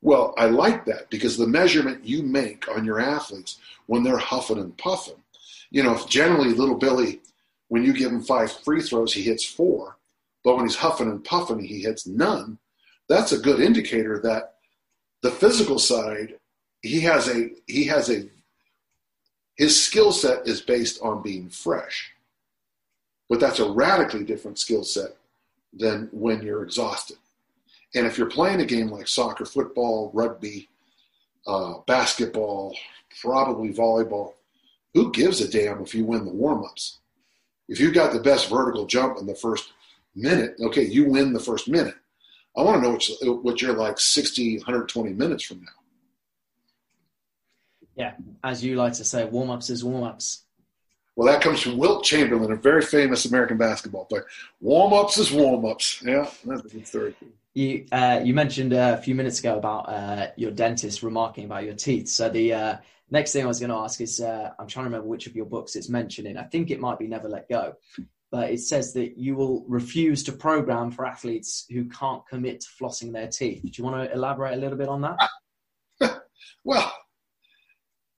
Well, 0.00 0.34
I 0.36 0.46
like 0.46 0.84
that 0.86 1.10
because 1.10 1.36
the 1.36 1.46
measurement 1.46 2.04
you 2.04 2.22
make 2.22 2.68
on 2.68 2.84
your 2.84 2.98
athletes 2.98 3.58
when 3.86 4.02
they're 4.02 4.16
huffing 4.16 4.58
and 4.58 4.76
puffing, 4.76 5.22
you 5.70 5.82
know, 5.82 5.96
generally 6.08 6.54
little 6.54 6.74
Billy, 6.74 7.20
when 7.72 7.84
you 7.84 7.94
give 7.94 8.12
him 8.12 8.20
five 8.20 8.52
free 8.52 8.82
throws, 8.82 9.14
he 9.14 9.22
hits 9.22 9.46
four. 9.46 9.96
But 10.44 10.56
when 10.56 10.66
he's 10.66 10.76
huffing 10.76 11.08
and 11.08 11.24
puffing, 11.24 11.58
he 11.58 11.80
hits 11.80 12.06
none. 12.06 12.58
That's 13.08 13.32
a 13.32 13.38
good 13.38 13.60
indicator 13.60 14.20
that 14.24 14.56
the 15.22 15.30
physical 15.30 15.78
side, 15.78 16.34
he 16.82 17.00
has 17.00 17.28
a 17.28 17.48
he 17.66 17.84
has 17.84 18.10
a 18.10 18.28
his 19.56 19.82
skill 19.82 20.12
set 20.12 20.46
is 20.46 20.60
based 20.60 21.00
on 21.00 21.22
being 21.22 21.48
fresh. 21.48 22.12
But 23.30 23.40
that's 23.40 23.58
a 23.58 23.72
radically 23.72 24.24
different 24.24 24.58
skill 24.58 24.84
set 24.84 25.16
than 25.72 26.10
when 26.12 26.42
you're 26.42 26.64
exhausted. 26.64 27.16
And 27.94 28.06
if 28.06 28.18
you're 28.18 28.28
playing 28.28 28.60
a 28.60 28.66
game 28.66 28.90
like 28.90 29.08
soccer, 29.08 29.46
football, 29.46 30.10
rugby, 30.12 30.68
uh, 31.46 31.76
basketball, 31.86 32.76
probably 33.22 33.72
volleyball, 33.72 34.34
who 34.92 35.10
gives 35.10 35.40
a 35.40 35.48
damn 35.48 35.80
if 35.80 35.94
you 35.94 36.04
win 36.04 36.26
the 36.26 36.30
warm 36.30 36.66
ups? 36.66 36.98
If 37.72 37.80
you 37.80 37.90
got 37.90 38.12
the 38.12 38.20
best 38.20 38.50
vertical 38.50 38.84
jump 38.84 39.16
in 39.18 39.24
the 39.24 39.34
first 39.34 39.72
minute, 40.14 40.56
okay, 40.60 40.84
you 40.84 41.06
win 41.06 41.32
the 41.32 41.40
first 41.40 41.68
minute. 41.68 41.94
I 42.54 42.60
want 42.60 42.82
to 42.82 42.86
know 42.86 42.98
what, 43.30 43.44
what 43.44 43.62
you're 43.62 43.72
like 43.72 43.98
60, 43.98 44.58
120 44.58 45.14
minutes 45.14 45.44
from 45.44 45.60
now. 45.60 45.80
Yeah, 47.96 48.12
as 48.44 48.62
you 48.62 48.76
like 48.76 48.92
to 48.94 49.04
say, 49.04 49.24
warm 49.24 49.48
ups 49.48 49.70
is 49.70 49.82
warm 49.82 50.04
ups. 50.04 50.42
Well, 51.16 51.32
that 51.32 51.42
comes 51.42 51.62
from 51.62 51.78
Wilt 51.78 52.04
Chamberlain, 52.04 52.52
a 52.52 52.56
very 52.56 52.82
famous 52.82 53.24
American 53.24 53.56
basketball 53.56 54.04
player. 54.04 54.26
Warm 54.60 54.92
ups 54.92 55.16
is 55.16 55.32
warm 55.32 55.64
ups. 55.64 56.02
Yeah, 56.04 56.28
that's 56.44 56.66
a 56.66 56.68
good 56.68 56.86
story. 56.86 57.16
You 57.54 57.86
uh, 57.90 58.20
you 58.22 58.34
mentioned 58.34 58.74
a 58.74 58.98
few 58.98 59.14
minutes 59.14 59.40
ago 59.40 59.56
about 59.56 59.88
uh, 59.88 60.26
your 60.36 60.50
dentist 60.50 61.02
remarking 61.02 61.46
about 61.46 61.64
your 61.64 61.74
teeth. 61.74 62.08
So 62.08 62.28
the 62.28 62.52
uh, 62.52 62.76
next 63.12 63.32
thing 63.32 63.44
I 63.44 63.48
was 63.48 63.60
going 63.60 63.70
to 63.70 63.76
ask 63.76 64.00
is 64.00 64.20
uh, 64.20 64.50
I'm 64.58 64.66
trying 64.66 64.84
to 64.84 64.90
remember 64.90 65.06
which 65.06 65.26
of 65.26 65.36
your 65.36 65.44
books 65.44 65.76
it's 65.76 65.90
mentioning. 65.90 66.38
I 66.38 66.44
think 66.44 66.70
it 66.70 66.80
might 66.80 66.98
be 66.98 67.06
Never 67.06 67.28
Let 67.28 67.48
Go, 67.48 67.74
but 68.30 68.50
it 68.50 68.60
says 68.60 68.94
that 68.94 69.18
you 69.18 69.36
will 69.36 69.64
refuse 69.68 70.22
to 70.24 70.32
program 70.32 70.90
for 70.90 71.04
athletes 71.04 71.66
who 71.70 71.84
can't 71.90 72.26
commit 72.26 72.62
to 72.62 72.68
flossing 72.80 73.12
their 73.12 73.28
teeth. 73.28 73.62
Do 73.62 73.70
you 73.70 73.84
want 73.84 74.08
to 74.08 74.14
elaborate 74.14 74.54
a 74.54 74.60
little 74.60 74.78
bit 74.78 74.88
on 74.88 75.02
that? 75.02 76.22
well, 76.64 76.90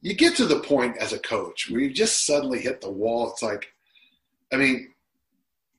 you 0.01 0.15
get 0.15 0.37
to 0.37 0.47
the 0.47 0.61
point 0.61 0.97
as 0.99 1.13
a 1.13 1.19
coach 1.19 1.69
where 1.69 1.81
you 1.81 1.93
just 1.93 2.25
suddenly 2.25 2.61
hit 2.61 2.81
the 2.81 2.91
wall. 2.91 3.33
It's 3.33 3.43
like, 3.43 3.67
I 4.53 4.57
mean, 4.57 4.95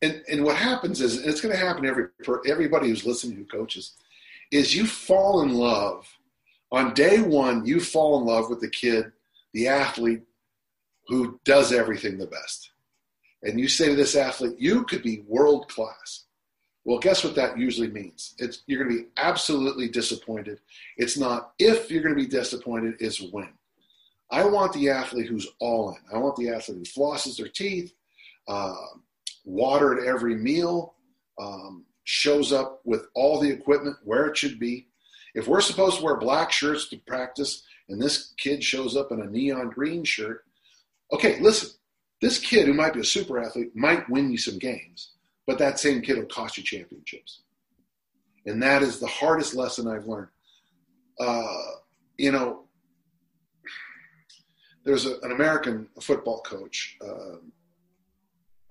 and, 0.01 0.21
and 0.29 0.43
what 0.43 0.57
happens 0.57 0.99
is, 0.99 1.17
and 1.17 1.27
it's 1.27 1.39
going 1.39 1.53
to 1.53 1.65
happen 1.65 1.85
every 1.85 2.07
for 2.25 2.41
everybody 2.45 2.89
who's 2.89 3.05
listening 3.05 3.37
who 3.37 3.45
coaches, 3.45 3.93
is 4.51 4.75
you 4.75 4.85
fall 4.85 5.41
in 5.41 5.53
love 5.53 6.05
on 6.71 6.93
day 6.93 7.21
one. 7.21 7.65
You 7.65 7.79
fall 7.79 8.19
in 8.19 8.25
love 8.25 8.49
with 8.49 8.61
the 8.61 8.69
kid, 8.69 9.11
the 9.53 9.67
athlete 9.67 10.23
who 11.07 11.39
does 11.45 11.71
everything 11.71 12.17
the 12.17 12.27
best, 12.27 12.71
and 13.43 13.59
you 13.59 13.67
say 13.67 13.87
to 13.89 13.95
this 13.95 14.15
athlete, 14.15 14.57
"You 14.57 14.83
could 14.83 15.03
be 15.03 15.23
world 15.27 15.67
class." 15.69 16.25
Well, 16.83 16.99
guess 16.99 17.23
what 17.23 17.35
that 17.35 17.57
usually 17.57 17.89
means? 17.89 18.35
It's 18.37 18.61
you're 18.67 18.83
going 18.83 18.95
to 18.95 19.03
be 19.03 19.09
absolutely 19.17 19.89
disappointed. 19.89 20.59
It's 20.97 21.17
not 21.17 21.53
if 21.57 21.89
you're 21.89 22.03
going 22.03 22.15
to 22.15 22.21
be 22.21 22.29
disappointed, 22.29 22.95
is 22.99 23.21
when. 23.31 23.49
I 24.31 24.43
want 24.45 24.73
the 24.73 24.89
athlete 24.89 25.27
who's 25.27 25.47
all 25.59 25.89
in. 25.89 25.97
I 26.13 26.19
want 26.19 26.35
the 26.35 26.49
athlete 26.49 26.77
who 26.77 27.01
flosses 27.01 27.37
their 27.37 27.47
teeth, 27.47 27.93
uh, 28.47 28.75
water 29.43 29.99
at 29.99 30.07
every 30.07 30.35
meal, 30.35 30.95
um, 31.39 31.85
shows 32.03 32.51
up 32.51 32.81
with 32.85 33.07
all 33.13 33.39
the 33.39 33.49
equipment 33.49 33.97
where 34.03 34.27
it 34.27 34.37
should 34.37 34.59
be. 34.59 34.87
If 35.35 35.49
we're 35.49 35.61
supposed 35.61 35.97
to 35.99 36.03
wear 36.03 36.15
black 36.15 36.51
shirts 36.51 36.87
to 36.89 36.97
practice 36.97 37.63
and 37.89 38.01
this 38.01 38.33
kid 38.37 38.63
shows 38.63 38.95
up 38.95 39.11
in 39.11 39.21
a 39.21 39.29
neon 39.29 39.69
green 39.69 40.05
shirt, 40.05 40.45
okay, 41.11 41.39
listen, 41.41 41.69
this 42.21 42.39
kid 42.39 42.65
who 42.65 42.73
might 42.73 42.93
be 42.93 43.01
a 43.01 43.05
super 43.05 43.37
athlete 43.37 43.75
might 43.75 44.09
win 44.09 44.31
you 44.31 44.37
some 44.37 44.57
games, 44.57 45.11
but 45.45 45.59
that 45.59 45.77
same 45.77 46.01
kid 46.01 46.17
will 46.17 46.25
cost 46.25 46.57
you 46.57 46.63
championships. 46.63 47.41
And 48.45 48.63
that 48.63 48.81
is 48.81 48.99
the 48.99 49.07
hardest 49.07 49.55
lesson 49.55 49.87
I've 49.87 50.07
learned. 50.07 50.29
Uh, 51.19 51.71
you 52.17 52.31
know, 52.31 52.63
there's 54.85 55.05
a, 55.05 55.19
an 55.21 55.33
American 55.33 55.89
football 55.99 56.41
coach. 56.41 56.97
Uh, 57.05 57.37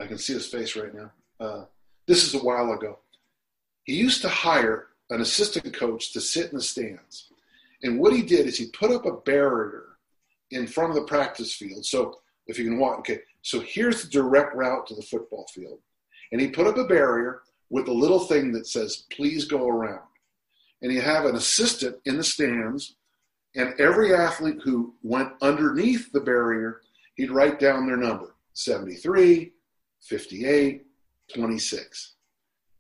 I 0.01 0.07
can 0.07 0.17
see 0.17 0.33
his 0.33 0.47
face 0.47 0.77
right 0.77 0.95
now. 0.95 1.13
Uh, 1.39 1.65
this 2.07 2.25
is 2.25 2.35
a 2.35 2.45
while 2.45 2.73
ago. 2.73 3.01
He 3.85 3.95
used 3.95 4.23
to 4.23 4.29
hire 4.29 4.89
an 5.11 5.21
assistant 5.21 5.75
coach 5.75 6.13
to 6.13 6.21
sit 6.21 6.51
in 6.51 6.57
the 6.57 6.63
stands. 6.63 7.31
And 7.83 7.99
what 7.99 8.15
he 8.15 8.23
did 8.23 8.47
is 8.47 8.57
he 8.57 8.67
put 8.71 8.91
up 8.91 9.05
a 9.05 9.13
barrier 9.13 9.99
in 10.51 10.67
front 10.67 10.91
of 10.91 10.97
the 10.97 11.07
practice 11.07 11.55
field. 11.55 11.85
So 11.85 12.21
if 12.47 12.59
you 12.59 12.65
can 12.65 12.79
walk, 12.79 13.01
okay, 13.01 13.21
so 13.43 13.61
here's 13.61 14.03
the 14.03 14.09
direct 14.09 14.55
route 14.55 14.87
to 14.87 14.95
the 14.95 15.03
football 15.03 15.47
field. 15.53 15.79
And 16.33 16.41
he 16.41 16.49
put 16.49 16.67
up 16.67 16.79
a 16.79 16.85
barrier 16.85 17.43
with 17.71 17.89
a 17.89 17.93
little 17.93 18.21
thing 18.21 18.53
that 18.53 18.67
says, 18.67 19.05
please 19.11 19.45
go 19.45 19.69
around. 19.69 20.03
And 20.83 20.93
you 20.93 21.01
have 21.01 21.25
an 21.25 21.37
assistant 21.37 21.97
in 22.05 22.17
the 22.17 22.25
stands, 22.25 22.97
and 23.55 23.79
every 23.79 24.15
athlete 24.15 24.59
who 24.65 24.95
went 25.03 25.33
underneath 25.41 26.11
the 26.13 26.21
barrier, 26.21 26.81
he'd 27.15 27.31
write 27.31 27.59
down 27.59 27.87
their 27.87 27.97
number 27.97 28.35
73, 28.55 29.53
58, 30.01 30.87
26. 31.35 32.15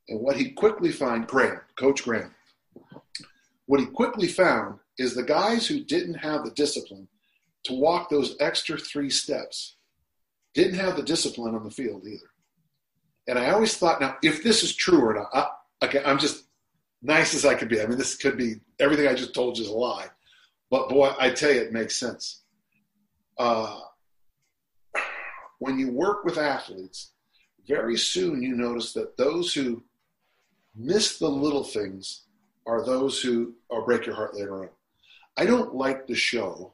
And 0.08 0.20
what 0.20 0.36
he 0.36 0.50
quickly 0.50 0.92
found, 0.92 1.26
Graham, 1.26 1.60
Coach 1.76 2.04
Graham, 2.04 2.34
what 3.66 3.80
he 3.80 3.86
quickly 3.86 4.28
found 4.28 4.78
is 4.98 5.14
the 5.14 5.22
guys 5.22 5.66
who 5.66 5.84
didn't 5.84 6.14
have 6.14 6.44
the 6.44 6.50
discipline 6.52 7.08
to 7.64 7.72
walk 7.72 8.08
those 8.08 8.36
extra 8.40 8.78
three 8.78 9.10
steps 9.10 9.76
didn't 10.54 10.78
have 10.78 10.96
the 10.96 11.02
discipline 11.02 11.54
on 11.54 11.64
the 11.64 11.70
field 11.70 12.06
either. 12.06 12.30
And 13.26 13.38
I 13.38 13.50
always 13.50 13.76
thought, 13.76 14.00
now, 14.00 14.16
if 14.22 14.42
this 14.42 14.62
is 14.62 14.74
true 14.74 15.00
or 15.00 15.14
not, 15.14 15.28
I, 15.32 15.86
okay, 15.86 16.02
I'm 16.04 16.18
just 16.18 16.44
nice 17.02 17.34
as 17.34 17.44
I 17.44 17.54
could 17.54 17.68
be. 17.68 17.80
I 17.80 17.86
mean, 17.86 17.98
this 17.98 18.16
could 18.16 18.36
be 18.36 18.56
everything 18.78 19.08
I 19.08 19.14
just 19.14 19.34
told 19.34 19.58
you 19.58 19.64
is 19.64 19.70
a 19.70 19.74
lie. 19.74 20.08
But 20.70 20.88
boy, 20.88 21.12
I 21.18 21.30
tell 21.30 21.52
you, 21.52 21.60
it 21.60 21.72
makes 21.72 21.96
sense. 21.96 22.42
Uh, 23.38 23.80
when 25.58 25.78
you 25.78 25.90
work 25.90 26.24
with 26.24 26.38
athletes, 26.38 27.12
very 27.66 27.96
soon 27.96 28.42
you 28.42 28.54
notice 28.54 28.92
that 28.92 29.16
those 29.16 29.54
who 29.54 29.82
miss 30.74 31.18
the 31.18 31.28
little 31.28 31.64
things 31.64 32.22
are 32.66 32.84
those 32.84 33.20
who 33.20 33.54
or 33.68 33.84
break 33.84 34.06
your 34.06 34.14
heart 34.14 34.34
later 34.34 34.62
on. 34.62 34.68
I 35.36 35.46
don't 35.46 35.74
like 35.74 36.06
the 36.06 36.14
show, 36.14 36.72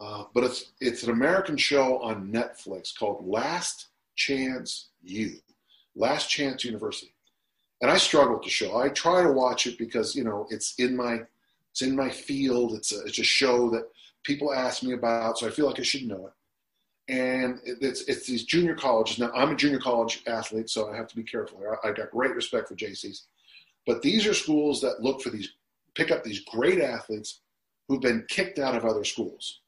uh, 0.00 0.24
but 0.34 0.44
it's 0.44 0.72
it's 0.80 1.02
an 1.02 1.10
American 1.10 1.56
show 1.56 1.98
on 1.98 2.30
Netflix 2.30 2.96
called 2.96 3.26
Last 3.26 3.88
Chance 4.14 4.88
U, 5.02 5.36
Last 5.94 6.28
Chance 6.28 6.64
University, 6.64 7.12
and 7.80 7.90
I 7.90 7.96
struggle 7.96 8.34
with 8.34 8.44
the 8.44 8.50
show. 8.50 8.76
I 8.76 8.90
try 8.90 9.22
to 9.22 9.32
watch 9.32 9.66
it 9.66 9.78
because 9.78 10.14
you 10.14 10.24
know 10.24 10.46
it's 10.50 10.74
in 10.78 10.96
my 10.96 11.20
it's 11.72 11.82
in 11.82 11.96
my 11.96 12.10
field. 12.10 12.74
It's 12.74 12.92
a, 12.92 13.02
it's 13.04 13.18
a 13.18 13.24
show 13.24 13.70
that 13.70 13.88
people 14.22 14.52
ask 14.52 14.82
me 14.82 14.92
about, 14.92 15.38
so 15.38 15.46
I 15.46 15.50
feel 15.50 15.66
like 15.66 15.80
I 15.80 15.84
should 15.84 16.06
know 16.06 16.26
it 16.26 16.32
and 17.08 17.60
it's 17.64 18.02
it's 18.02 18.26
these 18.26 18.44
junior 18.44 18.74
colleges. 18.74 19.18
Now 19.18 19.30
I'm 19.34 19.52
a 19.52 19.56
junior 19.56 19.78
college 19.78 20.22
athlete, 20.26 20.70
so 20.70 20.90
I 20.90 20.96
have 20.96 21.08
to 21.08 21.16
be 21.16 21.22
careful. 21.22 21.62
I, 21.82 21.88
have 21.88 21.96
got 21.96 22.10
great 22.10 22.34
respect 22.34 22.68
for 22.68 22.74
JCs, 22.74 23.22
but 23.86 24.02
these 24.02 24.26
are 24.26 24.34
schools 24.34 24.80
that 24.80 25.02
look 25.02 25.22
for 25.22 25.30
these 25.30 25.52
pick 25.94 26.10
up 26.10 26.24
these 26.24 26.40
great 26.40 26.80
athletes 26.80 27.40
who've 27.88 28.00
been 28.00 28.24
kicked 28.28 28.58
out 28.58 28.74
of 28.74 28.84
other 28.84 29.04
schools. 29.04 29.60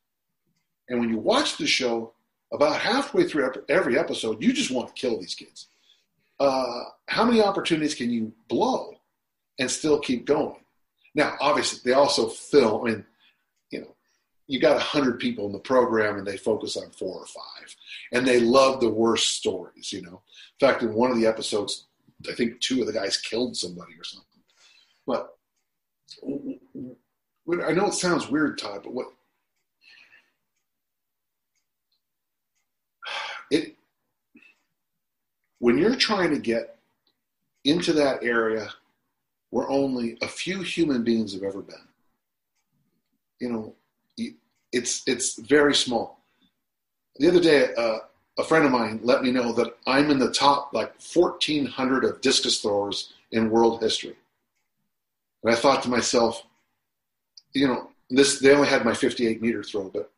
And 0.88 1.00
when 1.00 1.08
you 1.08 1.18
watch 1.18 1.56
the 1.56 1.66
show, 1.66 2.12
about 2.52 2.80
halfway 2.80 3.24
through 3.24 3.52
every 3.68 3.98
episode, 3.98 4.42
you 4.42 4.52
just 4.52 4.70
want 4.70 4.88
to 4.88 5.00
kill 5.00 5.20
these 5.20 5.34
kids. 5.34 5.68
Uh, 6.40 6.84
how 7.06 7.24
many 7.24 7.42
opportunities 7.42 7.94
can 7.94 8.10
you 8.10 8.32
blow 8.48 8.94
and 9.58 9.70
still 9.70 9.98
keep 10.00 10.24
going? 10.24 10.56
Now, 11.14 11.36
obviously, 11.40 11.80
they 11.84 11.94
also 11.94 12.28
fill. 12.28 12.82
I 12.82 12.90
mean, 12.90 13.04
you 14.48 14.58
got 14.58 14.72
100 14.72 15.20
people 15.20 15.46
in 15.46 15.52
the 15.52 15.58
program 15.58 16.16
and 16.16 16.26
they 16.26 16.36
focus 16.36 16.76
on 16.76 16.90
four 16.90 17.20
or 17.20 17.26
five 17.26 17.76
and 18.12 18.26
they 18.26 18.40
love 18.40 18.80
the 18.80 18.88
worst 18.88 19.36
stories 19.36 19.92
you 19.92 20.02
know? 20.02 20.22
In 20.60 20.68
fact 20.68 20.82
in 20.82 20.92
one 20.92 21.10
of 21.10 21.18
the 21.18 21.26
episodes 21.26 21.86
i 22.28 22.32
think 22.32 22.58
two 22.60 22.80
of 22.80 22.86
the 22.86 22.92
guys 22.92 23.16
killed 23.18 23.56
somebody 23.56 23.92
or 23.92 24.04
something. 24.04 24.24
But 25.06 25.34
i 27.64 27.72
know 27.72 27.86
it 27.86 27.94
sounds 27.94 28.28
weird 28.28 28.58
todd 28.58 28.80
but 28.82 28.92
what 28.92 29.06
it 33.50 33.76
when 35.58 35.78
you're 35.78 35.96
trying 35.96 36.30
to 36.30 36.38
get 36.38 36.78
into 37.64 37.92
that 37.92 38.22
area 38.22 38.68
where 39.50 39.68
only 39.68 40.18
a 40.22 40.28
few 40.28 40.60
human 40.62 41.02
beings 41.02 41.32
have 41.32 41.42
ever 41.42 41.62
been 41.62 41.76
you 43.40 43.50
know 43.50 43.74
it's 44.72 45.02
it's 45.06 45.38
very 45.38 45.74
small. 45.74 46.18
The 47.16 47.28
other 47.28 47.40
day, 47.40 47.74
uh, 47.74 47.98
a 48.38 48.44
friend 48.44 48.64
of 48.64 48.70
mine 48.70 49.00
let 49.02 49.22
me 49.22 49.32
know 49.32 49.52
that 49.52 49.76
I'm 49.86 50.10
in 50.10 50.18
the 50.18 50.32
top 50.32 50.72
like 50.72 50.94
1,400 51.12 52.04
of 52.04 52.20
discus 52.20 52.60
throwers 52.60 53.12
in 53.32 53.50
world 53.50 53.82
history. 53.82 54.16
And 55.42 55.52
I 55.52 55.56
thought 55.56 55.82
to 55.82 55.88
myself, 55.88 56.44
you 57.52 57.66
know, 57.66 57.90
this 58.10 58.38
they 58.38 58.54
only 58.54 58.68
had 58.68 58.84
my 58.84 58.94
58 58.94 59.42
meter 59.42 59.62
throw, 59.62 59.88
but 59.88 60.10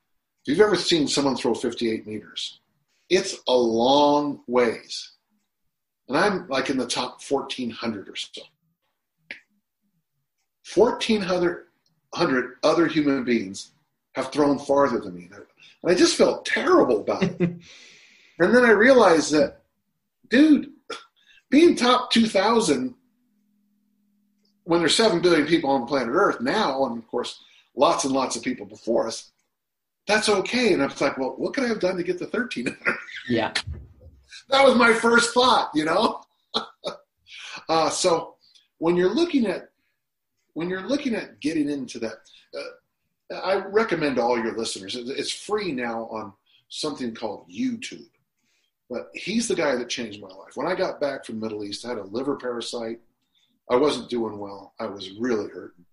if 0.43 0.49
you've 0.49 0.61
ever 0.61 0.77
seen 0.77 1.09
someone 1.09 1.37
throw 1.37 1.55
58 1.55 2.07
meters, 2.07 2.61
it's 3.09 3.37
a 3.49 3.55
long 3.55 4.41
ways. 4.47 5.13
And 6.09 6.17
I'm 6.17 6.49
like 6.49 6.71
in 6.71 6.79
the 6.79 6.87
top 6.87 7.21
1,400 7.23 8.09
or 8.09 8.17
so. 8.17 8.43
1,400 10.75 12.57
other 12.63 12.87
human 12.87 13.25
beings 13.25 13.73
have 14.23 14.33
thrown 14.33 14.59
farther 14.59 15.01
than 15.01 15.15
me. 15.15 15.29
And 15.83 15.93
I 15.93 15.95
just 15.95 16.17
felt 16.17 16.45
terrible 16.47 17.01
about 17.01 17.23
it. 17.23 17.41
and 17.41 18.55
then 18.55 18.65
I 18.65 18.71
realized 18.71 19.33
that, 19.33 19.63
dude, 20.29 20.71
being 21.51 21.77
top 21.77 22.11
2,000 22.11 22.95
when 24.65 24.81
there's 24.81 24.95
7 24.95 25.21
billion 25.21 25.47
people 25.47 25.71
on 25.71 25.87
planet 25.87 26.11
Earth 26.13 26.41
now, 26.41 26.85
and 26.85 26.99
of 26.99 27.09
course, 27.09 27.43
lots 27.75 28.05
and 28.05 28.15
lots 28.15 28.37
of 28.37 28.43
people 28.43 28.67
before 28.67 29.07
us, 29.07 29.33
that's 30.07 30.29
okay. 30.29 30.73
And 30.73 30.83
I 30.83 30.87
was 30.87 31.01
like, 31.01 31.19
well, 31.19 31.35
what 31.37 31.55
could 31.55 31.65
I 31.65 31.69
have 31.69 31.81
done 31.81 31.97
to 31.97 32.03
get 32.03 32.19
to 32.19 32.25
1,300? 32.25 32.77
Yeah. 33.29 33.53
that 34.49 34.65
was 34.65 34.77
my 34.77 34.93
first 34.93 35.35
thought, 35.35 35.71
you 35.75 35.85
know? 35.85 36.23
uh, 37.69 37.91
so 37.91 38.37
when 38.79 38.97
you're 38.97 39.13
looking 39.13 39.47
at 39.47 39.71
when 40.55 40.69
you're 40.69 40.87
looking 40.87 41.15
at 41.15 41.41
getting 41.41 41.69
into 41.69 41.99
that, 42.01 42.19
uh, 42.59 42.63
I 43.31 43.57
recommend 43.67 44.19
all 44.19 44.39
your 44.39 44.57
listeners. 44.57 44.97
It's 44.97 45.33
free 45.33 45.73
now 45.73 46.09
on 46.11 46.33
something 46.69 47.15
called 47.15 47.49
YouTube. 47.49 48.09
But 48.89 49.11
he's 49.15 49.47
the 49.47 49.55
guy 49.55 49.77
that 49.77 49.89
changed 49.89 50.21
my 50.21 50.29
life. 50.29 50.57
When 50.57 50.67
I 50.67 50.75
got 50.75 51.01
back 51.01 51.25
from 51.25 51.39
Middle 51.39 51.65
East, 51.65 51.85
I 51.87 51.91
had 51.91 51.99
a 51.99 52.05
liver 52.05 52.37
parasite. 52.37 52.99
I 53.71 53.77
wasn't 53.77 54.11
doing 54.11 54.39
well. 54.39 54.75
I 54.81 54.87
was 54.87 55.13
really 55.13 55.49
hurting. 55.49 55.85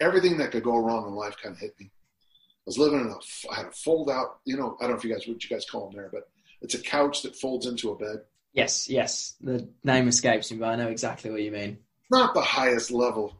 Everything 0.00 0.38
that 0.38 0.52
could 0.52 0.64
go 0.64 0.78
wrong 0.78 1.06
in 1.06 1.14
life 1.14 1.36
kind 1.42 1.54
of 1.54 1.60
hit 1.60 1.78
me. 1.78 1.90
I 1.90 2.64
was 2.64 2.78
living 2.78 3.00
in 3.00 3.08
a, 3.08 3.52
I 3.52 3.56
had 3.56 3.66
a 3.66 3.72
fold 3.72 4.10
out, 4.10 4.40
you 4.46 4.56
know, 4.56 4.76
I 4.80 4.84
don't 4.84 4.92
know 4.92 4.96
if 4.96 5.04
you 5.04 5.12
guys, 5.12 5.26
what 5.28 5.42
you 5.44 5.50
guys 5.50 5.66
call 5.70 5.88
them 5.88 5.96
there, 5.96 6.08
but 6.10 6.28
it's 6.62 6.74
a 6.74 6.80
couch 6.80 7.22
that 7.22 7.36
folds 7.36 7.66
into 7.66 7.90
a 7.90 7.96
bed. 7.96 8.22
Yes, 8.54 8.88
yes. 8.88 9.34
The 9.40 9.68
name 9.84 10.08
escapes 10.08 10.50
me, 10.50 10.56
but 10.56 10.70
I 10.70 10.76
know 10.76 10.88
exactly 10.88 11.30
what 11.30 11.42
you 11.42 11.52
mean. 11.52 11.78
Not 12.10 12.32
the 12.32 12.40
highest 12.40 12.90
level. 12.90 13.34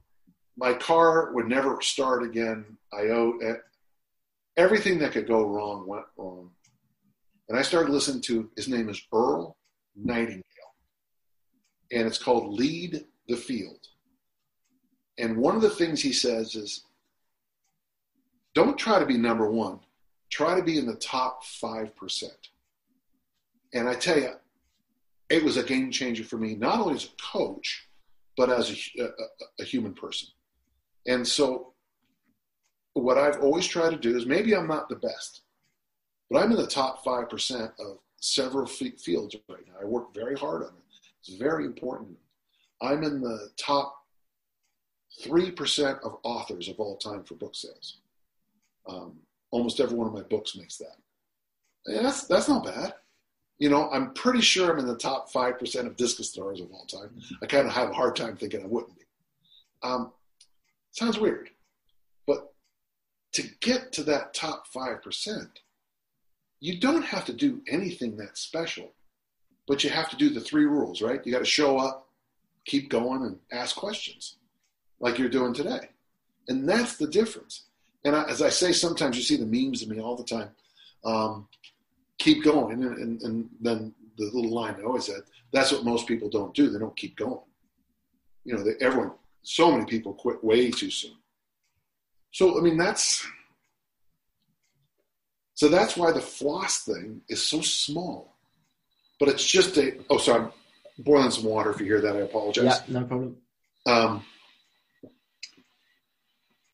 My 0.59 0.75
car 0.75 1.33
would 1.33 1.49
never 1.49 1.81
start 1.81 2.23
again. 2.23 2.77
I 2.97 3.09
owed 3.09 3.43
everything 4.57 4.99
that 4.99 5.13
could 5.13 5.29
go 5.29 5.47
wrong 5.47 5.87
went 5.87 6.07
wrong. 6.17 6.51
And 7.49 7.59
I 7.59 7.63
started 7.63 7.93
listening 7.93 8.23
to 8.23 8.51
his 8.57 8.69
name 8.69 8.89
is 8.89 9.01
Earl 9.13 9.57
Nightingale. 9.95 10.43
And 11.93 12.07
it's 12.07 12.19
called 12.19 12.53
Lead 12.53 13.05
the 13.29 13.37
Field. 13.37 13.87
And 15.19 15.37
one 15.37 15.55
of 15.55 15.63
the 15.63 15.71
things 15.71 16.03
he 16.03 16.13
says 16.13 16.55
is 16.55 16.85
don't 18.55 18.79
try 18.79 18.99
to 18.99 19.07
be 19.07 19.19
number 19.19 19.51
one, 19.51 19.81
try 20.31 20.57
to 20.57 20.63
be 20.63 20.79
in 20.79 20.87
the 20.87 20.97
top 20.97 21.45
5%. 21.45 22.25
And 23.75 23.89
I 23.89 23.95
tell 23.95 24.19
you, 24.19 24.33
it 25.29 25.45
was 25.45 25.57
a 25.57 25.63
game 25.63 25.91
changer 25.91 26.25
for 26.25 26.39
me, 26.39 26.55
not 26.55 26.81
only 26.81 26.95
as 26.95 27.05
a 27.05 27.23
coach, 27.33 27.89
but 28.37 28.51
as 28.51 28.71
a, 28.99 29.03
a, 29.03 29.09
a 29.61 29.65
human 29.65 29.93
person. 29.93 30.29
And 31.07 31.27
so, 31.27 31.75
what 33.03 33.19
I've 33.19 33.41
always 33.41 33.67
tried 33.67 33.91
to 33.91 33.97
do 33.97 34.17
is 34.17 34.27
maybe 34.27 34.55
I'm 34.55 34.67
not 34.67 34.89
the 34.89 34.97
best, 34.97 35.43
but 36.31 36.39
I'm 36.39 36.51
in 36.51 36.57
the 36.57 36.67
top 36.67 37.05
5% 37.05 37.73
of 37.79 37.99
several 38.21 38.67
fields 38.67 39.37
right 39.49 39.67
now. 39.67 39.75
I 39.81 39.85
work 39.85 40.15
very 40.15 40.35
hard 40.35 40.63
on 40.63 40.69
it. 40.69 40.85
It's 41.21 41.37
very 41.37 41.67
important. 41.67 42.17
I'm 42.81 43.03
in 43.03 43.21
the 43.21 43.51
top 43.59 43.95
3% 45.23 46.01
of 46.01 46.19
authors 46.23 46.69
of 46.69 46.79
all 46.79 46.97
time 46.97 47.25
for 47.25 47.35
book 47.35 47.55
sales. 47.55 47.99
Um, 48.89 49.19
almost 49.51 49.81
every 49.81 49.97
one 49.97 50.07
of 50.07 50.15
my 50.15 50.23
books 50.23 50.57
makes 50.57 50.77
that. 50.79 50.97
And 51.87 52.05
that's, 52.05 52.25
that's 52.25 52.49
not 52.49 52.65
bad. 52.65 52.95
You 53.59 53.71
know, 53.71 53.91
I'm 53.91 54.13
pretty 54.13 54.41
sure 54.41 54.71
I'm 54.71 54.79
in 54.79 54.87
the 54.87 54.97
top 54.97 55.33
5% 55.33 55.87
of 55.87 55.97
discus 55.97 56.31
throwers 56.31 56.61
of 56.61 56.71
all 56.71 56.85
time. 56.87 57.11
I 57.43 57.47
kind 57.47 57.67
of 57.67 57.73
have 57.73 57.91
a 57.91 57.95
hard 57.95 58.17
time 58.17 58.37
thinking 58.37 58.63
I 58.63 58.67
wouldn't 58.67 58.97
be. 58.99 59.05
Um, 59.83 60.13
sounds 60.93 61.19
weird. 61.19 61.51
To 63.37 63.43
get 63.61 63.93
to 63.93 64.03
that 64.05 64.33
top 64.33 64.67
5%, 64.73 65.49
you 66.61 66.81
don't 66.81 67.05
have 67.05 67.27
to 67.27 67.35
do 67.35 67.61
anything 67.69 68.17
that 68.17 68.39
special, 68.39 68.95
but 69.69 69.85
you 69.85 69.91
have 69.91 70.09
to 70.09 70.17
do 70.17 70.31
the 70.31 70.41
three 70.41 70.65
rules, 70.65 71.03
right? 71.03 71.21
You 71.23 71.33
got 71.33 71.41
to 71.41 71.45
show 71.45 71.77
up, 71.77 72.09
keep 72.65 72.89
going, 72.89 73.21
and 73.25 73.39
ask 73.53 73.77
questions 73.77 74.39
like 75.01 75.19
you're 75.19 75.29
doing 75.29 75.53
today. 75.53 75.91
And 76.49 76.67
that's 76.67 76.97
the 76.97 77.07
difference. 77.07 77.65
And 78.07 78.17
I, 78.17 78.23
as 78.23 78.41
I 78.41 78.49
say, 78.49 78.73
sometimes 78.73 79.19
you 79.19 79.23
see 79.23 79.37
the 79.37 79.45
memes 79.45 79.83
of 79.83 79.89
me 79.91 80.01
all 80.01 80.17
the 80.17 80.25
time. 80.25 80.49
Um, 81.05 81.47
keep 82.19 82.43
going. 82.43 82.73
And, 82.73 82.85
and, 82.97 83.23
and, 83.23 83.51
then 83.61 83.95
the 84.17 84.31
little 84.33 84.51
line 84.51 84.77
I 84.79 84.85
always 84.85 85.05
said, 85.05 85.25
that's 85.53 85.73
what 85.73 85.85
most 85.85 86.09
people 86.09 86.31
don't 86.31 86.55
do. 86.55 86.71
They 86.71 86.79
don't 86.79 86.97
keep 86.97 87.17
going. 87.17 87.45
You 88.45 88.55
know, 88.55 88.65
they, 88.65 88.83
everyone, 88.83 89.13
so 89.43 89.71
many 89.73 89.85
people 89.85 90.15
quit 90.15 90.43
way 90.43 90.71
too 90.71 90.91
soon. 90.91 91.19
So, 92.37 92.59
I 92.59 92.61
mean, 92.61 92.77
that's, 92.77 93.27
so 95.55 95.71
that's 95.71 95.97
why 95.97 96.13
the 96.13 96.21
floss 96.21 96.85
thing 96.85 97.23
is 97.31 97.43
so 97.43 97.63
small. 97.63 98.37
But 99.19 99.31
it's 99.31 99.43
just 99.43 99.79
a, 99.79 99.95
oh, 100.11 100.19
sorry, 100.19 100.43
I'm 100.43 100.53
boiling 100.99 101.31
some 101.31 101.45
water 101.45 101.71
if 101.71 101.81
you 101.81 101.87
hear 101.87 102.03
that. 102.03 102.15
I 102.15 102.19
apologize. 102.19 102.83
Yeah, 102.87 103.01
no 103.01 103.07
problem. 103.07 103.37
Um, 103.87 104.23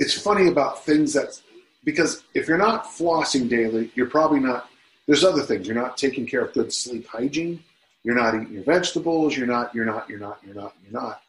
it's 0.00 0.20
funny 0.20 0.48
about 0.48 0.84
things 0.84 1.12
that, 1.12 1.40
because 1.84 2.24
if 2.34 2.48
you're 2.48 2.58
not 2.58 2.86
flossing 2.86 3.48
daily, 3.48 3.92
you're 3.94 4.10
probably 4.10 4.40
not, 4.40 4.68
there's 5.06 5.22
other 5.22 5.42
things. 5.42 5.64
You're 5.64 5.76
not 5.76 5.96
taking 5.96 6.26
care 6.26 6.40
of 6.40 6.52
good 6.54 6.72
sleep 6.72 7.06
hygiene. 7.06 7.62
You're 8.02 8.16
not 8.16 8.34
eating 8.34 8.52
your 8.52 8.64
vegetables. 8.64 9.36
You're 9.36 9.46
not, 9.46 9.72
you're 9.76 9.84
not, 9.84 10.10
you're 10.10 10.18
not, 10.18 10.40
you're 10.44 10.56
not, 10.56 10.74
you're 10.82 11.00
not. 11.00 11.22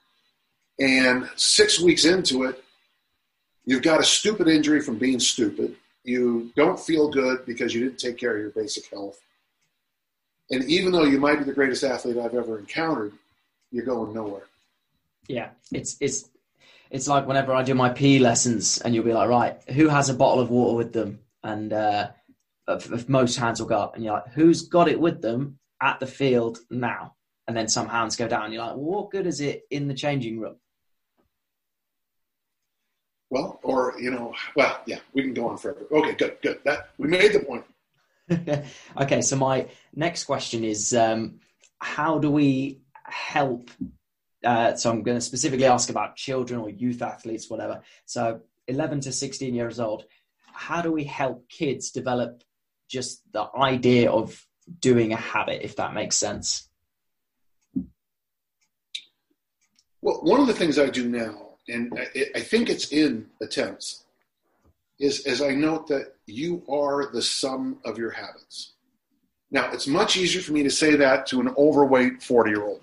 And 0.80 1.30
six 1.36 1.80
weeks 1.80 2.06
into 2.06 2.46
it, 2.46 2.64
you've 3.66 3.82
got 3.82 4.00
a 4.00 4.04
stupid 4.04 4.48
injury 4.48 4.82
from 4.82 4.98
being 4.98 5.20
stupid 5.20 5.76
you 6.04 6.52
don't 6.56 6.80
feel 6.80 7.10
good 7.10 7.46
because 7.46 7.74
you 7.74 7.84
didn't 7.84 8.00
take 8.00 8.18
care 8.18 8.36
of 8.36 8.42
your 8.42 8.50
basic 8.52 8.90
health. 8.90 9.20
And 10.52 10.64
even 10.66 10.92
though 10.92 11.06
you 11.06 11.20
might 11.20 11.40
be 11.40 11.46
the 11.46 11.54
greatest 11.54 11.84
athlete 11.84 12.18
I've 12.18 12.36
ever 12.36 12.60
encountered, 12.60 13.14
you're 13.72 13.86
going 13.86 14.14
nowhere. 14.14 14.44
Yeah, 15.28 15.50
it's 15.72 15.96
it's 16.02 16.30
it's 16.92 17.08
like 17.08 17.26
whenever 17.26 17.54
I 17.54 17.64
do 17.64 17.74
my 17.74 17.90
PE 17.90 18.20
lessons, 18.20 18.80
and 18.80 18.94
you'll 18.94 19.06
be 19.06 19.14
like, 19.14 19.30
right, 19.30 19.58
who 19.70 19.88
has 19.88 20.10
a 20.10 20.14
bottle 20.14 20.42
of 20.42 20.50
water 20.50 20.76
with 20.76 20.92
them? 20.92 21.20
And 21.42 21.72
uh, 21.72 22.10
most 23.08 23.38
hands 23.38 23.62
will 23.62 23.70
go 23.70 23.80
up, 23.80 23.96
and 23.96 24.04
you're 24.04 24.14
like, 24.14 24.34
who's 24.34 24.64
got 24.64 24.90
it 24.90 25.00
with 25.00 25.22
them 25.22 25.60
at 25.82 26.00
the 26.02 26.08
field 26.08 26.60
now? 26.70 27.16
And 27.48 27.56
then 27.56 27.68
some 27.68 27.88
hands 27.88 28.16
go 28.16 28.28
down. 28.28 28.46
And 28.46 28.54
you're 28.54 28.64
like, 28.64 28.76
well, 28.76 29.02
what 29.02 29.12
good 29.12 29.28
is 29.28 29.42
it 29.42 29.64
in 29.70 29.88
the 29.88 29.94
changing 29.94 30.40
room? 30.40 30.56
Well, 33.34 33.60
or 33.64 33.96
you 34.00 34.12
know, 34.12 34.32
well, 34.56 34.80
yeah, 34.86 35.00
we 35.12 35.24
can 35.24 35.34
go 35.34 35.48
on 35.48 35.58
forever. 35.58 35.88
Okay, 35.92 36.14
good, 36.14 36.38
good. 36.44 36.60
That 36.66 36.90
we 37.00 37.08
made 37.08 37.34
the 37.34 37.40
point. 37.40 37.66
okay, 39.02 39.22
so 39.24 39.36
my 39.36 39.70
next 39.96 40.26
question 40.26 40.64
is, 40.64 40.94
um, 40.94 41.40
how 41.80 42.20
do 42.20 42.30
we 42.30 42.82
help? 43.04 43.72
Uh, 44.46 44.76
so 44.76 44.92
I'm 44.92 45.02
going 45.02 45.18
to 45.18 45.22
specifically 45.22 45.66
ask 45.66 45.90
about 45.90 46.16
children 46.16 46.60
or 46.60 46.70
youth 46.70 47.02
athletes, 47.02 47.50
whatever. 47.50 47.82
So 48.06 48.42
11 48.68 49.00
to 49.02 49.12
16 49.12 49.56
years 49.56 49.80
old. 49.80 50.04
How 50.54 50.84
do 50.84 50.92
we 50.92 51.04
help 51.04 51.50
kids 51.50 51.90
develop 51.90 52.44
just 52.88 53.24
the 53.32 53.48
idea 53.58 54.12
of 54.12 54.46
doing 54.80 55.12
a 55.12 55.18
habit, 55.18 55.64
if 55.64 55.78
that 55.78 55.96
makes 55.96 56.18
sense? 56.18 56.70
Well, 60.04 60.20
one 60.22 60.40
of 60.40 60.46
the 60.46 60.54
things 60.54 60.78
I 60.78 60.92
do 60.92 61.10
now 61.10 61.53
and 61.68 61.98
I, 61.98 62.26
I 62.36 62.40
think 62.42 62.70
it's 62.70 62.92
in 62.92 63.28
attempts, 63.42 64.04
is 65.00 65.26
as 65.26 65.42
I 65.42 65.52
note 65.52 65.88
that 65.88 66.16
you 66.26 66.64
are 66.70 67.12
the 67.12 67.22
sum 67.22 67.80
of 67.86 67.98
your 67.98 68.12
habits. 68.12 68.74
Now, 69.52 69.72
it's 69.72 69.88
much 69.88 70.18
easier 70.18 70.42
for 70.42 70.52
me 70.52 70.64
to 70.64 70.72
say 70.72 70.96
that 70.96 71.28
to 71.28 71.40
an 71.40 71.54
overweight 71.58 72.24
40 72.24 72.50
year 72.50 72.64
old. 72.64 72.82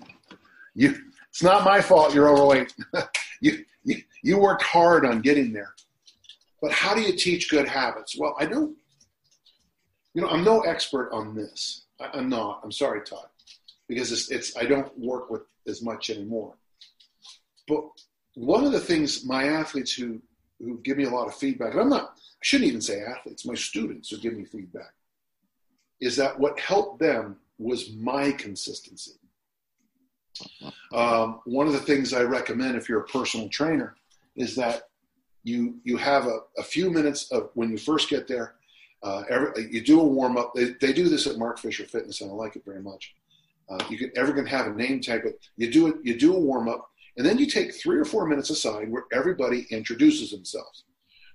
You, 0.73 0.95
it's 1.29 1.43
not 1.43 1.65
my 1.65 1.81
fault 1.81 2.13
you're 2.13 2.29
overweight. 2.29 2.73
you, 3.41 3.65
you, 3.83 4.01
you 4.23 4.37
worked 4.39 4.63
hard 4.63 5.05
on 5.05 5.21
getting 5.21 5.51
there. 5.51 5.73
But 6.61 6.71
how 6.71 6.93
do 6.93 7.01
you 7.01 7.13
teach 7.13 7.49
good 7.49 7.67
habits? 7.67 8.17
Well, 8.17 8.35
I 8.39 8.45
don't, 8.45 8.75
you 10.13 10.21
know, 10.21 10.29
I'm 10.29 10.43
no 10.43 10.61
expert 10.61 11.11
on 11.11 11.35
this. 11.35 11.85
I, 11.99 12.17
am 12.17 12.29
not. 12.29 12.61
I'm 12.63 12.71
sorry, 12.71 13.01
Todd, 13.01 13.27
because 13.87 14.11
it's, 14.11 14.29
it's, 14.31 14.55
I 14.55 14.65
don't 14.65 14.97
work 14.97 15.29
with 15.29 15.41
as 15.67 15.81
much 15.81 16.09
anymore. 16.09 16.53
But 17.67 17.83
one 18.35 18.63
of 18.63 18.71
the 18.71 18.79
things 18.79 19.25
my 19.25 19.45
athletes 19.45 19.93
who 19.93 20.21
who 20.59 20.79
give 20.83 20.97
me 20.97 21.05
a 21.05 21.09
lot 21.09 21.27
of 21.27 21.35
feedback, 21.35 21.71
and 21.71 21.81
I'm 21.81 21.89
not, 21.89 22.11
I 22.15 22.43
shouldn't 22.43 22.69
even 22.69 22.81
say 22.81 23.01
athletes, 23.01 23.45
my 23.45 23.55
students 23.55 24.09
who 24.09 24.17
give 24.17 24.35
me 24.35 24.45
feedback, 24.45 24.93
is 25.99 26.15
that 26.17 26.39
what 26.39 26.59
helped 26.59 26.99
them 26.99 27.37
was 27.57 27.91
my 27.93 28.31
consistency. 28.31 29.13
Um, 30.93 31.41
one 31.45 31.67
of 31.67 31.73
the 31.73 31.79
things 31.79 32.13
I 32.13 32.21
recommend 32.21 32.75
if 32.75 32.87
you're 32.87 33.01
a 33.01 33.05
personal 33.05 33.49
trainer 33.49 33.95
is 34.35 34.55
that 34.55 34.83
you 35.43 35.79
you 35.83 35.97
have 35.97 36.27
a, 36.27 36.39
a 36.57 36.63
few 36.63 36.91
minutes 36.91 37.31
of 37.31 37.49
when 37.55 37.71
you 37.71 37.77
first 37.77 38.09
get 38.09 38.27
there. 38.27 38.55
Uh, 39.03 39.23
every, 39.29 39.67
you 39.71 39.81
do 39.81 39.99
a 39.99 40.03
warm 40.03 40.37
up. 40.37 40.53
They, 40.53 40.75
they 40.79 40.93
do 40.93 41.09
this 41.09 41.25
at 41.25 41.37
Mark 41.37 41.57
Fisher 41.57 41.85
Fitness, 41.85 42.21
and 42.21 42.29
I 42.29 42.33
like 42.35 42.55
it 42.55 42.63
very 42.63 42.81
much. 42.81 43.15
Uh, 43.67 43.83
you 43.89 43.97
can 43.97 44.11
ever 44.15 44.31
going 44.31 44.45
to 44.45 44.55
have 44.55 44.67
a 44.67 44.73
name 44.75 44.99
tag, 45.01 45.21
but 45.23 45.33
you 45.57 45.71
do 45.71 45.87
it. 45.87 45.95
You 46.03 46.17
do 46.17 46.35
a 46.35 46.39
warm 46.39 46.69
up 46.69 46.90
and 47.17 47.25
then 47.25 47.37
you 47.37 47.45
take 47.45 47.73
three 47.73 47.97
or 47.97 48.05
four 48.05 48.25
minutes 48.25 48.49
aside 48.49 48.89
where 48.89 49.05
everybody 49.11 49.67
introduces 49.69 50.31
themselves. 50.31 50.85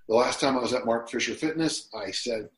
The 0.09 0.15
last 0.15 0.41
time 0.41 0.57
I 0.57 0.63
was 0.63 0.73
at 0.73 0.87
Mark 0.87 1.11
Fisher 1.11 1.35
Fitness, 1.35 1.89
I 1.95 2.11
said, 2.11 2.49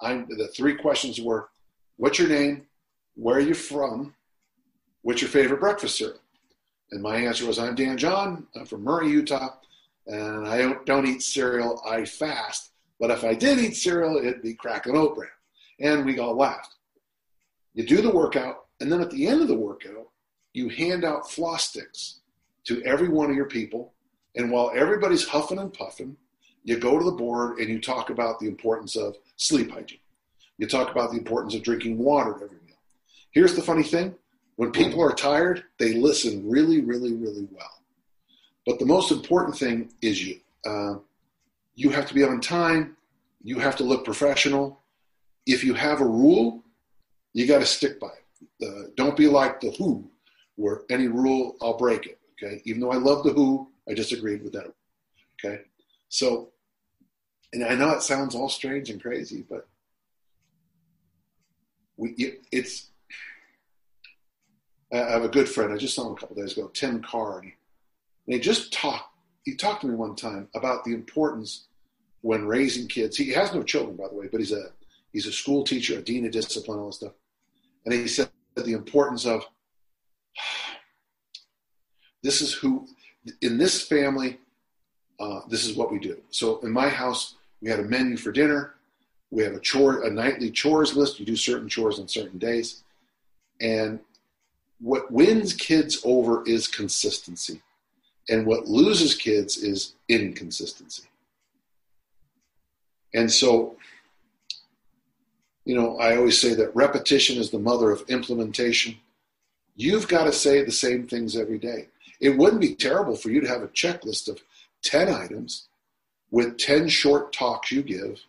I'm, 0.00 0.26
the 0.28 0.48
three 0.48 0.74
questions 0.74 1.20
were, 1.20 1.48
what's 1.96 2.18
your 2.18 2.28
name? 2.28 2.66
Where 3.14 3.36
are 3.36 3.40
you 3.40 3.54
from? 3.54 4.14
What's 5.02 5.20
your 5.20 5.30
favorite 5.30 5.60
breakfast 5.60 5.98
cereal? 5.98 6.18
And 6.90 7.02
my 7.02 7.16
answer 7.16 7.46
was, 7.46 7.58
I'm 7.58 7.74
Dan 7.74 7.96
John. 7.96 8.46
I'm 8.56 8.66
from 8.66 8.82
Murray, 8.82 9.10
Utah. 9.10 9.50
And 10.06 10.46
I 10.46 10.58
don't, 10.58 10.84
don't 10.84 11.06
eat 11.06 11.22
cereal. 11.22 11.80
I 11.86 12.04
fast. 12.04 12.72
But 12.98 13.10
if 13.10 13.24
I 13.24 13.34
did 13.34 13.58
eat 13.58 13.76
cereal, 13.76 14.16
it'd 14.16 14.42
be 14.42 14.54
crackling 14.54 14.96
oat 14.96 15.14
bran. 15.14 15.30
And 15.80 16.04
we 16.04 16.18
all 16.18 16.36
laughed. 16.36 16.74
You 17.74 17.84
do 17.86 18.00
the 18.00 18.10
workout. 18.10 18.66
And 18.80 18.90
then 18.90 19.00
at 19.00 19.10
the 19.10 19.26
end 19.26 19.42
of 19.42 19.48
the 19.48 19.58
workout, 19.58 20.08
you 20.52 20.68
hand 20.68 21.04
out 21.04 21.30
floss 21.30 21.68
sticks 21.68 22.20
to 22.64 22.82
every 22.84 23.08
one 23.08 23.30
of 23.30 23.36
your 23.36 23.46
people. 23.46 23.92
And 24.36 24.50
while 24.50 24.72
everybody's 24.74 25.26
huffing 25.28 25.58
and 25.58 25.72
puffing, 25.72 26.16
you 26.64 26.78
go 26.78 26.98
to 26.98 27.04
the 27.04 27.12
board 27.12 27.58
and 27.58 27.68
you 27.68 27.80
talk 27.80 28.10
about 28.10 28.40
the 28.40 28.46
importance 28.46 28.96
of 28.96 29.16
sleep 29.36 29.70
hygiene. 29.70 29.98
You 30.58 30.66
talk 30.66 30.90
about 30.90 31.10
the 31.10 31.18
importance 31.18 31.54
of 31.54 31.62
drinking 31.62 31.98
water 31.98 32.34
every 32.34 32.58
meal. 32.66 32.76
Here's 33.32 33.54
the 33.54 33.62
funny 33.62 33.82
thing 33.82 34.14
when 34.56 34.70
people 34.70 35.02
are 35.02 35.12
tired, 35.12 35.64
they 35.78 35.94
listen 35.94 36.48
really, 36.48 36.80
really, 36.80 37.12
really 37.12 37.48
well. 37.50 37.82
But 38.64 38.78
the 38.78 38.86
most 38.86 39.10
important 39.10 39.56
thing 39.56 39.92
is 40.00 40.24
you. 40.24 40.40
Uh, 40.64 40.96
you 41.74 41.90
have 41.90 42.06
to 42.06 42.14
be 42.14 42.22
on 42.22 42.40
time. 42.40 42.96
You 43.42 43.58
have 43.58 43.76
to 43.76 43.84
look 43.84 44.04
professional. 44.04 44.80
If 45.44 45.64
you 45.64 45.74
have 45.74 46.00
a 46.00 46.06
rule, 46.06 46.62
you 47.32 47.46
got 47.46 47.58
to 47.58 47.66
stick 47.66 48.00
by 48.00 48.08
it. 48.08 48.66
Uh, 48.66 48.88
don't 48.96 49.16
be 49.16 49.26
like 49.26 49.60
the 49.60 49.72
Who, 49.72 50.08
where 50.54 50.82
any 50.88 51.08
rule 51.08 51.56
I'll 51.60 51.76
break 51.76 52.06
it. 52.06 52.18
Okay, 52.42 52.60
even 52.64 52.80
though 52.80 52.92
I 52.92 52.96
love 52.96 53.24
the 53.24 53.32
Who, 53.32 53.68
I 53.88 53.94
disagreed 53.94 54.42
with 54.42 54.52
that. 54.54 54.72
Okay, 55.38 55.62
so, 56.08 56.50
and 57.52 57.64
I 57.64 57.74
know 57.74 57.90
it 57.90 58.02
sounds 58.02 58.34
all 58.34 58.48
strange 58.48 58.90
and 58.90 59.00
crazy, 59.00 59.44
but 59.48 59.68
we 61.96 62.38
it's. 62.50 62.90
I 64.92 64.98
have 64.98 65.24
a 65.24 65.28
good 65.28 65.48
friend. 65.48 65.72
I 65.72 65.76
just 65.76 65.94
saw 65.94 66.06
him 66.06 66.12
a 66.12 66.16
couple 66.16 66.36
days 66.36 66.56
ago, 66.56 66.68
Tim 66.72 67.02
Carr, 67.02 67.40
and 67.40 67.52
he 68.26 68.38
just 68.38 68.72
talked. 68.72 69.10
He 69.44 69.54
talked 69.54 69.82
to 69.82 69.86
me 69.86 69.94
one 69.94 70.16
time 70.16 70.48
about 70.54 70.84
the 70.84 70.94
importance 70.94 71.66
when 72.22 72.46
raising 72.46 72.88
kids. 72.88 73.16
He 73.16 73.30
has 73.32 73.52
no 73.52 73.62
children, 73.62 73.96
by 73.96 74.08
the 74.08 74.14
way, 74.14 74.28
but 74.30 74.40
he's 74.40 74.52
a 74.52 74.70
he's 75.12 75.26
a 75.26 75.32
school 75.32 75.64
teacher, 75.64 75.98
a 75.98 76.02
dean 76.02 76.24
of 76.24 76.32
discipline, 76.32 76.78
all 76.78 76.86
this 76.86 76.96
stuff. 76.96 77.12
And 77.84 77.92
he 77.92 78.08
said 78.08 78.30
the 78.56 78.72
importance 78.72 79.26
of 79.26 79.44
this 82.24 82.40
is 82.40 82.54
who 82.54 82.88
in 83.42 83.58
this 83.58 83.86
family, 83.86 84.38
uh, 85.20 85.40
this 85.48 85.64
is 85.64 85.76
what 85.76 85.92
we 85.92 85.98
do. 85.98 86.16
So 86.30 86.58
in 86.60 86.72
my 86.72 86.88
house, 86.88 87.36
we 87.60 87.70
had 87.70 87.80
a 87.80 87.84
menu 87.84 88.16
for 88.16 88.32
dinner. 88.32 88.74
We 89.30 89.44
have 89.44 89.52
a 89.52 89.60
chore, 89.60 90.04
a 90.04 90.10
nightly 90.10 90.50
chores 90.50 90.96
list. 90.96 91.20
You 91.20 91.26
do 91.26 91.36
certain 91.36 91.68
chores 91.68 92.00
on 92.00 92.08
certain 92.08 92.38
days, 92.38 92.82
and 93.60 94.00
what 94.80 95.10
wins 95.10 95.52
kids 95.52 96.00
over 96.04 96.42
is 96.46 96.66
consistency, 96.66 97.60
and 98.28 98.46
what 98.46 98.68
loses 98.68 99.14
kids 99.14 99.56
is 99.56 99.94
inconsistency. 100.08 101.04
And 103.12 103.30
so, 103.30 103.76
you 105.64 105.74
know, 105.74 105.98
I 105.98 106.16
always 106.16 106.40
say 106.40 106.54
that 106.54 106.74
repetition 106.74 107.38
is 107.38 107.50
the 107.50 107.58
mother 107.58 107.90
of 107.90 108.08
implementation. 108.08 108.96
You've 109.76 110.08
got 110.08 110.24
to 110.24 110.32
say 110.32 110.62
the 110.62 110.72
same 110.72 111.06
things 111.06 111.36
every 111.36 111.58
day. 111.58 111.88
It 112.20 112.36
wouldn't 112.36 112.60
be 112.60 112.74
terrible 112.74 113.16
for 113.16 113.30
you 113.30 113.40
to 113.40 113.48
have 113.48 113.62
a 113.62 113.68
checklist 113.68 114.28
of 114.28 114.40
10 114.82 115.08
items 115.08 115.66
with 116.30 116.58
10 116.58 116.88
short 116.88 117.32
talks 117.32 117.70
you 117.70 117.82
give, 117.82 118.20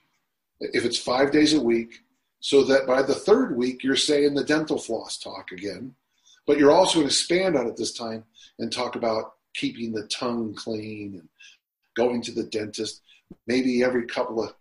if 0.60 0.86
it's 0.86 0.98
five 0.98 1.32
days 1.32 1.54
a 1.54 1.62
week, 1.62 2.02
so 2.40 2.64
that 2.64 2.86
by 2.86 3.02
the 3.02 3.16
third 3.16 3.56
week 3.56 3.84
you're 3.84 3.96
saying 3.96 4.34
the 4.34 4.44
dental 4.44 4.78
floss 4.78 5.18
talk 5.18 5.52
again. 5.52 5.96
But 6.46 6.60
you're 6.60 6.72
also 6.72 7.00
going 7.00 7.08
to 7.08 7.14
expand 7.14 7.58
on 7.58 7.68
it 7.68 7.76
this 7.76 7.94
time 7.94 8.24
and 8.60 8.72
talk 8.72 8.96
about 8.96 9.34
keeping 9.56 9.94
the 9.94 10.08
tongue 10.08 10.54
clean 10.54 11.16
and 11.16 11.30
going 11.96 12.22
to 12.22 12.32
the 12.32 12.44
dentist 12.44 13.02
maybe 13.48 13.84
every 13.84 14.06
couple 14.06 14.44
of 14.44 14.54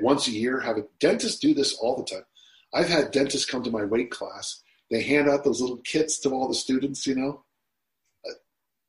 once 0.00 0.26
a 0.26 0.32
year, 0.32 0.60
have 0.60 0.76
a 0.76 0.84
dentist 0.98 1.40
do 1.40 1.54
this 1.54 1.74
all 1.74 1.96
the 1.96 2.04
time. 2.04 2.24
I've 2.74 2.88
had 2.88 3.12
dentists 3.12 3.48
come 3.48 3.62
to 3.62 3.70
my 3.70 3.84
weight 3.84 4.10
class. 4.10 4.60
They 4.90 5.02
hand 5.02 5.28
out 5.28 5.44
those 5.44 5.60
little 5.60 5.76
kits 5.78 6.18
to 6.20 6.30
all 6.30 6.48
the 6.48 6.54
students, 6.54 7.06
you 7.06 7.14
know. 7.14 7.42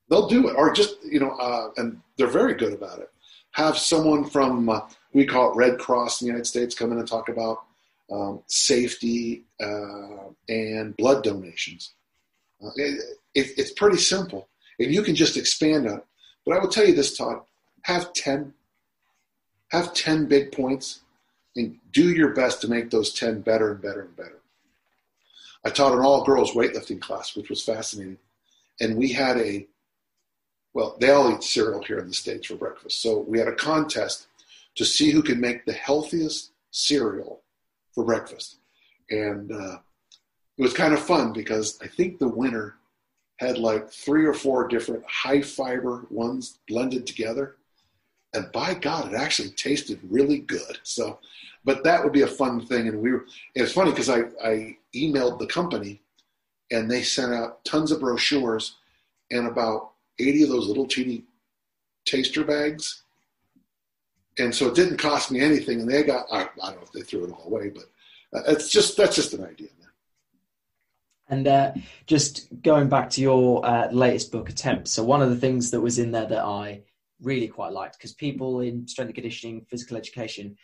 They'll 0.09 0.27
do 0.27 0.49
it, 0.49 0.55
or 0.55 0.73
just, 0.73 0.95
you 1.03 1.19
know, 1.19 1.31
uh, 1.31 1.69
and 1.77 2.01
they're 2.17 2.27
very 2.27 2.55
good 2.55 2.73
about 2.73 2.99
it. 2.99 3.11
Have 3.51 3.77
someone 3.77 4.25
from, 4.25 4.69
uh, 4.69 4.81
we 5.13 5.25
call 5.25 5.51
it 5.51 5.55
Red 5.55 5.79
Cross 5.79 6.21
in 6.21 6.25
the 6.25 6.29
United 6.29 6.45
States, 6.45 6.75
come 6.75 6.91
in 6.91 6.97
and 6.97 7.07
talk 7.07 7.29
about 7.29 7.63
um, 8.11 8.41
safety 8.47 9.43
uh, 9.61 10.29
and 10.47 10.97
blood 10.97 11.23
donations. 11.23 11.93
Uh, 12.63 12.69
it, 12.75 13.17
it, 13.35 13.51
it's 13.57 13.71
pretty 13.71 13.97
simple, 13.97 14.47
and 14.79 14.93
you 14.93 15.03
can 15.03 15.15
just 15.15 15.37
expand 15.37 15.87
on 15.87 15.97
it. 15.97 16.05
But 16.45 16.57
I 16.57 16.59
will 16.59 16.69
tell 16.69 16.87
you 16.87 16.95
this, 16.95 17.15
Todd 17.15 17.41
have 17.83 18.11
10 18.13 18.53
have 19.71 19.93
10 19.93 20.25
big 20.25 20.51
points 20.51 21.01
and 21.55 21.77
do 21.91 22.09
your 22.09 22.33
best 22.33 22.61
to 22.61 22.67
make 22.67 22.89
those 22.89 23.13
10 23.13 23.41
better 23.41 23.71
and 23.71 23.81
better 23.81 24.01
and 24.01 24.15
better. 24.15 24.39
I 25.63 25.69
taught 25.69 25.93
an 25.93 25.99
all 25.99 26.23
girls 26.23 26.53
weightlifting 26.53 26.99
class, 26.99 27.35
which 27.35 27.49
was 27.49 27.63
fascinating. 27.63 28.17
And 28.79 28.97
we 28.97 29.11
had 29.11 29.37
a, 29.37 29.67
well, 30.73 30.97
they 30.99 31.09
all 31.09 31.33
eat 31.33 31.43
cereal 31.43 31.83
here 31.83 31.99
in 31.99 32.07
the 32.07 32.13
States 32.13 32.47
for 32.47 32.55
breakfast. 32.55 33.01
So 33.01 33.19
we 33.19 33.39
had 33.39 33.47
a 33.47 33.55
contest 33.55 34.27
to 34.75 34.85
see 34.85 35.11
who 35.11 35.23
could 35.23 35.39
make 35.39 35.65
the 35.65 35.73
healthiest 35.73 36.51
cereal 36.71 37.41
for 37.93 38.03
breakfast. 38.03 38.57
And 39.09 39.51
uh, 39.51 39.79
it 40.57 40.61
was 40.61 40.73
kind 40.73 40.93
of 40.93 41.01
fun 41.01 41.33
because 41.33 41.79
I 41.81 41.87
think 41.87 42.19
the 42.19 42.27
winner 42.27 42.75
had 43.37 43.57
like 43.57 43.89
three 43.89 44.25
or 44.25 44.33
four 44.33 44.67
different 44.67 45.03
high 45.07 45.41
fiber 45.41 46.05
ones 46.09 46.59
blended 46.67 47.07
together 47.07 47.55
and 48.33 48.51
by 48.51 48.75
God, 48.75 49.13
it 49.13 49.15
actually 49.15 49.49
tasted 49.49 49.99
really 50.07 50.39
good. 50.39 50.79
So, 50.83 51.19
but 51.65 51.83
that 51.83 52.03
would 52.03 52.13
be 52.13 52.21
a 52.21 52.27
fun 52.27 52.65
thing. 52.65 52.87
And 52.87 53.01
we 53.01 53.11
were, 53.11 53.25
it's 53.55 53.73
funny 53.73 53.91
because 53.91 54.09
I, 54.09 54.21
I 54.43 54.77
emailed 54.95 55.39
the 55.39 55.47
company 55.47 56.01
and 56.71 56.89
they 56.89 57.01
sent 57.01 57.33
out 57.33 57.63
tons 57.65 57.91
of 57.91 57.99
brochures 57.99 58.75
and 59.31 59.47
about 59.47 59.91
80 60.19 60.43
of 60.43 60.49
those 60.49 60.67
little 60.67 60.87
teeny 60.87 61.23
taster 62.05 62.43
bags. 62.43 63.03
And 64.37 64.53
so 64.53 64.67
it 64.67 64.75
didn't 64.75 64.97
cost 64.97 65.31
me 65.31 65.41
anything. 65.41 65.81
And 65.81 65.89
they 65.89 66.03
got, 66.03 66.25
I, 66.31 66.43
I 66.61 66.71
don't 66.71 66.77
know 66.77 66.83
if 66.83 66.91
they 66.91 67.01
threw 67.01 67.25
it 67.25 67.31
all 67.31 67.45
away, 67.45 67.69
but 67.69 67.85
uh, 68.33 68.51
it's 68.51 68.69
just, 68.69 68.95
that's 68.97 69.15
just 69.15 69.33
an 69.33 69.43
idea. 69.43 69.69
Man. 69.79 69.89
And 71.29 71.47
uh, 71.47 71.73
just 72.07 72.47
going 72.61 72.89
back 72.89 73.09
to 73.11 73.21
your 73.21 73.65
uh, 73.65 73.91
latest 73.91 74.31
book, 74.31 74.49
Attempts. 74.49 74.91
So 74.91 75.03
one 75.03 75.21
of 75.21 75.29
the 75.29 75.35
things 75.35 75.71
that 75.71 75.81
was 75.81 75.99
in 75.99 76.11
there 76.11 76.25
that 76.25 76.43
I 76.43 76.83
really 77.21 77.47
quite 77.47 77.73
liked 77.73 77.97
because 77.97 78.13
people 78.13 78.61
in 78.61 78.87
strength 78.87 79.09
and 79.09 79.15
conditioning, 79.15 79.65
physical 79.69 79.97
education 79.97 80.55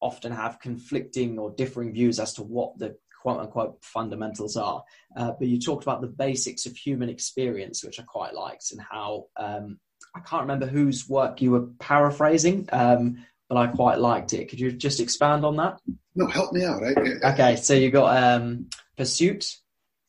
often 0.00 0.32
have 0.32 0.60
conflicting 0.60 1.38
or 1.38 1.50
differing 1.50 1.92
views 1.92 2.18
as 2.18 2.32
to 2.34 2.42
what 2.42 2.78
the 2.78 2.96
quote 3.20 3.40
unquote 3.40 3.78
fundamentals 3.82 4.56
are. 4.56 4.82
Uh, 5.16 5.32
but 5.38 5.48
you 5.48 5.58
talked 5.60 5.84
about 5.84 6.00
the 6.00 6.06
basics 6.06 6.66
of 6.66 6.76
human 6.76 7.08
experience, 7.08 7.84
which 7.84 8.00
I 8.00 8.02
quite 8.04 8.34
liked, 8.34 8.72
and 8.72 8.80
how 8.80 9.26
um, 9.36 9.78
I 10.14 10.20
can't 10.20 10.42
remember 10.42 10.66
whose 10.66 11.08
work 11.08 11.40
you 11.40 11.50
were 11.50 11.66
paraphrasing, 11.78 12.68
um, 12.72 13.24
but 13.48 13.56
I 13.56 13.66
quite 13.68 13.98
liked 13.98 14.32
it. 14.32 14.48
Could 14.48 14.60
you 14.60 14.72
just 14.72 15.00
expand 15.00 15.44
on 15.44 15.56
that? 15.56 15.80
No, 16.14 16.26
help 16.26 16.52
me 16.52 16.64
out. 16.64 16.82
I, 16.82 16.90
I, 16.90 17.32
okay, 17.32 17.56
so 17.56 17.74
you 17.74 17.90
got 17.90 18.22
um, 18.22 18.68
pursuit, 18.96 19.56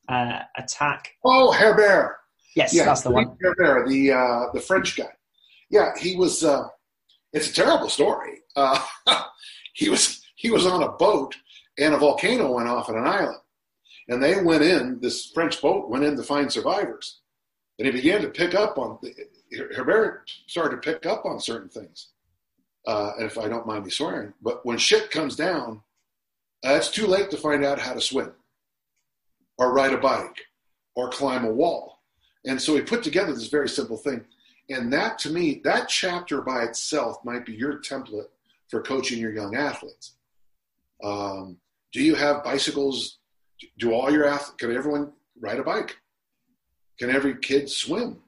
uh, 0.07 0.39
attack. 0.57 1.11
Oh, 1.23 1.53
Hébert. 1.55 2.15
Yes, 2.55 2.73
yeah, 2.73 2.85
that's 2.85 3.01
the 3.01 3.11
one. 3.11 3.37
Hébert, 3.43 3.87
the 3.87 4.11
uh, 4.11 4.51
the 4.53 4.59
French 4.59 4.97
guy 4.97 5.09
yeah, 5.69 5.91
he 5.97 6.15
was. 6.15 6.43
Uh, 6.43 6.67
it's 7.31 7.49
a 7.49 7.53
terrible 7.53 7.89
story. 7.89 8.41
Uh, 8.55 8.83
he 9.73 9.89
was 9.89 10.21
he 10.35 10.49
was 10.49 10.65
on 10.65 10.83
a 10.83 10.91
boat, 10.91 11.35
and 11.79 11.93
a 11.93 11.97
volcano 11.97 12.51
went 12.51 12.67
off 12.67 12.89
on 12.89 12.97
an 12.97 13.07
island, 13.07 13.39
and 14.07 14.21
they 14.21 14.41
went 14.41 14.63
in. 14.63 14.99
This 14.99 15.31
French 15.31 15.61
boat 15.61 15.89
went 15.89 16.03
in 16.03 16.15
to 16.15 16.23
find 16.23 16.51
survivors, 16.51 17.21
and 17.77 17.85
he 17.85 17.91
began 17.91 18.21
to 18.21 18.29
pick 18.29 18.53
up 18.53 18.77
on. 18.77 18.99
Hébert 19.51 20.21
started 20.47 20.81
to 20.81 20.91
pick 20.91 21.05
up 21.05 21.25
on 21.25 21.39
certain 21.39 21.69
things, 21.69 22.09
uh, 22.85 23.13
if 23.19 23.37
I 23.37 23.47
don't 23.47 23.65
mind 23.65 23.85
me 23.85 23.89
swearing. 23.89 24.33
But 24.41 24.65
when 24.65 24.77
shit 24.77 25.09
comes 25.09 25.35
down, 25.35 25.81
uh, 26.65 26.73
it's 26.73 26.91
too 26.91 27.07
late 27.07 27.31
to 27.31 27.37
find 27.37 27.65
out 27.65 27.79
how 27.79 27.93
to 27.93 28.01
swim, 28.01 28.33
or 29.57 29.73
ride 29.73 29.93
a 29.93 29.97
bike, 29.97 30.37
or 30.95 31.09
climb 31.09 31.45
a 31.45 31.51
wall. 31.51 32.03
And 32.45 32.61
so 32.61 32.75
he 32.75 32.81
put 32.81 33.03
together 33.03 33.33
this 33.33 33.47
very 33.47 33.67
simple 33.67 33.97
thing 33.97 34.25
and 34.69 34.93
that 34.93 35.17
to 35.19 35.31
me, 35.31 35.61
that 35.63 35.89
chapter 35.89 36.41
by 36.41 36.63
itself 36.63 37.17
might 37.25 37.45
be 37.45 37.53
your 37.53 37.79
template 37.79 38.29
for 38.67 38.81
coaching 38.81 39.19
your 39.19 39.33
young 39.33 39.55
athletes. 39.55 40.13
Um, 41.03 41.57
do 41.91 42.03
you 42.03 42.15
have 42.15 42.43
bicycles? 42.43 43.19
Do 43.77 43.93
all 43.93 44.11
your 44.11 44.25
athletes, 44.25 44.55
can 44.57 44.75
everyone 44.75 45.13
ride 45.39 45.59
a 45.59 45.63
bike? 45.63 45.97
Can 46.97 47.09
every 47.09 47.37
kid 47.37 47.69
swim? 47.69 48.19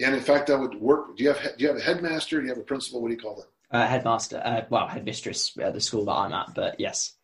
And 0.00 0.14
in 0.14 0.20
fact, 0.20 0.48
that 0.48 0.58
would 0.58 0.74
work. 0.74 1.16
Do 1.16 1.24
you 1.24 1.32
have, 1.32 1.56
do 1.56 1.62
you 1.62 1.68
have 1.68 1.76
a 1.76 1.80
headmaster? 1.80 2.40
Do 2.40 2.46
you 2.46 2.50
have 2.50 2.58
a 2.58 2.64
principal? 2.64 3.00
What 3.00 3.08
do 3.08 3.14
you 3.14 3.20
call 3.20 3.40
it? 3.40 3.46
Uh, 3.70 3.86
headmaster, 3.86 4.42
uh, 4.44 4.62
well, 4.68 4.86
headmistress 4.86 5.56
at 5.58 5.72
the 5.72 5.80
school 5.80 6.04
that 6.04 6.12
I'm 6.12 6.32
at, 6.32 6.54
but 6.54 6.78
yes. 6.78 7.14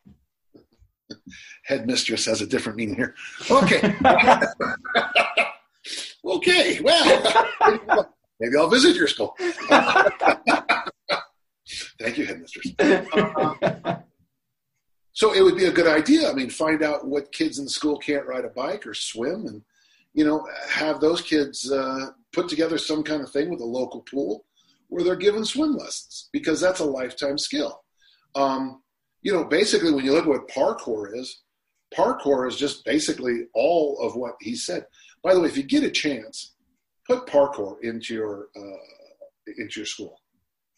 headmistress 1.65 2.25
has 2.25 2.41
a 2.41 2.47
different 2.47 2.79
meaning 2.79 2.97
here. 2.97 3.15
Okay. 3.51 3.95
okay. 6.25 6.81
Well, 6.81 8.09
Maybe 8.41 8.57
I'll 8.57 8.69
visit 8.69 8.95
your 8.95 9.09
school. 9.09 9.37
Thank 12.01 12.17
you, 12.17 12.25
headmistress. 12.25 12.73
So 15.19 15.33
it 15.33 15.43
would 15.43 15.57
be 15.57 15.65
a 15.65 15.73
good 15.73 15.89
idea. 15.89 16.31
I 16.31 16.33
mean, 16.33 16.49
find 16.49 16.81
out 16.81 17.05
what 17.05 17.33
kids 17.33 17.59
in 17.59 17.67
school 17.67 17.99
can't 17.99 18.29
ride 18.29 18.45
a 18.45 18.51
bike 18.51 18.87
or 18.87 18.95
swim, 18.95 19.49
and 19.49 19.63
you 20.15 20.25
know, 20.25 20.47
have 20.71 21.01
those 21.01 21.21
kids 21.21 21.69
uh, 21.73 22.11
put 22.33 22.49
together 22.49 22.79
some 22.79 23.03
kind 23.03 23.21
of 23.21 23.29
thing 23.29 23.51
with 23.51 23.61
a 23.61 23.65
local 23.65 24.03
pool 24.03 24.45
where 24.87 25.03
they're 25.03 25.17
given 25.17 25.45
swim 25.45 25.75
lessons 25.75 26.29
because 26.33 26.61
that's 26.61 26.79
a 26.79 26.85
lifetime 26.85 27.37
skill. 27.37 27.83
Um, 28.37 28.81
you 29.21 29.33
know, 29.33 29.43
basically, 29.43 29.93
when 29.93 30.05
you 30.05 30.13
look 30.13 30.23
at 30.23 30.29
what 30.29 30.47
parkour 30.47 31.19
is, 31.19 31.43
parkour 31.93 32.47
is 32.47 32.55
just 32.55 32.85
basically 32.85 33.47
all 33.55 33.99
of 34.01 34.15
what 34.15 34.35
he 34.41 34.55
said. 34.55 34.87
By 35.25 35.35
the 35.35 35.41
way, 35.41 35.49
if 35.49 35.57
you 35.57 35.65
get 35.65 35.83
a 35.83 35.91
chance, 35.91 36.55
put 37.09 37.27
parkour 37.27 37.75
into 37.83 38.15
your 38.15 38.51
uh, 38.57 39.53
into 39.57 39.81
your 39.81 39.87
school. 39.87 40.21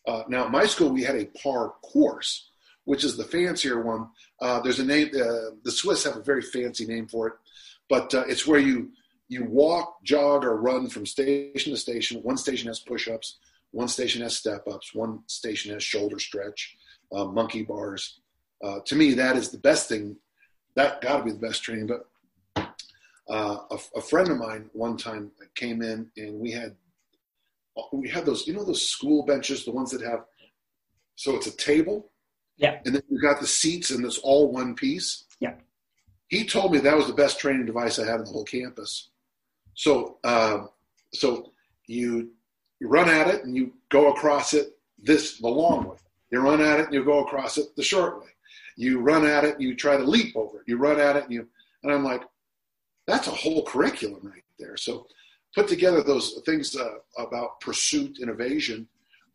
Uh, 0.08 0.22
now, 0.30 0.48
my 0.48 0.64
school, 0.64 0.88
we 0.88 1.02
had 1.02 1.16
a 1.16 1.26
par 1.26 1.74
course, 1.82 2.49
which 2.84 3.04
is 3.04 3.16
the 3.16 3.24
fancier 3.24 3.82
one. 3.82 4.08
Uh, 4.40 4.60
there's 4.60 4.78
a 4.78 4.84
name. 4.84 5.08
Uh, 5.08 5.54
the 5.64 5.72
Swiss 5.72 6.04
have 6.04 6.16
a 6.16 6.22
very 6.22 6.42
fancy 6.42 6.86
name 6.86 7.06
for 7.06 7.28
it, 7.28 7.34
but 7.88 8.14
uh, 8.14 8.24
it's 8.26 8.46
where 8.46 8.60
you 8.60 8.90
you 9.28 9.44
walk, 9.44 10.02
jog, 10.02 10.44
or 10.44 10.60
run 10.60 10.88
from 10.88 11.06
station 11.06 11.72
to 11.72 11.76
station. 11.78 12.20
One 12.22 12.36
station 12.36 12.66
has 12.66 12.80
push-ups, 12.80 13.38
one 13.70 13.86
station 13.86 14.22
has 14.22 14.36
step-ups, 14.36 14.92
one 14.92 15.20
station 15.28 15.72
has 15.72 15.84
shoulder 15.84 16.18
stretch, 16.18 16.76
uh, 17.12 17.26
monkey 17.26 17.62
bars. 17.62 18.20
Uh, 18.62 18.80
to 18.86 18.96
me, 18.96 19.14
that 19.14 19.36
is 19.36 19.50
the 19.50 19.58
best 19.58 19.88
thing. 19.88 20.16
That 20.74 21.00
got 21.00 21.18
to 21.18 21.24
be 21.24 21.30
the 21.30 21.38
best 21.38 21.62
training. 21.62 21.86
But 21.86 22.06
uh, 23.28 23.58
a, 23.70 23.78
a, 23.96 24.02
friend 24.02 24.28
of 24.28 24.38
mine 24.38 24.68
one 24.72 24.96
time 24.96 25.30
came 25.54 25.82
in, 25.82 26.10
and 26.16 26.40
we 26.40 26.50
had 26.50 26.74
we 27.92 28.08
had 28.08 28.26
those, 28.26 28.46
you 28.46 28.54
know, 28.54 28.64
those 28.64 28.88
school 28.88 29.24
benches, 29.24 29.64
the 29.64 29.70
ones 29.70 29.92
that 29.92 30.02
have. 30.02 30.24
So 31.14 31.36
it's 31.36 31.46
a 31.46 31.56
table, 31.56 32.10
yeah, 32.60 32.78
and 32.84 32.94
then 32.94 33.02
you 33.08 33.20
got 33.20 33.40
the 33.40 33.46
seats, 33.46 33.90
and 33.90 34.04
it's 34.04 34.18
all 34.18 34.52
one 34.52 34.74
piece. 34.74 35.24
Yeah. 35.40 35.54
He 36.28 36.44
told 36.44 36.72
me 36.72 36.78
that 36.78 36.96
was 36.96 37.06
the 37.06 37.14
best 37.14 37.40
training 37.40 37.66
device 37.66 37.98
I 37.98 38.06
had 38.06 38.20
in 38.20 38.24
the 38.26 38.30
whole 38.30 38.44
campus. 38.44 39.08
So, 39.74 40.18
uh, 40.22 40.66
so 41.12 41.52
you 41.86 42.30
you 42.80 42.88
run 42.88 43.08
at 43.08 43.28
it 43.28 43.44
and 43.44 43.56
you 43.56 43.72
go 43.88 44.12
across 44.12 44.54
it 44.54 44.78
this 45.02 45.38
the 45.38 45.48
long 45.48 45.88
way. 45.88 45.96
You 46.30 46.40
run 46.40 46.60
at 46.60 46.80
it 46.80 46.86
and 46.86 46.94
you 46.94 47.04
go 47.04 47.24
across 47.24 47.58
it 47.58 47.74
the 47.76 47.82
short 47.82 48.20
way. 48.20 48.28
You 48.76 49.00
run 49.00 49.26
at 49.26 49.44
it 49.44 49.54
and 49.54 49.62
you 49.62 49.74
try 49.74 49.96
to 49.96 50.04
leap 50.04 50.36
over 50.36 50.60
it. 50.60 50.64
You 50.66 50.76
run 50.76 51.00
at 51.00 51.16
it 51.16 51.24
and 51.24 51.32
you 51.32 51.48
and 51.82 51.92
I'm 51.92 52.04
like, 52.04 52.22
that's 53.06 53.26
a 53.26 53.32
whole 53.32 53.64
curriculum 53.64 54.20
right 54.22 54.44
there. 54.58 54.76
So 54.76 55.06
put 55.54 55.66
together 55.66 56.02
those 56.02 56.40
things 56.46 56.76
uh, 56.76 56.94
about 57.18 57.60
pursuit 57.60 58.18
and 58.20 58.30
evasion. 58.30 58.86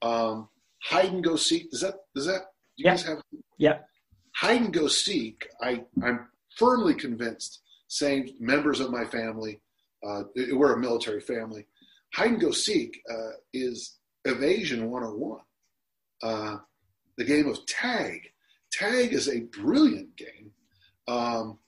Um, 0.01 0.47
hide 0.81 1.11
and 1.11 1.23
go 1.23 1.35
seek. 1.35 1.71
Does 1.71 1.81
that 1.81 1.95
does 2.15 2.25
that 2.27 2.51
you 2.77 2.85
yeah. 2.85 2.91
guys 2.91 3.03
have? 3.03 3.21
Yeah. 3.57 3.77
Hide 4.35 4.61
and 4.61 4.73
go 4.73 4.87
seek. 4.87 5.47
I 5.61 5.83
I'm 6.03 6.27
firmly 6.57 6.93
convinced. 6.93 7.61
Saying 7.87 8.35
members 8.39 8.79
of 8.79 8.89
my 8.91 9.05
family 9.05 9.61
uh, 10.05 10.23
we're 10.53 10.73
a 10.73 10.79
military 10.79 11.21
family. 11.21 11.65
Hide 12.13 12.31
and 12.31 12.41
go 12.41 12.51
seek 12.51 13.01
uh, 13.09 13.31
is 13.53 13.97
evasion 14.25 14.89
101. 14.89 15.39
Uh, 16.23 16.57
the 17.17 17.23
game 17.23 17.47
of 17.47 17.65
tag. 17.65 18.29
Tag 18.71 19.13
is 19.13 19.29
a 19.29 19.41
brilliant 19.41 20.15
game. 20.15 20.51
Um, 21.07 21.59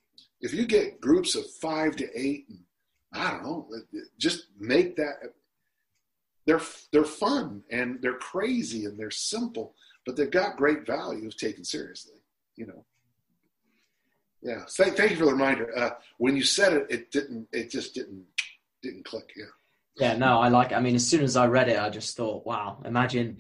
if 0.42 0.54
you 0.54 0.66
get 0.66 1.02
groups 1.02 1.36
of 1.36 1.50
five 1.62 1.96
to 1.98 2.08
eight, 2.20 2.46
and 2.50 2.60
I 3.14 3.32
don't 3.32 3.44
know, 3.44 3.70
just 4.20 4.48
make 4.60 4.96
that. 4.98 5.16
They're 6.46 6.62
they're 6.94 7.04
fun 7.04 7.64
and 7.70 8.02
they're 8.02 8.18
crazy 8.18 8.86
and 8.86 8.98
they're 8.98 9.12
simple, 9.12 9.76
but 10.08 10.16
they've 10.16 10.32
got 10.32 10.56
great 10.56 10.88
value 10.88 11.30
taken 11.30 11.66
seriously. 11.66 12.16
You 12.56 12.68
know. 12.68 12.86
Yeah. 14.42 14.64
Thank, 14.70 14.96
thank 14.96 15.12
you 15.12 15.18
for 15.18 15.26
the 15.26 15.34
reminder. 15.34 15.78
Uh, 15.78 15.90
when 16.18 16.36
you 16.38 16.44
said 16.44 16.74
it, 16.74 16.88
it 16.90 17.12
didn't. 17.12 17.48
It 17.52 17.70
just 17.70 17.94
didn't 17.94 18.26
didn't 18.82 19.06
click. 19.06 19.30
Yeah. 19.36 19.46
Yeah. 19.98 20.16
No, 20.16 20.40
I 20.40 20.48
like. 20.48 20.72
I 20.72 20.80
mean, 20.80 20.96
as 20.96 21.06
soon 21.06 21.24
as 21.24 21.36
I 21.36 21.48
read 21.48 21.68
it, 21.68 21.78
I 21.78 21.90
just 21.90 22.16
thought, 22.16 22.48
wow. 22.48 22.82
Imagine. 22.86 23.38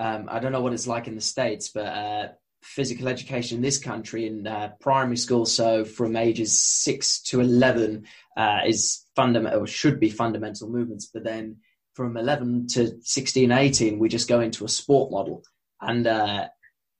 Um, 0.00 0.28
I 0.28 0.40
don't 0.40 0.52
know 0.52 0.60
what 0.60 0.72
it's 0.72 0.86
like 0.86 1.06
in 1.08 1.14
the 1.14 1.20
states, 1.20 1.70
but 1.70 1.86
uh, 1.86 2.28
physical 2.62 3.08
education 3.08 3.56
in 3.56 3.62
this 3.62 3.78
country 3.78 4.26
in 4.26 4.46
uh, 4.46 4.70
primary 4.80 5.16
school, 5.16 5.46
so 5.46 5.84
from 5.84 6.16
ages 6.16 6.60
six 6.60 7.20
to 7.22 7.40
eleven, 7.40 8.06
uh, 8.36 8.60
is 8.66 9.06
fundamental. 9.14 9.66
Should 9.66 10.00
be 10.00 10.10
fundamental 10.10 10.68
movements, 10.68 11.06
but 11.06 11.22
then 11.22 11.58
from 11.94 12.16
11 12.16 12.68
to 12.68 12.96
16 13.02 13.50
18 13.50 13.98
we 13.98 14.08
just 14.08 14.28
go 14.28 14.38
into 14.38 14.64
a 14.64 14.68
sport 14.68 15.10
model 15.10 15.42
and 15.80 16.06
uh, 16.06 16.48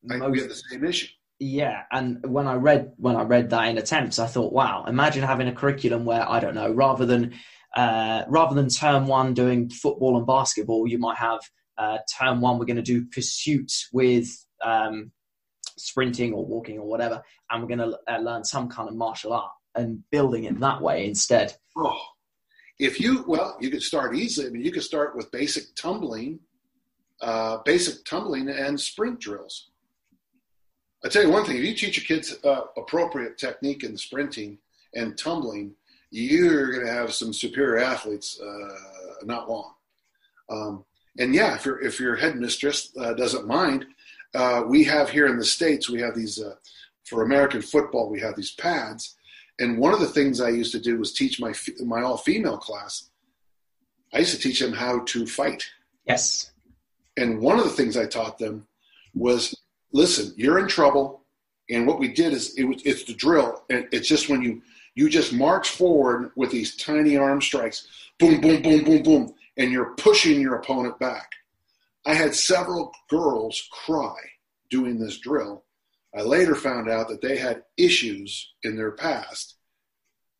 most, 0.02 0.30
we 0.30 0.40
have 0.40 0.48
the 0.48 0.54
same 0.54 0.84
issue 0.84 1.08
yeah, 1.40 1.84
and 1.92 2.24
when 2.26 2.48
I 2.48 2.54
read 2.54 2.92
when 2.96 3.14
I 3.14 3.22
read 3.22 3.50
that 3.50 3.68
in 3.68 3.78
attempts, 3.78 4.18
I 4.18 4.26
thought, 4.26 4.52
wow, 4.52 4.84
imagine 4.88 5.22
having 5.22 5.46
a 5.46 5.54
curriculum 5.54 6.04
where 6.04 6.28
I 6.28 6.40
don't 6.40 6.54
know, 6.54 6.72
rather 6.72 7.06
than 7.06 7.34
uh, 7.76 8.24
rather 8.28 8.54
than 8.54 8.68
term 8.68 9.06
one 9.06 9.34
doing 9.34 9.70
football 9.70 10.16
and 10.16 10.26
basketball, 10.26 10.88
you 10.88 10.98
might 10.98 11.16
have 11.16 11.40
uh, 11.76 11.98
term 12.18 12.40
one 12.40 12.58
we're 12.58 12.64
going 12.64 12.76
to 12.76 12.82
do 12.82 13.06
pursuits 13.06 13.88
with 13.92 14.28
um, 14.64 15.12
sprinting 15.76 16.32
or 16.32 16.44
walking 16.44 16.78
or 16.78 16.88
whatever, 16.88 17.22
and 17.50 17.62
we're 17.62 17.76
going 17.76 17.90
to 17.90 17.98
uh, 18.12 18.18
learn 18.18 18.42
some 18.42 18.68
kind 18.68 18.88
of 18.88 18.96
martial 18.96 19.32
art 19.32 19.52
and 19.76 20.02
building 20.10 20.44
it 20.44 20.58
that 20.58 20.82
way 20.82 21.06
instead. 21.06 21.54
Oh, 21.76 22.00
if 22.80 22.98
you 22.98 23.24
well, 23.28 23.56
you 23.60 23.70
could 23.70 23.82
start 23.82 24.16
easily. 24.16 24.48
I 24.48 24.50
mean, 24.50 24.64
you 24.64 24.72
could 24.72 24.82
start 24.82 25.14
with 25.14 25.30
basic 25.30 25.76
tumbling, 25.76 26.40
uh, 27.20 27.58
basic 27.64 28.04
tumbling 28.04 28.48
and 28.48 28.80
sprint 28.80 29.20
drills 29.20 29.70
I 31.04 31.08
tell 31.08 31.22
you 31.22 31.30
one 31.30 31.44
thing: 31.44 31.56
if 31.56 31.64
you 31.64 31.74
teach 31.74 31.96
your 31.96 32.04
kids 32.04 32.36
uh, 32.44 32.62
appropriate 32.76 33.38
technique 33.38 33.84
in 33.84 33.96
sprinting 33.96 34.58
and 34.94 35.16
tumbling, 35.16 35.74
you're 36.10 36.72
going 36.72 36.86
to 36.86 36.92
have 36.92 37.12
some 37.12 37.32
superior 37.32 37.78
athletes 37.78 38.40
uh, 38.40 39.24
not 39.24 39.48
long. 39.48 39.74
Um, 40.50 40.84
and 41.18 41.34
yeah, 41.34 41.54
if 41.54 41.66
if 41.82 42.00
your 42.00 42.16
headmistress 42.16 42.92
uh, 42.98 43.12
doesn't 43.14 43.46
mind, 43.46 43.86
uh, 44.34 44.64
we 44.66 44.84
have 44.84 45.10
here 45.10 45.26
in 45.26 45.38
the 45.38 45.44
states 45.44 45.88
we 45.88 46.00
have 46.00 46.16
these 46.16 46.42
uh, 46.42 46.54
for 47.04 47.22
American 47.22 47.62
football 47.62 48.10
we 48.10 48.20
have 48.20 48.34
these 48.34 48.52
pads, 48.52 49.16
and 49.60 49.78
one 49.78 49.94
of 49.94 50.00
the 50.00 50.08
things 50.08 50.40
I 50.40 50.48
used 50.48 50.72
to 50.72 50.80
do 50.80 50.98
was 50.98 51.12
teach 51.12 51.40
my 51.40 51.54
my 51.84 52.02
all 52.02 52.16
female 52.16 52.58
class. 52.58 53.08
I 54.12 54.20
used 54.20 54.34
to 54.34 54.40
teach 54.40 54.58
them 54.58 54.72
how 54.72 55.00
to 55.00 55.26
fight. 55.26 55.64
Yes. 56.06 56.50
And 57.18 57.40
one 57.40 57.58
of 57.58 57.64
the 57.64 57.70
things 57.70 57.96
I 57.96 58.06
taught 58.06 58.38
them 58.38 58.66
was 59.12 59.54
listen, 59.92 60.32
you're 60.36 60.60
in 60.60 60.68
trouble. 60.68 61.24
And 61.68 61.86
what 61.86 61.98
we 61.98 62.08
did 62.08 62.32
is 62.32 62.54
it 62.56 62.64
was, 62.64 62.80
it's 62.84 63.04
the 63.04 63.12
drill. 63.12 63.64
And 63.68 63.88
it's 63.90 64.08
just 64.08 64.28
when 64.28 64.40
you, 64.40 64.62
you 64.94 65.10
just 65.10 65.32
march 65.32 65.70
forward 65.70 66.30
with 66.36 66.50
these 66.50 66.76
tiny 66.76 67.16
arm 67.16 67.42
strikes, 67.42 67.88
boom, 68.18 68.40
boom, 68.40 68.62
boom, 68.62 68.84
boom, 68.84 69.02
boom, 69.02 69.34
and 69.56 69.72
you're 69.72 69.96
pushing 69.96 70.40
your 70.40 70.54
opponent 70.54 70.98
back. 71.00 71.32
I 72.06 72.14
had 72.14 72.34
several 72.34 72.92
girls 73.10 73.68
cry 73.72 74.16
doing 74.70 74.98
this 74.98 75.18
drill. 75.18 75.64
I 76.16 76.22
later 76.22 76.54
found 76.54 76.88
out 76.88 77.08
that 77.08 77.20
they 77.20 77.36
had 77.36 77.64
issues 77.76 78.54
in 78.62 78.76
their 78.76 78.92
past, 78.92 79.56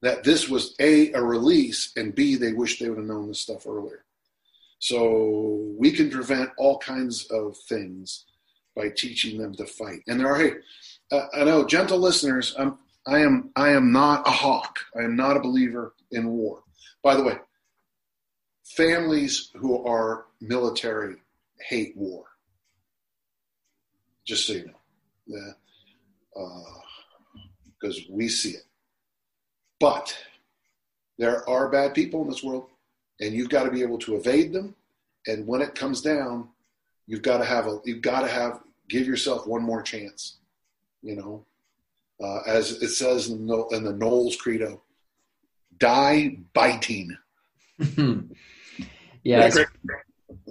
that 0.01 0.22
this 0.22 0.49
was 0.49 0.74
A, 0.81 1.12
a 1.12 1.22
release, 1.22 1.93
and 1.97 2.14
B, 2.14 2.37
they 2.37 2.53
wish 2.53 2.79
they 2.79 2.89
would 2.89 2.99
have 2.99 3.07
known 3.07 3.29
this 3.29 3.43
stuff 3.43 3.66
earlier. 3.66 4.05
So 4.79 5.74
we 5.79 5.91
can 5.91 6.11
prevent 6.11 6.51
all 6.57 6.79
kinds 6.79 7.26
of 7.31 7.57
things 7.68 8.26
by 8.76 8.91
teaching 8.91 9.39
them 9.39 9.55
to 9.57 9.66
fight. 9.66 10.01
And 10.07 10.20
there 10.20 10.29
are, 10.29 10.39
hey, 10.39 10.53
uh, 11.11 11.26
I 11.35 11.45
know, 11.45 11.66
gentle 11.66 11.99
listeners, 11.99 12.55
I'm, 12.59 12.79
I 13.07 13.20
am, 13.20 13.51
I 13.57 13.70
am 13.70 13.91
not 13.91 14.26
a 14.26 14.31
hawk. 14.31 14.79
I 14.99 15.03
am 15.03 15.16
not 15.16 15.37
a 15.37 15.41
believer 15.41 15.95
in 16.12 16.29
war. 16.29 16.62
By 17.03 17.16
the 17.16 17.22
way, 17.22 17.39
families 18.64 19.51
who 19.55 19.85
are 19.85 20.26
military 20.41 21.16
hate 21.61 21.97
war. 21.97 22.24
Just 24.26 24.47
so 24.47 24.53
you 24.53 24.66
know, 24.66 25.55
because 27.81 27.99
uh, 27.99 28.12
we 28.12 28.29
see 28.29 28.51
it. 28.51 28.64
But 29.81 30.16
there 31.18 31.49
are 31.49 31.70
bad 31.70 31.95
people 31.95 32.22
in 32.22 32.29
this 32.29 32.43
world, 32.43 32.66
and 33.21 33.35
you've 33.35 33.49
got 33.49 33.64
to 33.64 33.71
be 33.71 33.83
able 33.83 33.99
to 33.99 34.16
evade 34.16 34.53
them. 34.53 34.75
And 35.27 35.47
when 35.47 35.61
it 35.61 35.75
comes 35.75 36.01
down, 36.01 36.49
you've 37.07 37.23
got 37.23 37.39
to 37.39 37.45
have 37.45 37.66
a 37.66 37.81
you've 37.85 38.03
got 38.03 38.21
to 38.21 38.29
have 38.29 38.61
give 38.89 39.07
yourself 39.07 39.47
one 39.47 39.62
more 39.62 39.83
chance. 39.83 40.37
You 41.03 41.16
know, 41.16 41.45
uh, 42.23 42.41
as 42.47 42.83
it 42.83 42.89
says 42.89 43.29
in 43.29 43.47
the, 43.47 43.66
in 43.69 43.85
the 43.85 43.93
Knowles 43.93 44.37
Credo, 44.37 44.83
die 45.79 46.39
biting. 46.53 47.16
yeah, 47.79 49.47
it's, 49.47 49.59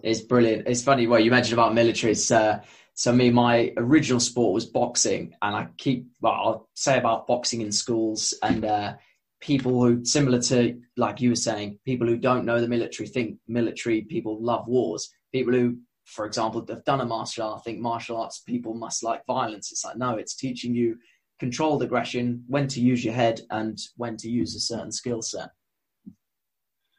it's, 0.01 0.22
brilliant. 0.22 0.68
It's 0.68 0.82
funny 0.82 1.07
what 1.07 1.24
you 1.24 1.32
mentioned 1.32 1.53
about 1.53 1.74
military. 1.74 2.15
Uh, 2.32 2.59
so 2.93 3.13
me, 3.13 3.30
my 3.30 3.74
original 3.78 4.20
sport 4.20 4.53
was 4.53 4.65
boxing, 4.65 5.36
and 5.41 5.55
I 5.55 5.68
keep 5.78 6.07
well, 6.22 6.34
I'll 6.34 6.70
say 6.74 6.97
about 6.97 7.28
boxing 7.28 7.61
in 7.61 7.72
schools 7.72 8.34
and 8.41 8.63
uh, 8.63 8.93
people 9.39 9.81
who 9.81 10.03
similar 10.03 10.41
to 10.41 10.79
like 10.97 11.21
you 11.21 11.29
were 11.29 11.35
saying, 11.35 11.79
people 11.85 12.07
who 12.07 12.17
don't 12.17 12.45
know 12.45 12.59
the 12.59 12.67
military 12.67 13.07
think 13.07 13.38
military 13.47 14.01
people 14.01 14.41
love 14.41 14.67
wars. 14.67 15.09
People 15.31 15.53
who 15.53 15.77
for 16.07 16.25
example, 16.25 16.65
have 16.69 16.85
done 16.85 17.01
a 17.01 17.05
martial 17.05 17.45
art, 17.45 17.63
think 17.63 17.79
martial 17.79 18.17
arts 18.17 18.39
people 18.39 18.73
must 18.73 19.03
like 19.03 19.25
violence. 19.25 19.71
It's 19.71 19.83
like, 19.83 19.97
no, 19.97 20.15
it's 20.15 20.35
teaching 20.35 20.73
you 20.73 20.97
controlled 21.38 21.83
aggression, 21.83 22.43
when 22.47 22.67
to 22.69 22.79
use 22.79 23.03
your 23.03 23.13
head, 23.13 23.41
and 23.51 23.77
when 23.97 24.15
to 24.17 24.29
use 24.29 24.55
a 24.55 24.59
certain 24.59 24.91
skill 24.91 25.21
set. 25.21 25.49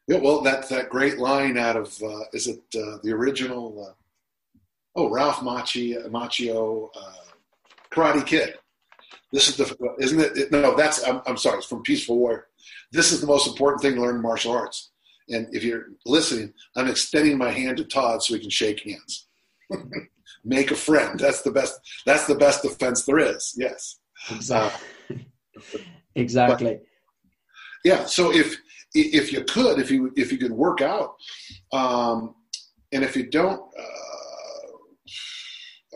Yeah, 0.06 0.18
well, 0.18 0.42
that's 0.42 0.68
that 0.68 0.90
great 0.90 1.18
line 1.18 1.56
out 1.56 1.76
of, 1.76 2.00
uh, 2.02 2.24
is 2.32 2.46
it 2.46 2.62
uh, 2.76 2.98
the 3.02 3.12
original, 3.12 3.88
uh, 3.88 4.60
oh, 4.94 5.10
Ralph 5.10 5.38
Macchio, 5.38 6.06
Macchio 6.08 6.90
uh, 6.94 7.12
Karate 7.90 8.24
Kid. 8.24 8.54
This 9.32 9.48
is 9.48 9.56
the, 9.56 9.94
isn't 9.98 10.20
it? 10.20 10.50
No, 10.50 10.74
that's, 10.74 11.06
I'm, 11.06 11.20
I'm 11.26 11.36
sorry, 11.36 11.58
it's 11.58 11.66
from 11.66 11.82
Peaceful 11.82 12.18
Warrior. 12.18 12.46
This 12.92 13.12
is 13.12 13.20
the 13.20 13.26
most 13.26 13.46
important 13.46 13.82
thing 13.82 13.94
to 13.96 14.00
learn 14.00 14.16
in 14.16 14.22
martial 14.22 14.52
arts 14.52 14.90
And 15.28 15.46
if 15.54 15.62
you're 15.62 15.88
listening, 16.06 16.54
I'm 16.76 16.88
extending 16.88 17.36
my 17.36 17.50
hand 17.50 17.76
to 17.76 17.84
Todd 17.84 18.22
so 18.22 18.34
we 18.34 18.40
can 18.40 18.50
shake 18.50 18.80
hands. 18.80 19.26
Make 20.44 20.70
a 20.70 20.76
friend. 20.76 21.18
That's 21.18 21.42
the 21.42 21.50
best. 21.50 21.78
That's 22.06 22.26
the 22.26 22.34
best 22.34 22.62
defense 22.62 23.04
there 23.04 23.18
is. 23.18 23.54
Yes. 23.56 23.98
Exactly. 24.30 24.86
Uh, 25.10 25.78
exactly. 26.14 26.74
But, 26.74 26.82
yeah. 27.84 28.04
So 28.06 28.32
if 28.32 28.56
if 28.94 29.32
you 29.32 29.44
could, 29.44 29.78
if 29.78 29.90
you 29.90 30.12
if 30.16 30.32
you 30.32 30.38
could 30.38 30.52
work 30.52 30.80
out, 30.80 31.16
um, 31.72 32.34
and 32.92 33.04
if 33.04 33.16
you 33.16 33.28
don't, 33.28 33.60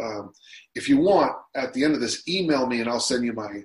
uh, 0.00 0.04
um, 0.04 0.32
if 0.74 0.88
you 0.88 0.98
want, 0.98 1.32
at 1.54 1.72
the 1.74 1.84
end 1.84 1.94
of 1.94 2.00
this, 2.00 2.26
email 2.28 2.66
me 2.66 2.80
and 2.80 2.88
I'll 2.88 3.00
send 3.00 3.24
you 3.24 3.32
my 3.32 3.64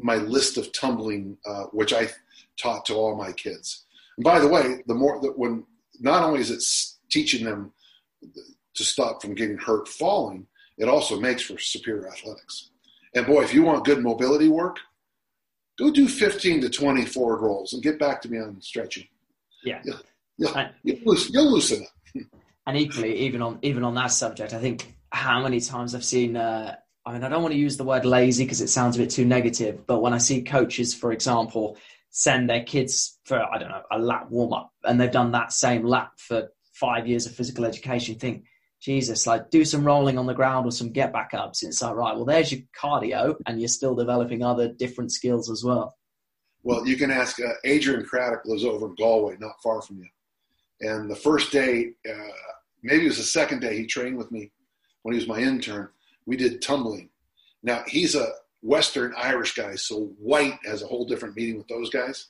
my 0.00 0.16
list 0.16 0.58
of 0.58 0.72
tumbling, 0.72 1.36
uh, 1.44 1.64
which 1.72 1.92
I 1.92 2.08
taught 2.56 2.84
to 2.86 2.94
all 2.94 3.16
my 3.16 3.32
kids. 3.32 3.84
And 4.16 4.24
by 4.24 4.38
the 4.38 4.46
way, 4.46 4.82
the 4.86 4.94
more 4.94 5.20
that 5.20 5.36
when 5.36 5.64
not 6.00 6.22
only 6.22 6.40
is 6.40 6.50
it 6.50 6.62
teaching 7.10 7.44
them 7.44 7.72
to 8.74 8.84
stop 8.84 9.20
from 9.20 9.34
getting 9.34 9.58
hurt 9.58 9.88
falling, 9.88 10.46
it 10.78 10.88
also 10.88 11.18
makes 11.18 11.42
for 11.42 11.58
superior 11.58 12.08
athletics. 12.08 12.70
And 13.14 13.26
boy, 13.26 13.42
if 13.42 13.52
you 13.52 13.62
want 13.62 13.84
good 13.84 14.02
mobility 14.02 14.48
work, 14.48 14.78
go 15.78 15.90
do 15.90 16.08
15 16.08 16.62
to 16.62 16.70
20 16.70 17.04
forward 17.06 17.42
rolls 17.42 17.72
and 17.72 17.82
get 17.82 17.98
back 17.98 18.22
to 18.22 18.30
me 18.30 18.38
on 18.38 18.60
stretching. 18.60 19.06
Yeah. 19.64 19.80
You'll, 19.84 20.00
you'll, 20.38 20.66
you'll, 20.82 20.98
loosen, 21.04 21.32
you'll 21.34 21.52
loosen 21.52 21.82
up. 21.82 22.22
and 22.66 22.76
equally, 22.76 23.16
even 23.18 23.42
on 23.42 23.58
even 23.62 23.84
on 23.84 23.94
that 23.94 24.08
subject, 24.08 24.54
I 24.54 24.60
think 24.60 24.94
how 25.12 25.42
many 25.42 25.60
times 25.60 25.94
I've 25.94 26.04
seen. 26.04 26.36
Uh, 26.36 26.74
I 27.04 27.12
mean, 27.12 27.24
I 27.24 27.28
don't 27.28 27.42
want 27.42 27.52
to 27.52 27.58
use 27.60 27.76
the 27.76 27.84
word 27.84 28.04
lazy 28.04 28.44
because 28.44 28.60
it 28.60 28.68
sounds 28.68 28.96
a 28.96 29.00
bit 29.00 29.10
too 29.10 29.24
negative, 29.24 29.86
but 29.86 30.00
when 30.00 30.12
I 30.12 30.18
see 30.18 30.42
coaches, 30.42 30.94
for 30.94 31.12
example, 31.12 31.76
send 32.10 32.48
their 32.48 32.62
kids 32.62 33.18
for 33.24 33.42
I 33.42 33.58
don't 33.58 33.70
know 33.70 33.82
a 33.90 33.98
lap 33.98 34.30
warm 34.30 34.52
up, 34.52 34.72
and 34.84 35.00
they've 35.00 35.10
done 35.10 35.32
that 35.32 35.52
same 35.52 35.84
lap 35.84 36.12
for 36.16 36.48
five 36.72 37.06
years 37.06 37.26
of 37.26 37.34
physical 37.34 37.64
education, 37.64 38.14
think 38.16 38.44
Jesus, 38.80 39.26
like 39.26 39.50
do 39.50 39.64
some 39.64 39.84
rolling 39.84 40.18
on 40.18 40.26
the 40.26 40.34
ground 40.34 40.66
or 40.66 40.72
some 40.72 40.90
get 40.90 41.12
back 41.12 41.34
ups. 41.34 41.62
It's 41.62 41.82
like, 41.82 41.94
right, 41.94 42.16
well, 42.16 42.24
there's 42.24 42.50
your 42.50 42.62
cardio, 42.80 43.36
and 43.46 43.60
you're 43.60 43.68
still 43.68 43.94
developing 43.94 44.42
other 44.42 44.72
different 44.72 45.12
skills 45.12 45.50
as 45.50 45.62
well. 45.62 45.96
Well, 46.64 46.86
you 46.86 46.96
can 46.96 47.10
ask 47.10 47.40
uh, 47.40 47.52
Adrian 47.64 48.04
Craddock 48.04 48.42
lives 48.44 48.64
over 48.64 48.86
in 48.86 48.94
Galway, 48.94 49.36
not 49.38 49.60
far 49.62 49.82
from 49.82 49.98
you. 49.98 50.08
And 50.80 51.10
the 51.10 51.16
first 51.16 51.52
day, 51.52 51.92
uh, 52.08 52.28
maybe 52.82 53.04
it 53.04 53.08
was 53.08 53.18
the 53.18 53.24
second 53.24 53.60
day, 53.60 53.76
he 53.76 53.86
trained 53.86 54.16
with 54.16 54.30
me 54.30 54.52
when 55.02 55.14
he 55.14 55.18
was 55.18 55.28
my 55.28 55.38
intern. 55.38 55.88
We 56.26 56.36
did 56.36 56.62
tumbling. 56.62 57.08
Now 57.62 57.82
he's 57.86 58.14
a 58.14 58.28
Western 58.62 59.12
Irish 59.16 59.54
guy, 59.54 59.74
so 59.74 60.06
white 60.18 60.58
has 60.64 60.82
a 60.82 60.86
whole 60.86 61.04
different 61.04 61.36
meaning 61.36 61.58
with 61.58 61.68
those 61.68 61.90
guys. 61.90 62.28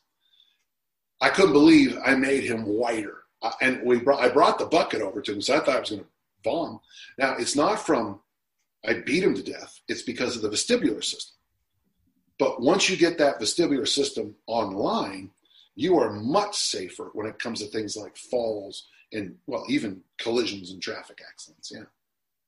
I 1.20 1.28
couldn't 1.28 1.52
believe 1.52 1.98
I 2.04 2.14
made 2.14 2.44
him 2.44 2.64
whiter, 2.64 3.24
uh, 3.42 3.52
and 3.60 3.82
we 3.84 3.98
brought, 3.98 4.20
I 4.20 4.28
brought 4.28 4.58
the 4.58 4.66
bucket 4.66 5.02
over 5.02 5.20
to 5.20 5.32
him, 5.32 5.40
so 5.40 5.54
I 5.54 5.60
thought 5.60 5.76
I 5.76 5.80
was 5.80 5.90
going 5.90 6.02
to 6.02 6.08
bomb. 6.42 6.80
Now, 7.18 7.36
it's 7.36 7.54
not 7.54 7.84
from 7.84 8.20
I 8.84 8.94
beat 8.94 9.22
him 9.22 9.34
to 9.34 9.42
death, 9.42 9.80
it's 9.88 10.02
because 10.02 10.34
of 10.34 10.42
the 10.42 10.48
vestibular 10.48 11.04
system. 11.04 11.36
But 12.38 12.60
once 12.60 12.88
you 12.88 12.96
get 12.96 13.18
that 13.18 13.38
vestibular 13.38 13.86
system 13.86 14.34
online, 14.46 15.30
you 15.76 15.98
are 15.98 16.12
much 16.12 16.56
safer 16.56 17.10
when 17.12 17.26
it 17.26 17.38
comes 17.38 17.60
to 17.60 17.66
things 17.66 17.96
like 17.96 18.16
falls 18.16 18.88
and, 19.12 19.36
well, 19.46 19.64
even 19.68 20.02
collisions 20.18 20.72
and 20.72 20.82
traffic 20.82 21.20
accidents. 21.28 21.70
Yeah. 21.72 21.84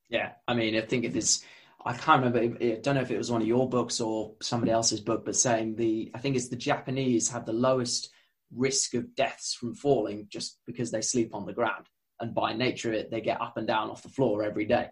Yeah. 0.09 0.33
I 0.47 0.55
mean, 0.55 0.77
I 0.77 0.81
think 0.83 1.05
it 1.05 1.17
is. 1.17 1.45
I 1.85 1.93
can't 1.93 2.25
remember. 2.25 2.57
I 2.65 2.79
don't 2.83 2.95
know 2.95 3.03
if 3.03 3.11
it 3.11 3.19
was 3.19 3.31
one 3.31 3.43
of 3.43 3.49
your 3.49 3.69
books 3.69 4.01
or 4.01 4.35
somebody 4.41 4.73
else's 4.73 5.01
book, 5.01 5.25
but 5.25 5.37
saying 5.37 5.77
the 5.77 6.11
I 6.15 6.19
think 6.19 6.37
it's 6.37 6.49
the 6.49 6.57
Japanese 6.57 7.29
have 7.31 7.45
the 7.45 7.53
lowest 7.53 8.11
risk 8.55 8.95
of 8.95 9.15
deaths 9.15 9.55
from 9.55 9.75
falling 9.75 10.27
just 10.31 10.59
because 10.67 10.91
they 10.91 11.01
sleep 11.01 11.35
on 11.35 11.45
the 11.45 11.53
ground 11.53 11.87
and 12.21 12.35
by 12.35 12.53
nature 12.53 12.91
of 12.91 12.95
it 12.95 13.11
they 13.11 13.21
get 13.21 13.41
up 13.41 13.57
and 13.57 13.67
down 13.67 13.91
off 13.91 14.03
the 14.03 14.09
floor 14.09 14.43
every 14.43 14.65
day. 14.65 14.89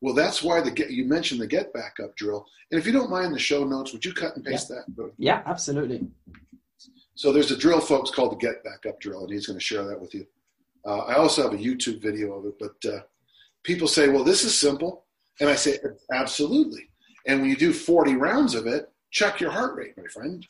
Well, 0.00 0.14
that's 0.14 0.42
why 0.42 0.60
the 0.60 0.70
get 0.70 0.90
you 0.90 1.04
mentioned 1.04 1.40
the 1.40 1.46
get 1.46 1.72
back 1.72 1.96
up 2.02 2.16
drill. 2.16 2.46
And 2.70 2.78
if 2.78 2.86
you 2.86 2.92
don't 2.92 3.10
mind 3.10 3.34
the 3.34 3.38
show 3.38 3.64
notes, 3.64 3.92
would 3.92 4.04
you 4.04 4.14
cut 4.14 4.34
and 4.34 4.44
paste 4.44 4.70
yeah. 4.70 4.80
that? 4.96 5.12
Yeah, 5.18 5.42
absolutely. 5.44 6.06
So 7.14 7.32
there's 7.32 7.50
a 7.50 7.56
drill, 7.56 7.80
folks, 7.80 8.10
called 8.10 8.32
the 8.32 8.36
get 8.36 8.64
back 8.64 8.86
up 8.88 8.98
drill, 9.00 9.24
and 9.24 9.32
he's 9.32 9.46
going 9.46 9.58
to 9.58 9.64
share 9.64 9.84
that 9.84 10.00
with 10.00 10.14
you. 10.14 10.26
Uh, 10.86 11.00
I 11.00 11.14
also 11.16 11.42
have 11.42 11.52
a 11.52 11.62
YouTube 11.62 12.00
video 12.00 12.32
of 12.32 12.46
it, 12.46 12.58
but 12.58 12.90
uh, 12.90 13.00
people 13.62 13.88
say, 13.88 14.08
"Well, 14.08 14.24
this 14.24 14.44
is 14.44 14.58
simple," 14.58 15.06
and 15.40 15.48
I 15.48 15.54
say, 15.54 15.78
"Absolutely." 16.12 16.90
And 17.26 17.40
when 17.40 17.50
you 17.50 17.56
do 17.56 17.72
40 17.72 18.16
rounds 18.16 18.54
of 18.54 18.66
it, 18.66 18.90
check 19.10 19.40
your 19.40 19.50
heart 19.50 19.76
rate, 19.76 19.96
my 19.96 20.06
friend. 20.12 20.46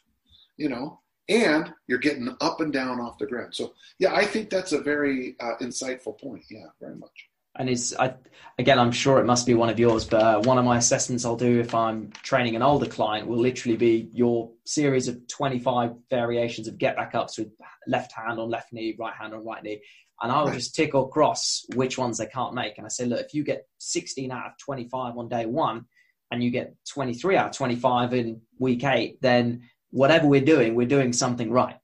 You 0.57 0.69
know, 0.69 1.01
and 1.31 1.73
you're 1.87 1.99
getting 1.99 2.29
up 2.41 2.61
and 2.61 2.73
down 2.73 3.01
off 3.01 3.19
the 3.19 3.27
ground. 3.27 3.55
So 3.55 3.73
yeah, 3.99 4.15
I 4.15 4.25
think 4.25 4.51
that's 4.51 4.73
a 4.73 4.81
very 4.81 5.37
uh, 5.41 5.55
insightful 5.61 6.21
point. 6.21 6.45
Yeah, 6.51 6.67
very 6.81 6.97
much. 6.97 7.29
And 7.57 7.69
it's 7.69 7.97
I, 7.97 8.15
again, 8.59 8.79
I'm 8.79 8.93
sure 8.93 9.19
it 9.19 9.27
must 9.27 9.47
be 9.47 9.55
one 9.55 9.69
of 9.69 9.79
yours, 9.79 10.05
but 10.05 10.23
uh, 10.23 10.41
one 10.43 10.59
of 10.59 10.65
my 10.65 10.77
assessments 10.77 11.25
I'll 11.25 11.37
do 11.37 11.61
if 11.61 11.75
I'm 11.75 12.11
training 12.23 12.57
an 12.57 12.63
older 12.63 12.87
client 12.87 13.27
will 13.27 13.39
literally 13.39 13.77
be 13.77 14.09
your 14.13 14.51
series 14.65 15.09
of 15.09 15.27
25 15.29 15.95
variations 16.11 16.69
of 16.69 16.79
get 16.79 16.97
back 16.97 17.15
ups 17.15 17.39
with 17.39 17.49
left 17.87 18.13
hand 18.13 18.39
on 18.39 18.51
left 18.51 18.73
knee, 18.73 18.95
right 18.99 19.15
hand 19.15 19.35
on 19.35 19.45
right 19.45 19.63
knee, 19.63 19.81
and 20.23 20.31
I'll 20.31 20.47
right. 20.47 20.55
just 20.55 20.75
tick 20.75 20.95
or 20.95 21.09
cross 21.09 21.65
which 21.75 21.99
ones 21.99 22.19
they 22.19 22.27
can't 22.27 22.55
make. 22.55 22.77
And 22.77 22.87
I 22.87 22.91
say, 22.91 23.07
look, 23.07 23.21
if 23.21 23.35
you 23.35 23.45
get 23.45 23.67
16 23.79 24.31
out 24.31 24.47
of 24.47 24.59
25 24.59 25.17
on 25.17 25.29
day 25.29 25.47
one, 25.47 25.87
and 26.31 26.43
you 26.43 26.51
get 26.51 26.75
23 26.89 27.37
out 27.37 27.47
of 27.51 27.57
25 27.57 28.15
in 28.15 28.41
week 28.59 28.85
eight, 28.85 29.21
then 29.21 29.63
whatever 29.91 30.27
we're 30.27 30.41
doing, 30.41 30.75
we're 30.75 30.87
doing 30.87 31.13
something 31.13 31.51
right. 31.51 31.77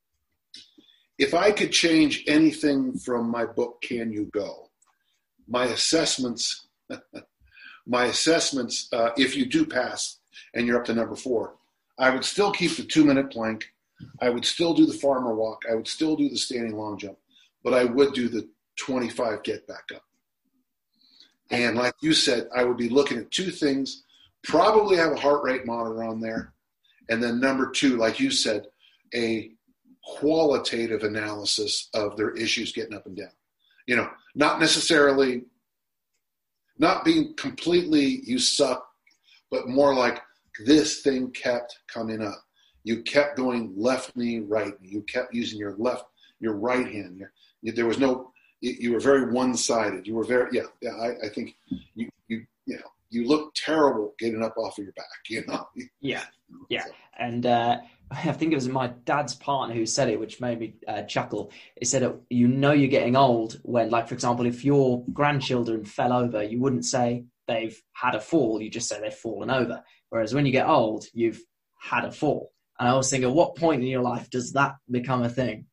If 1.18 1.34
I 1.34 1.50
could 1.50 1.72
change 1.72 2.24
anything 2.26 2.98
from 2.98 3.30
my 3.30 3.46
book, 3.46 3.80
Can 3.82 4.12
You 4.12 4.26
Go? 4.32 4.70
My 5.48 5.64
assessments, 5.64 6.66
my 7.86 8.06
assessments, 8.06 8.88
uh, 8.92 9.10
if 9.16 9.36
you 9.36 9.46
do 9.46 9.64
pass 9.64 10.18
and 10.54 10.66
you're 10.66 10.78
up 10.78 10.84
to 10.86 10.94
number 10.94 11.16
four, 11.16 11.54
I 11.98 12.10
would 12.10 12.24
still 12.24 12.52
keep 12.52 12.76
the 12.76 12.82
two 12.82 13.04
minute 13.04 13.30
plank. 13.30 13.64
I 14.20 14.28
would 14.28 14.44
still 14.44 14.74
do 14.74 14.84
the 14.84 14.92
farmer 14.92 15.34
walk. 15.34 15.62
I 15.70 15.74
would 15.74 15.88
still 15.88 16.16
do 16.16 16.28
the 16.28 16.36
standing 16.36 16.76
long 16.76 16.98
jump, 16.98 17.16
but 17.66 17.74
I 17.74 17.82
would 17.82 18.14
do 18.14 18.28
the 18.28 18.48
25 18.76 19.42
get 19.42 19.66
back 19.66 19.88
up. 19.92 20.04
And 21.50 21.76
like 21.76 21.94
you 22.00 22.12
said, 22.12 22.48
I 22.54 22.62
would 22.62 22.76
be 22.76 22.88
looking 22.88 23.18
at 23.18 23.32
two 23.32 23.50
things, 23.50 24.04
probably 24.44 24.96
have 24.96 25.10
a 25.10 25.20
heart 25.20 25.42
rate 25.42 25.66
monitor 25.66 26.04
on 26.04 26.20
there 26.20 26.54
and 27.08 27.22
then 27.22 27.40
number 27.40 27.70
two, 27.70 27.96
like 27.96 28.20
you 28.20 28.30
said, 28.30 28.66
a 29.14 29.50
qualitative 30.02 31.02
analysis 31.02 31.88
of 31.92 32.16
their 32.16 32.30
issues 32.30 32.72
getting 32.72 32.94
up 32.94 33.06
and 33.06 33.16
down. 33.16 33.30
You 33.86 33.96
know, 33.96 34.10
not 34.36 34.60
necessarily 34.60 35.42
not 36.78 37.04
being 37.04 37.34
completely 37.36 38.20
you 38.24 38.38
suck, 38.38 38.86
but 39.50 39.68
more 39.68 39.92
like 39.92 40.20
this 40.64 41.00
thing 41.02 41.30
kept 41.30 41.78
coming 41.88 42.22
up. 42.22 42.42
You 42.84 43.02
kept 43.02 43.36
going 43.36 43.72
left 43.76 44.16
knee, 44.16 44.40
right 44.40 44.80
knee. 44.80 44.90
You 44.90 45.02
kept 45.02 45.34
using 45.34 45.58
your 45.58 45.74
left, 45.76 46.04
your 46.40 46.54
right 46.54 46.86
hand. 46.86 47.22
There 47.62 47.86
was 47.86 47.98
no. 47.98 48.32
You 48.60 48.92
were 48.92 49.00
very 49.00 49.30
one-sided. 49.30 50.06
You 50.06 50.14
were 50.14 50.24
very 50.24 50.48
yeah. 50.52 50.62
Yeah, 50.80 50.92
I, 50.92 51.26
I 51.26 51.28
think 51.28 51.54
you 51.94 52.08
you 52.28 52.46
you 52.66 52.76
know 52.76 52.90
you 53.10 53.26
look 53.26 53.54
terrible 53.54 54.14
getting 54.18 54.42
up 54.42 54.56
off 54.56 54.78
of 54.78 54.84
your 54.84 54.92
back. 54.94 55.06
You 55.28 55.44
know. 55.46 55.68
Yeah, 56.00 56.24
yeah, 56.68 56.84
and 57.18 57.44
uh, 57.44 57.78
I 58.10 58.32
think 58.32 58.52
it 58.52 58.56
was 58.56 58.68
my 58.68 58.88
dad's 59.04 59.34
partner 59.34 59.74
who 59.74 59.86
said 59.86 60.08
it, 60.08 60.20
which 60.20 60.40
made 60.40 60.60
me 60.60 60.74
uh, 60.86 61.02
chuckle. 61.02 61.50
He 61.78 61.84
said, 61.84 62.18
"You 62.30 62.48
know, 62.48 62.72
you're 62.72 62.88
getting 62.88 63.16
old 63.16 63.58
when, 63.62 63.90
like, 63.90 64.08
for 64.08 64.14
example, 64.14 64.46
if 64.46 64.64
your 64.64 65.04
grandchildren 65.12 65.84
fell 65.84 66.12
over, 66.12 66.42
you 66.42 66.60
wouldn't 66.60 66.84
say 66.84 67.24
they've 67.48 67.80
had 67.92 68.14
a 68.14 68.20
fall. 68.20 68.60
You 68.60 68.70
just 68.70 68.88
say 68.88 69.00
they've 69.00 69.12
fallen 69.12 69.50
over. 69.50 69.82
Whereas 70.10 70.34
when 70.34 70.46
you 70.46 70.52
get 70.52 70.68
old, 70.68 71.06
you've 71.12 71.42
had 71.80 72.04
a 72.04 72.12
fall." 72.12 72.52
And 72.78 72.88
I 72.88 72.94
was 72.94 73.10
thinking, 73.10 73.30
at 73.30 73.34
what 73.34 73.56
point 73.56 73.82
in 73.82 73.88
your 73.88 74.02
life 74.02 74.28
does 74.30 74.52
that 74.52 74.76
become 74.90 75.22
a 75.22 75.28
thing? 75.28 75.66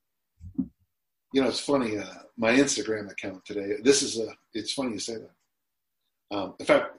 You 1.34 1.42
know, 1.42 1.50
it's 1.50 1.60
funny. 1.60 1.98
Uh, 1.98 2.06
my 2.38 2.54
Instagram 2.54 3.12
account 3.12 3.44
today. 3.46 3.76
This 3.84 4.02
is 4.02 4.20
a. 4.20 4.28
It's 4.54 4.74
funny 4.74 4.94
you 4.94 5.00
say 5.00 5.16
that. 5.16 6.36
Um, 6.36 6.56
in 6.60 6.66
fact, 6.66 6.98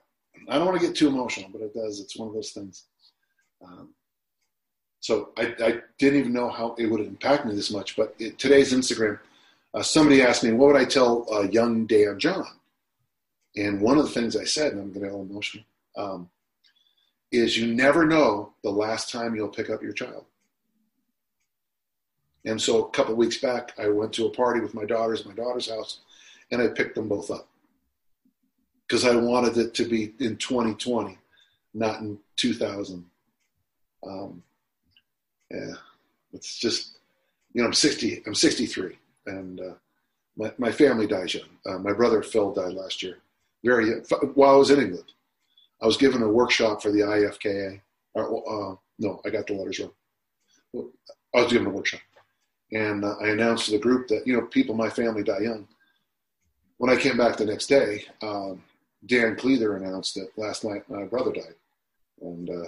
I 0.48 0.58
don't 0.58 0.66
want 0.66 0.80
to 0.80 0.86
get 0.86 0.96
too 0.96 1.08
emotional, 1.08 1.50
but 1.52 1.62
it 1.62 1.74
does. 1.74 2.00
It's 2.00 2.16
one 2.16 2.28
of 2.28 2.34
those 2.34 2.50
things. 2.50 2.84
Um, 3.64 3.94
so 5.00 5.30
I, 5.36 5.54
I, 5.60 5.80
didn't 5.98 6.18
even 6.18 6.32
know 6.32 6.48
how 6.48 6.74
it 6.78 6.86
would 6.86 7.00
impact 7.00 7.46
me 7.46 7.54
this 7.54 7.70
much. 7.70 7.96
But 7.96 8.14
it, 8.18 8.38
today's 8.38 8.72
Instagram, 8.72 9.18
uh, 9.74 9.82
somebody 9.82 10.22
asked 10.22 10.44
me, 10.44 10.52
what 10.52 10.72
would 10.72 10.80
I 10.80 10.84
tell 10.84 11.26
uh, 11.32 11.42
young 11.42 11.86
Dan 11.86 12.18
John? 12.18 12.46
And 13.56 13.80
one 13.80 13.98
of 13.98 14.04
the 14.04 14.10
things 14.10 14.36
I 14.36 14.44
said, 14.44 14.72
and 14.72 14.80
I'm 14.80 14.92
getting 14.92 15.10
all 15.10 15.22
emotional, 15.22 15.64
um, 15.96 16.30
is 17.30 17.56
you 17.56 17.74
never 17.74 18.06
know 18.06 18.52
the 18.62 18.70
last 18.70 19.10
time 19.10 19.34
you'll 19.34 19.48
pick 19.48 19.70
up 19.70 19.82
your 19.82 19.92
child. 19.92 20.24
And 22.44 22.60
so 22.60 22.84
a 22.84 22.90
couple 22.90 23.14
weeks 23.14 23.38
back, 23.38 23.72
I 23.78 23.88
went 23.88 24.12
to 24.14 24.26
a 24.26 24.30
party 24.30 24.60
with 24.60 24.74
my 24.74 24.84
daughters 24.84 25.24
my 25.24 25.34
daughter's 25.34 25.68
house, 25.68 26.00
and 26.50 26.60
I 26.60 26.68
picked 26.68 26.94
them 26.94 27.08
both 27.08 27.30
up 27.30 27.48
because 28.86 29.04
I 29.04 29.16
wanted 29.16 29.56
it 29.56 29.74
to 29.74 29.84
be 29.84 30.12
in 30.20 30.36
2020, 30.36 31.18
not 31.72 32.00
in 32.00 32.18
2000. 32.36 33.04
Um, 34.06 34.42
yeah, 35.50 35.72
it's 36.32 36.58
just, 36.58 36.98
you 37.54 37.62
know, 37.62 37.68
I'm 37.68 37.72
60, 37.72 38.22
I'm 38.26 38.34
63. 38.34 38.98
and 39.26 39.60
uh, 39.60 39.74
my 40.36 40.52
my 40.58 40.72
family 40.72 41.06
dies 41.06 41.34
young. 41.34 41.48
Uh, 41.66 41.78
my 41.78 41.92
brother 41.92 42.22
Phil 42.22 42.52
died 42.52 42.74
last 42.74 43.02
year, 43.02 43.18
very 43.64 43.88
young, 43.88 44.00
while 44.34 44.54
I 44.54 44.56
was 44.56 44.70
in 44.70 44.80
England. 44.80 45.12
I 45.82 45.86
was 45.86 45.96
given 45.96 46.22
a 46.22 46.28
workshop 46.28 46.82
for 46.82 46.90
the 46.90 47.00
IFKA. 47.00 47.80
Uh, 48.16 48.76
no, 48.98 49.20
I 49.24 49.30
got 49.30 49.46
the 49.46 49.54
letters 49.54 49.80
wrong. 49.80 50.90
I 51.34 51.42
was 51.42 51.52
given 51.52 51.66
a 51.66 51.70
workshop, 51.70 52.00
and 52.74 53.04
uh, 53.04 53.14
I 53.20 53.28
announced 53.28 53.66
to 53.66 53.70
the 53.72 53.78
group 53.78 54.08
that 54.08 54.26
you 54.26 54.34
know 54.34 54.42
people 54.42 54.74
in 54.74 54.78
my 54.78 54.90
family 54.90 55.22
die 55.22 55.40
young. 55.40 55.66
When 56.76 56.90
I 56.90 57.00
came 57.00 57.16
back 57.16 57.36
the 57.36 57.46
next 57.46 57.68
day, 57.68 58.04
um, 58.20 58.62
Dan 59.06 59.36
Cleather 59.36 59.76
announced 59.76 60.16
that 60.16 60.36
last 60.36 60.64
night 60.64 60.90
my 60.90 61.04
brother 61.04 61.32
died, 61.32 61.54
and 62.20 62.50
uh, 62.50 62.66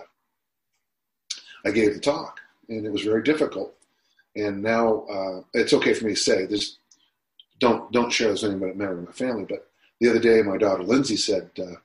I 1.64 1.72
gave 1.72 1.92
the 1.92 2.00
talk, 2.00 2.40
and 2.68 2.86
it 2.86 2.92
was 2.92 3.02
very 3.02 3.22
difficult. 3.22 3.74
And 4.36 4.62
now 4.62 5.02
uh, 5.07 5.40
it's 5.54 5.72
okay 5.72 5.92
for 5.92 6.04
me 6.04 6.14
to 6.14 6.20
say 6.20 6.46
this. 6.46 6.78
Don't 7.59 7.90
don't 7.90 8.12
share 8.12 8.30
this 8.30 8.42
with 8.42 8.52
anybody 8.52 8.74
member 8.74 8.98
of 8.98 9.07
my 9.07 9.12
family. 9.12 9.46
But 9.48 9.68
the 10.00 10.09
other 10.09 10.20
day, 10.20 10.40
my 10.42 10.57
daughter 10.57 10.84
Lindsay 10.84 11.16
said 11.16 11.50
uh, 11.59 11.76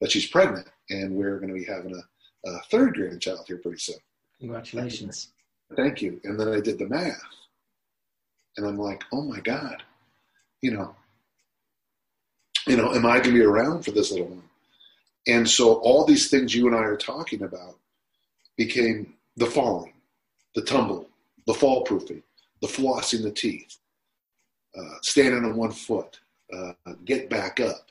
that 0.00 0.10
she's 0.10 0.26
pregnant, 0.26 0.68
and 0.90 1.14
we're 1.14 1.38
going 1.38 1.54
to 1.54 1.58
be 1.58 1.64
having 1.64 1.94
a, 1.94 2.50
a 2.50 2.60
third 2.70 2.94
grandchild 2.94 3.44
here 3.46 3.58
pretty 3.58 3.78
soon. 3.78 3.98
Congratulations! 4.40 5.28
Thank 5.76 6.02
you. 6.02 6.20
And 6.24 6.38
then 6.38 6.48
I 6.48 6.60
did 6.60 6.78
the 6.78 6.86
math, 6.86 7.22
and 8.56 8.66
I'm 8.66 8.78
like, 8.78 9.04
oh 9.12 9.22
my 9.22 9.40
god, 9.40 9.82
you 10.60 10.72
know, 10.72 10.94
you 12.66 12.76
know, 12.76 12.92
am 12.94 13.06
I 13.06 13.14
going 13.14 13.24
to 13.24 13.32
be 13.32 13.42
around 13.42 13.84
for 13.84 13.90
this 13.90 14.10
little 14.10 14.26
one? 14.26 14.42
And 15.26 15.48
so 15.48 15.74
all 15.74 16.04
these 16.04 16.30
things 16.30 16.54
you 16.54 16.66
and 16.66 16.76
I 16.76 16.80
are 16.80 16.96
talking 16.96 17.42
about 17.42 17.76
became 18.56 19.14
the 19.36 19.46
falling, 19.46 19.94
the 20.54 20.62
tumble, 20.62 21.08
the 21.46 21.54
fall 21.54 21.82
proofing, 21.82 22.22
the 22.60 22.68
flossing 22.68 23.22
the 23.22 23.30
teeth, 23.30 23.76
uh, 24.76 24.96
standing 25.00 25.44
on 25.44 25.56
one 25.56 25.72
foot, 25.72 26.18
uh, 26.52 26.72
get 27.04 27.30
back 27.30 27.60
up. 27.60 27.90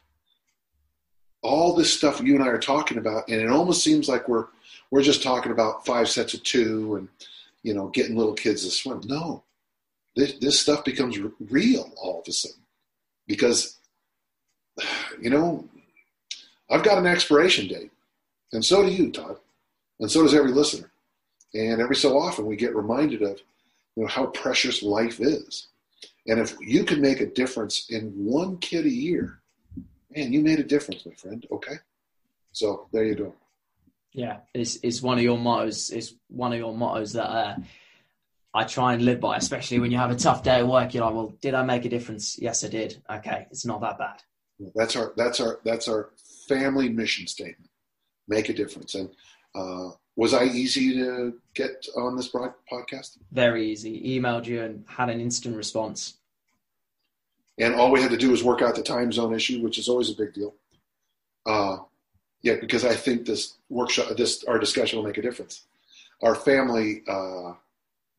All 1.43 1.73
this 1.73 1.91
stuff 1.91 2.21
you 2.21 2.35
and 2.35 2.43
I 2.43 2.47
are 2.47 2.59
talking 2.59 2.97
about, 2.97 3.27
and 3.27 3.41
it 3.41 3.49
almost 3.49 3.83
seems 3.83 4.07
like 4.07 4.27
we're 4.27 4.45
we're 4.91 5.01
just 5.01 5.23
talking 5.23 5.51
about 5.51 5.85
five 5.85 6.07
sets 6.07 6.33
of 6.33 6.43
two 6.43 6.95
and 6.95 7.07
you 7.63 7.73
know 7.73 7.87
getting 7.87 8.15
little 8.15 8.33
kids 8.33 8.63
to 8.63 8.69
swim. 8.69 9.01
No, 9.05 9.43
this, 10.15 10.33
this 10.39 10.59
stuff 10.59 10.83
becomes 10.83 11.17
real 11.39 11.91
all 12.01 12.19
of 12.19 12.27
a 12.27 12.31
sudden 12.31 12.61
because 13.27 13.77
you 15.19 15.29
know 15.29 15.65
I've 16.69 16.83
got 16.83 16.97
an 16.97 17.05
expiration 17.05 17.67
date, 17.67 17.91
and 18.53 18.63
so 18.63 18.83
do 18.83 18.91
you, 18.91 19.11
Todd, 19.11 19.37
and 19.99 20.09
so 20.09 20.23
does 20.23 20.33
every 20.33 20.51
listener. 20.51 20.89
And 21.53 21.81
every 21.81 21.97
so 21.97 22.17
often 22.17 22.45
we 22.45 22.55
get 22.55 22.75
reminded 22.75 23.21
of 23.21 23.41
you 23.95 24.03
know 24.03 24.07
how 24.07 24.27
precious 24.27 24.81
life 24.81 25.19
is. 25.19 25.67
And 26.27 26.39
if 26.39 26.55
you 26.61 26.83
can 26.83 27.01
make 27.01 27.19
a 27.19 27.25
difference 27.25 27.89
in 27.89 28.11
one 28.11 28.57
kid 28.57 28.85
a 28.85 28.89
year, 28.89 29.39
man, 30.15 30.31
you 30.31 30.41
made 30.41 30.59
a 30.59 30.63
difference, 30.63 31.05
my 31.05 31.13
friend. 31.13 31.45
Okay. 31.51 31.75
So 32.53 32.87
there 32.91 33.03
you 33.03 33.15
go. 33.15 33.33
Yeah, 34.13 34.37
it's 34.53 34.77
it's 34.83 35.01
one 35.01 35.17
of 35.17 35.23
your 35.23 35.37
mottos. 35.37 35.89
It's 35.89 36.13
one 36.27 36.51
of 36.51 36.59
your 36.59 36.75
mottos 36.75 37.13
that 37.13 37.29
uh, 37.29 37.55
I 38.53 38.65
try 38.65 38.93
and 38.93 39.03
live 39.03 39.19
by, 39.21 39.37
especially 39.37 39.79
when 39.79 39.91
you 39.91 39.97
have 39.97 40.11
a 40.11 40.15
tough 40.15 40.43
day 40.43 40.59
at 40.59 40.67
work. 40.67 40.93
You're 40.93 41.05
like, 41.05 41.13
well, 41.13 41.33
did 41.41 41.53
I 41.53 41.63
make 41.63 41.85
a 41.85 41.89
difference? 41.89 42.37
Yes, 42.37 42.63
I 42.63 42.67
did. 42.67 43.01
Okay, 43.09 43.47
it's 43.49 43.65
not 43.65 43.81
that 43.81 43.97
bad. 43.97 44.21
That's 44.75 44.95
our 44.95 45.13
that's 45.15 45.39
our 45.39 45.59
that's 45.63 45.87
our 45.87 46.11
family 46.47 46.89
mission 46.89 47.27
statement. 47.27 47.69
Make 48.27 48.49
a 48.49 48.53
difference, 48.53 48.95
and 48.95 49.09
uh, 49.55 49.91
was 50.15 50.33
I 50.33 50.43
easy 50.45 50.93
to 50.93 51.33
get 51.53 51.85
on 51.95 52.15
this 52.15 52.31
podcast? 52.31 53.17
Very 53.31 53.71
easy. 53.71 54.19
Emailed 54.19 54.45
you 54.45 54.61
and 54.61 54.83
had 54.87 55.09
an 55.09 55.19
instant 55.19 55.55
response. 55.55 56.17
And 57.57 57.75
all 57.75 57.91
we 57.91 58.01
had 58.01 58.11
to 58.11 58.17
do 58.17 58.31
was 58.31 58.43
work 58.43 58.61
out 58.61 58.75
the 58.75 58.83
time 58.83 59.11
zone 59.11 59.33
issue, 59.33 59.61
which 59.61 59.77
is 59.77 59.87
always 59.87 60.09
a 60.09 60.15
big 60.15 60.33
deal. 60.33 60.55
Uh, 61.45 61.77
yeah, 62.41 62.55
because 62.59 62.85
I 62.85 62.95
think 62.95 63.25
this 63.25 63.55
workshop, 63.69 64.15
this 64.17 64.43
our 64.43 64.59
discussion 64.59 64.97
will 64.97 65.05
make 65.05 65.17
a 65.17 65.21
difference. 65.21 65.63
Our 66.21 66.35
family 66.35 67.03
uh, 67.07 67.53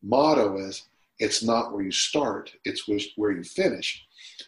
motto 0.03 0.57
is: 0.57 0.83
"It's 1.19 1.43
not 1.43 1.73
where 1.73 1.83
you 1.83 1.91
start; 1.91 2.53
it's 2.65 2.87
where 3.15 3.31
you 3.31 3.43
finish," 3.43 4.05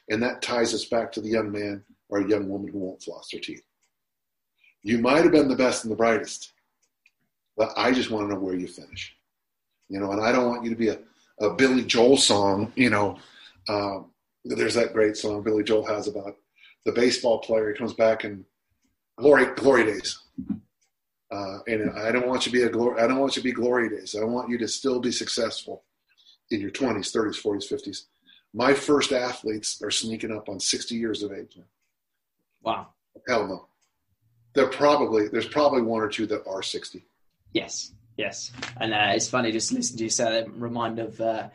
and 0.09 0.21
that 0.21 0.41
ties 0.41 0.73
us 0.73 0.85
back 0.85 1.11
to 1.13 1.21
the 1.21 1.29
young 1.29 1.51
man 1.51 1.83
or 2.09 2.21
young 2.21 2.49
woman 2.49 2.71
who 2.71 2.79
won't 2.79 3.01
floss 3.01 3.29
their 3.31 3.41
teeth. 3.41 3.63
You 4.83 4.99
might 4.99 5.23
have 5.23 5.31
been 5.31 5.47
the 5.47 5.55
best 5.55 5.83
and 5.83 5.91
the 5.91 5.97
brightest, 5.97 6.53
but 7.57 7.71
I 7.75 7.91
just 7.91 8.11
want 8.11 8.27
to 8.27 8.33
know 8.33 8.39
where 8.39 8.55
you 8.55 8.67
finish. 8.67 9.15
You 9.89 9.99
know, 9.99 10.11
and 10.11 10.21
I 10.21 10.31
don't 10.31 10.49
want 10.49 10.63
you 10.63 10.69
to 10.69 10.75
be 10.75 10.89
a, 10.89 10.99
a 11.39 11.53
Billy 11.53 11.83
Joel 11.83 12.17
song. 12.17 12.71
You 12.75 12.89
know, 12.89 13.17
um, 13.67 14.11
there's 14.43 14.75
that 14.75 14.93
great 14.93 15.17
song 15.17 15.43
Billy 15.43 15.63
Joel 15.63 15.85
has 15.87 16.07
about 16.07 16.37
the 16.85 16.91
baseball 16.91 17.39
player. 17.39 17.71
He 17.71 17.77
comes 17.77 17.93
back 17.93 18.23
and 18.23 18.45
glory 19.17 19.47
glory 19.55 19.85
days. 19.85 20.19
Uh, 21.31 21.59
and 21.67 21.91
I 21.97 22.11
don't 22.11 22.27
want 22.27 22.45
you 22.45 22.51
to 22.51 22.57
be 22.57 22.63
a 22.63 22.69
glory. 22.69 23.01
I 23.01 23.07
don't 23.07 23.19
want 23.19 23.35
you 23.35 23.41
to 23.41 23.47
be 23.47 23.51
glory 23.51 23.89
days. 23.89 24.15
I 24.19 24.23
want 24.23 24.49
you 24.49 24.57
to 24.59 24.67
still 24.67 24.99
be 24.99 25.11
successful 25.11 25.83
in 26.51 26.61
your 26.61 26.69
20s, 26.69 27.11
30s, 27.15 27.41
40s, 27.41 27.71
50s. 27.71 28.01
My 28.53 28.73
first 28.73 29.11
athletes 29.11 29.81
are 29.81 29.91
sneaking 29.91 30.31
up 30.31 30.47
on 30.47 30.59
60 30.59 30.95
years 30.95 31.23
of 31.23 31.31
age 31.33 31.55
now. 31.57 31.63
Wow. 32.61 32.87
Hell 33.27 33.47
no. 33.47 33.67
They're 34.53 34.69
probably 34.69 35.27
there's 35.27 35.47
probably 35.47 35.81
one 35.81 36.01
or 36.01 36.07
two 36.07 36.25
that 36.27 36.47
are 36.47 36.63
60. 36.63 37.05
Yes, 37.53 37.91
yes, 38.17 38.51
and 38.77 38.93
uh, 38.93 39.11
it's 39.13 39.27
funny 39.27 39.51
just 39.51 39.71
listening 39.71 39.97
to 39.97 40.03
you 40.05 40.09
say 40.09 40.31
that. 40.31 40.51
Remind 40.57 40.99
of 40.99 41.19
uh, 41.19 41.49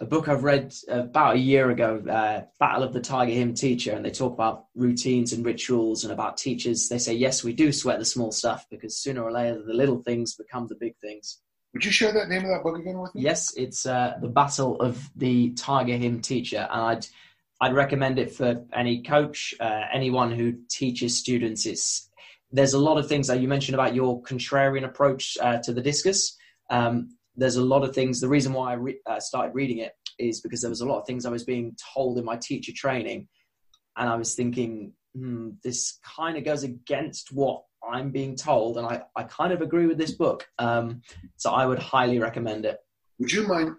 a 0.00 0.04
book 0.04 0.28
I've 0.28 0.44
read 0.44 0.74
about 0.88 1.36
a 1.36 1.38
year 1.38 1.70
ago, 1.70 2.02
uh, 2.08 2.44
Battle 2.60 2.82
of 2.82 2.92
the 2.92 3.00
Tiger 3.00 3.32
Hymn 3.32 3.54
Teacher, 3.54 3.92
and 3.92 4.04
they 4.04 4.10
talk 4.10 4.32
about 4.32 4.66
routines 4.74 5.32
and 5.32 5.44
rituals 5.44 6.04
and 6.04 6.12
about 6.12 6.36
teachers. 6.36 6.88
They 6.88 6.98
say 6.98 7.14
yes, 7.14 7.42
we 7.42 7.52
do 7.52 7.72
sweat 7.72 7.98
the 7.98 8.04
small 8.04 8.32
stuff 8.32 8.66
because 8.70 8.98
sooner 8.98 9.22
or 9.22 9.32
later 9.32 9.62
the 9.66 9.74
little 9.74 10.02
things 10.02 10.34
become 10.34 10.66
the 10.66 10.74
big 10.74 10.96
things. 10.98 11.40
Would 11.74 11.84
you 11.84 11.90
share 11.90 12.12
that 12.12 12.28
name 12.28 12.44
of 12.44 12.48
that 12.48 12.62
book 12.62 12.78
again 12.78 12.98
with 12.98 13.14
me? 13.14 13.22
Yes, 13.22 13.54
it's 13.56 13.86
uh, 13.86 14.14
the 14.20 14.28
Battle 14.28 14.80
of 14.80 15.10
the 15.16 15.50
Tiger 15.50 15.96
Hymn 15.96 16.20
Teacher, 16.20 16.68
and 16.70 16.80
I'd 16.80 17.06
I'd 17.60 17.74
recommend 17.74 18.18
it 18.18 18.32
for 18.32 18.64
any 18.72 19.02
coach, 19.02 19.54
uh, 19.58 19.82
anyone 19.92 20.32
who 20.32 20.54
teaches 20.68 21.16
students. 21.16 21.66
It's 21.66 22.08
there's 22.50 22.74
a 22.74 22.78
lot 22.78 22.98
of 22.98 23.08
things 23.08 23.26
that 23.26 23.40
you 23.40 23.48
mentioned 23.48 23.74
about 23.74 23.94
your 23.94 24.22
contrarian 24.22 24.84
approach 24.84 25.36
uh, 25.40 25.58
to 25.58 25.72
the 25.72 25.82
discus. 25.82 26.36
Um, 26.70 27.17
there's 27.38 27.56
a 27.56 27.64
lot 27.64 27.84
of 27.84 27.94
things. 27.94 28.20
The 28.20 28.28
reason 28.28 28.52
why 28.52 28.72
I 28.72 28.74
re- 28.74 29.00
uh, 29.06 29.20
started 29.20 29.54
reading 29.54 29.78
it 29.78 29.92
is 30.18 30.40
because 30.40 30.60
there 30.60 30.70
was 30.70 30.80
a 30.80 30.86
lot 30.86 31.00
of 31.00 31.06
things 31.06 31.24
I 31.24 31.30
was 31.30 31.44
being 31.44 31.76
told 31.94 32.18
in 32.18 32.24
my 32.24 32.36
teacher 32.36 32.72
training, 32.74 33.28
and 33.96 34.08
I 34.08 34.16
was 34.16 34.34
thinking, 34.34 34.92
hmm, 35.14 35.50
this 35.62 35.98
kind 36.02 36.36
of 36.36 36.44
goes 36.44 36.64
against 36.64 37.32
what 37.32 37.62
I'm 37.88 38.10
being 38.10 38.36
told, 38.36 38.76
and 38.76 38.86
I, 38.86 39.02
I 39.16 39.22
kind 39.22 39.52
of 39.52 39.62
agree 39.62 39.86
with 39.86 39.98
this 39.98 40.12
book. 40.12 40.46
Um, 40.58 41.02
so 41.36 41.52
I 41.52 41.64
would 41.64 41.78
highly 41.78 42.18
recommend 42.18 42.66
it. 42.66 42.78
Would 43.18 43.32
you 43.32 43.46
mind? 43.46 43.72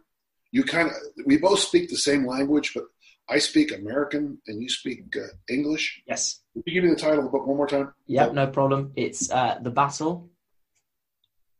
You 0.51 0.63
kind 0.63 0.87
of 0.87 0.95
we 1.25 1.37
both 1.37 1.59
speak 1.59 1.89
the 1.89 1.97
same 1.97 2.25
language, 2.25 2.71
but 2.73 2.85
I 3.29 3.37
speak 3.37 3.71
American 3.71 4.41
and 4.47 4.61
you 4.61 4.69
speak 4.69 5.15
uh, 5.15 5.27
English. 5.47 6.01
Yes. 6.07 6.41
Could 6.53 6.63
you 6.65 6.73
give 6.73 6.83
me 6.83 6.89
the 6.89 6.99
title 6.99 7.19
of 7.19 7.25
the 7.25 7.29
book 7.29 7.45
one 7.45 7.57
more 7.57 7.67
time? 7.67 7.93
Yep, 8.07 8.33
no 8.33 8.47
problem. 8.47 8.91
It's 8.95 9.29
uh, 9.29 9.59
The 9.61 9.69
Battle 9.69 10.31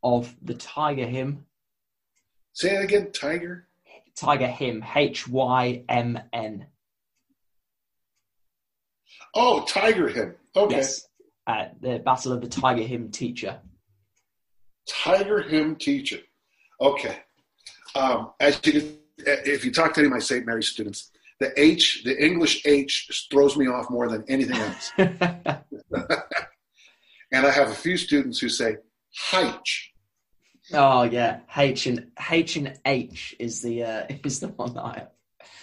of 0.02 0.36
the 0.42 0.56
Tiger 0.56 1.06
Hymn. 1.06 1.46
Say 2.60 2.76
it 2.76 2.84
again, 2.84 3.14
Tiger? 3.14 3.68
Tiger 4.18 4.48
Hymn, 4.48 4.84
H 4.94 5.30
Y 5.30 5.84
M 5.88 6.20
N. 6.34 6.66
Oh, 9.34 9.64
Tiger 9.64 10.10
Hymn. 10.10 10.36
Okay. 10.54 10.76
Yes. 10.76 11.08
Uh, 11.48 11.68
the 11.80 12.00
Battle 12.00 12.34
of 12.34 12.42
the 12.42 12.50
Tiger 12.50 12.82
Hymn 12.82 13.12
Teacher. 13.12 13.62
Tiger 14.90 15.42
Hymn 15.42 15.78
Teacher. 15.78 16.20
Okay. 16.82 17.20
Um, 17.96 18.32
as 18.42 18.60
you 18.66 18.74
can, 18.74 18.98
if 19.20 19.64
you 19.64 19.72
talk 19.72 19.94
to 19.94 20.02
any 20.02 20.08
of 20.08 20.12
my 20.12 20.20
St. 20.20 20.46
Mary 20.46 20.64
students, 20.64 21.12
the 21.40 21.58
H, 21.58 22.02
the 22.04 22.22
English 22.22 22.66
H 22.66 23.26
throws 23.32 23.56
me 23.56 23.68
off 23.68 23.90
more 23.90 24.10
than 24.10 24.26
anything 24.28 24.58
else. 24.58 24.92
and 24.98 25.64
I 27.32 27.52
have 27.52 27.70
a 27.70 27.76
few 27.76 27.96
students 27.96 28.38
who 28.38 28.50
say 28.50 28.76
H. 29.34 29.94
Oh 30.74 31.04
yeah, 31.04 31.40
H 31.56 31.88
and 31.88 32.12
H 32.30 32.56
and 32.56 32.80
H 32.86 33.36
is 33.40 33.62
the 33.62 33.84
uh, 33.84 34.06
is 34.24 34.40
the 34.40 34.50
one 34.50 34.74
that 34.74 34.84
I 34.84 34.94
have. 35.00 35.10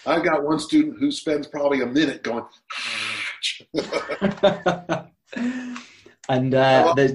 I've 0.05 0.23
got 0.23 0.43
one 0.43 0.59
student 0.59 0.99
who 0.99 1.11
spends 1.11 1.47
probably 1.47 1.81
a 1.81 1.85
minute 1.85 2.23
going 2.23 2.45
and 6.29 6.55
uh, 6.55 6.93
there's, 6.95 7.11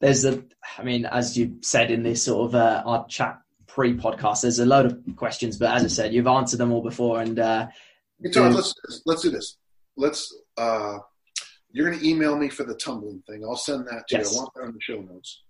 there's 0.00 0.24
a, 0.24 0.44
I 0.78 0.84
mean, 0.84 1.06
as 1.06 1.36
you 1.36 1.58
said 1.60 1.90
in 1.90 2.04
this 2.04 2.22
sort 2.22 2.48
of 2.48 2.54
uh, 2.54 2.82
our 2.86 3.06
chat 3.08 3.40
pre-podcast. 3.74 4.42
There's 4.42 4.60
a 4.60 4.66
load 4.66 4.86
of 4.86 5.02
questions, 5.16 5.58
but 5.58 5.74
as 5.74 5.84
I 5.84 5.88
said, 5.88 6.14
you've 6.14 6.28
answered 6.28 6.58
them 6.58 6.72
all 6.72 6.82
before. 6.82 7.20
And 7.20 7.38
uh, 7.38 7.66
hey, 8.22 8.30
Tom, 8.30 8.52
let's 8.52 8.72
let's 9.04 9.22
do 9.22 9.30
this. 9.30 9.56
Let's. 9.96 10.34
Uh, 10.56 10.98
you're 11.72 11.88
going 11.90 11.98
to 11.98 12.08
email 12.08 12.36
me 12.36 12.48
for 12.48 12.62
the 12.62 12.74
tumbling 12.74 13.22
thing. 13.26 13.42
I'll 13.44 13.56
send 13.56 13.88
that 13.88 14.06
to 14.08 14.18
yes. 14.18 14.32
you. 14.32 14.38
I 14.38 14.40
want 14.40 14.54
that 14.54 14.62
on 14.62 14.72
the 14.74 14.80
show 14.80 15.00
notes. 15.00 15.42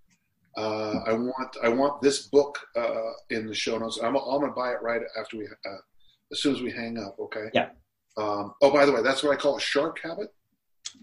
Uh, 0.56 1.00
I 1.06 1.12
want 1.12 1.56
I 1.62 1.68
want 1.68 2.00
this 2.00 2.26
book 2.28 2.58
uh, 2.76 3.10
in 3.30 3.46
the 3.46 3.54
show 3.54 3.76
notes. 3.78 3.98
I'm, 4.02 4.16
I'm 4.16 4.40
going 4.40 4.42
to 4.42 4.54
buy 4.54 4.70
it 4.72 4.82
right 4.82 5.02
after 5.18 5.36
we 5.36 5.46
uh, 5.46 5.76
as 6.32 6.40
soon 6.40 6.54
as 6.54 6.62
we 6.62 6.70
hang 6.70 6.98
up. 6.98 7.16
Okay. 7.18 7.46
Yeah. 7.52 7.70
Um, 8.16 8.54
oh, 8.62 8.70
by 8.70 8.86
the 8.86 8.92
way, 8.92 9.02
that's 9.02 9.22
what 9.22 9.32
I 9.32 9.36
call 9.36 9.56
a 9.56 9.60
shark 9.60 9.98
habit. 10.02 10.32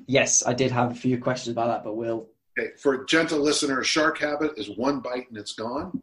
Yes, 0.08 0.46
I 0.46 0.54
did 0.54 0.72
have 0.72 0.92
a 0.92 0.96
few 0.96 1.18
questions 1.20 1.52
about 1.52 1.68
that, 1.68 1.84
but 1.84 1.96
we'll. 1.96 2.30
Okay. 2.58 2.70
For 2.82 3.02
a 3.02 3.06
gentle 3.06 3.40
listener, 3.40 3.80
a 3.80 3.86
shark 3.86 4.20
habit 4.20 4.54
is 4.58 4.70
one 4.78 5.00
bite 5.00 5.28
and 5.30 5.38
it's 5.38 5.54
gone. 5.54 6.02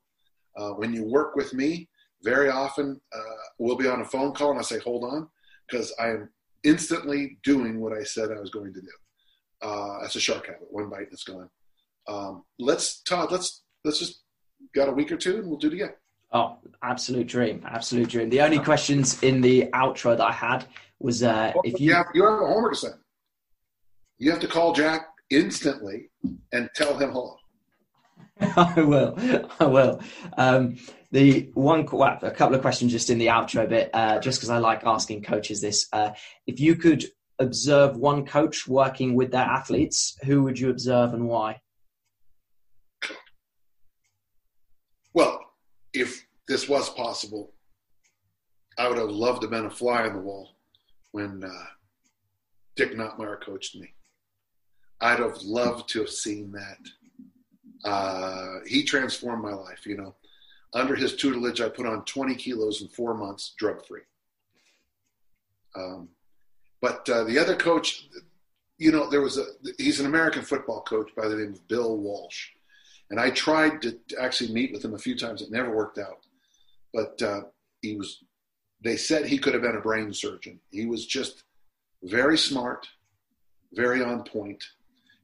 Uh, 0.57 0.71
when 0.71 0.93
you 0.93 1.05
work 1.05 1.37
with 1.37 1.55
me, 1.55 1.89
very 2.23 2.49
often 2.49 3.01
uh, 3.15 3.21
we'll 3.59 3.77
be 3.77 3.87
on 3.87 4.01
a 4.01 4.05
phone 4.05 4.33
call 4.33 4.51
and 4.51 4.59
I 4.59 4.63
say, 4.63 4.79
hold 4.79 5.05
on, 5.05 5.29
because 5.69 5.95
I 6.01 6.09
am 6.09 6.31
instantly 6.65 7.39
doing 7.45 7.81
what 7.81 7.93
I 7.93 8.03
said 8.03 8.31
I 8.31 8.41
was 8.41 8.51
going 8.51 8.75
to 8.75 8.81
do. 8.81 8.89
Uh, 9.63 10.01
that's 10.01 10.17
a 10.17 10.21
shark 10.21 10.47
habit. 10.47 10.69
One 10.71 10.89
bite 10.89 11.01
and 11.01 11.13
it's 11.13 11.25
gone. 11.25 11.49
Um, 12.09 12.45
let's, 12.59 13.03
Todd, 13.03 13.31
let's, 13.31 13.63
let's 13.85 13.99
just 13.99 14.23
got 14.75 14.89
a 14.89 14.93
week 14.93 15.13
or 15.13 15.17
two 15.17 15.39
and 15.39 15.49
we'll 15.49 15.59
do 15.59 15.69
it 15.69 15.75
again. 15.75 15.93
Oh, 16.33 16.59
absolute 16.83 17.27
dream, 17.27 17.65
absolute 17.67 18.09
dream. 18.09 18.29
The 18.31 18.41
only 18.43 18.59
questions 18.59 19.23
in 19.23 19.41
the 19.41 19.71
outro 19.73 20.17
that 20.17 20.27
I 20.27 20.33
had 20.33 20.67
was 20.99 21.23
uh, 21.23 21.53
if 21.65 21.81
you 21.81 21.89
you 21.89 21.95
have, 21.95 22.07
you 22.13 22.25
have 22.25 22.41
a 22.41 22.47
homework 22.47 22.73
assignment. 22.73 23.03
You 24.19 24.31
have 24.33 24.41
to 24.41 24.49
call 24.49 24.75
Jack 24.75 25.07
instantly 25.31 26.11
and 26.53 26.69
tell 26.75 26.99
him 26.99 27.13
hello. 27.13 27.37
I 28.41 28.83
will. 28.83 29.17
I 29.61 29.65
will. 29.65 30.01
Um, 30.37 30.77
the 31.11 31.51
one, 31.55 31.87
well, 31.91 32.19
a 32.21 32.31
couple 32.31 32.55
of 32.55 32.61
questions 32.61 32.93
just 32.93 33.11
in 33.11 33.19
the 33.19 33.29
outro 33.29 33.69
bit, 33.69 33.91
uh, 33.95 34.19
just 34.19 34.39
because 34.39 34.51
I 34.51 34.59
like 34.59 34.85
asking 34.85 35.23
coaches 35.23 35.61
this. 35.61 35.87
Uh, 35.93 36.11
if 36.47 36.61
you 36.61 36.77
could 36.77 37.07
observe 37.39 37.97
one 37.97 38.27
coach 38.27 38.69
working 38.69 39.15
with 39.15 39.31
their 39.31 39.45
athletes, 39.45 40.17
who 40.25 40.43
would 40.43 40.59
you 40.59 40.71
observe 40.71 41.15
and 41.15 41.27
why? 41.27 41.61
Well, 45.15 45.41
if 45.93 46.27
this 46.47 46.69
was 46.69 46.91
possible, 46.91 47.53
I 48.79 48.89
would 48.89 48.99
have 48.99 49.11
loved 49.11 49.43
to 49.43 49.47
have 49.47 49.51
been 49.51 49.67
a 49.67 49.71
fly 49.71 50.07
on 50.07 50.15
the 50.15 50.21
wall 50.21 50.57
when 51.13 51.43
uh, 51.45 51.65
Dick 52.77 52.95
Notmeyer 52.95 53.41
coached 53.43 53.75
me. 53.77 53.93
I'd 55.01 55.19
have 55.19 55.43
loved 55.43 55.89
to 55.91 56.01
have 56.01 56.11
seen 56.11 56.53
that. 56.53 56.79
Uh, 57.85 58.59
he 58.67 58.83
transformed 58.83 59.43
my 59.43 59.53
life, 59.53 59.87
you 59.87 59.97
know. 59.97 60.15
Under 60.75 60.95
his 60.95 61.17
tutelage, 61.17 61.61
I 61.61 61.69
put 61.69 61.87
on 61.87 62.05
20 62.05 62.35
kilos 62.35 62.83
in 62.83 62.89
four 62.89 63.15
months, 63.15 63.55
drug 63.59 63.87
free. 63.87 64.03
Um, 65.75 66.09
but 66.81 67.09
uh, 67.09 67.25
the 67.25 67.39
other 67.39 67.57
coach, 67.57 68.09
you 68.77 68.93
know, 68.93 69.09
there 69.09 69.21
was 69.21 69.39
a, 69.39 69.45
he's 69.79 70.01
an 70.01 70.07
American 70.07 70.43
football 70.43 70.83
coach 70.83 71.11
by 71.17 71.29
the 71.29 71.37
name 71.37 71.53
of 71.53 71.67
Bill 71.69 71.97
Walsh. 71.97 72.51
And 73.11 73.19
I 73.19 73.31
tried 73.31 73.83
to 73.83 73.99
actually 74.21 74.53
meet 74.53 74.73
with 74.73 74.85
him 74.85 74.95
a 74.95 74.99
few 74.99 75.17
times. 75.17 75.41
It 75.41 75.51
never 75.51 75.75
worked 75.75 75.99
out. 75.99 76.27
But 76.93 77.21
uh, 77.23 77.43
he 77.81 77.97
was, 77.97 78.23
they 78.83 78.97
said 78.97 79.25
he 79.25 79.39
could 79.39 79.55
have 79.55 79.63
been 79.63 79.77
a 79.77 79.81
brain 79.81 80.13
surgeon. 80.13 80.61
He 80.71 80.87
was 80.87 81.07
just 81.07 81.45
very 82.03 82.37
smart, 82.37 82.87
very 83.73 84.03
on 84.03 84.25
point. 84.25 84.63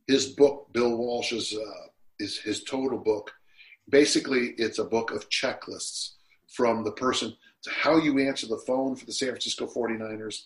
His 0.06 0.26
book, 0.26 0.68
Bill 0.72 0.96
Walsh's, 0.96 1.54
uh, 1.54 1.86
is 2.18 2.38
his 2.38 2.64
total 2.64 2.98
book. 2.98 3.32
Basically, 3.88 4.54
it's 4.56 4.78
a 4.78 4.84
book 4.84 5.10
of 5.10 5.28
checklists 5.28 6.12
from 6.54 6.84
the 6.84 6.92
person 6.92 7.34
to 7.62 7.70
how 7.70 7.98
you 7.98 8.18
answer 8.18 8.46
the 8.46 8.62
phone 8.66 8.96
for 8.96 9.04
the 9.04 9.12
San 9.12 9.28
Francisco 9.28 9.66
49ers 9.66 10.44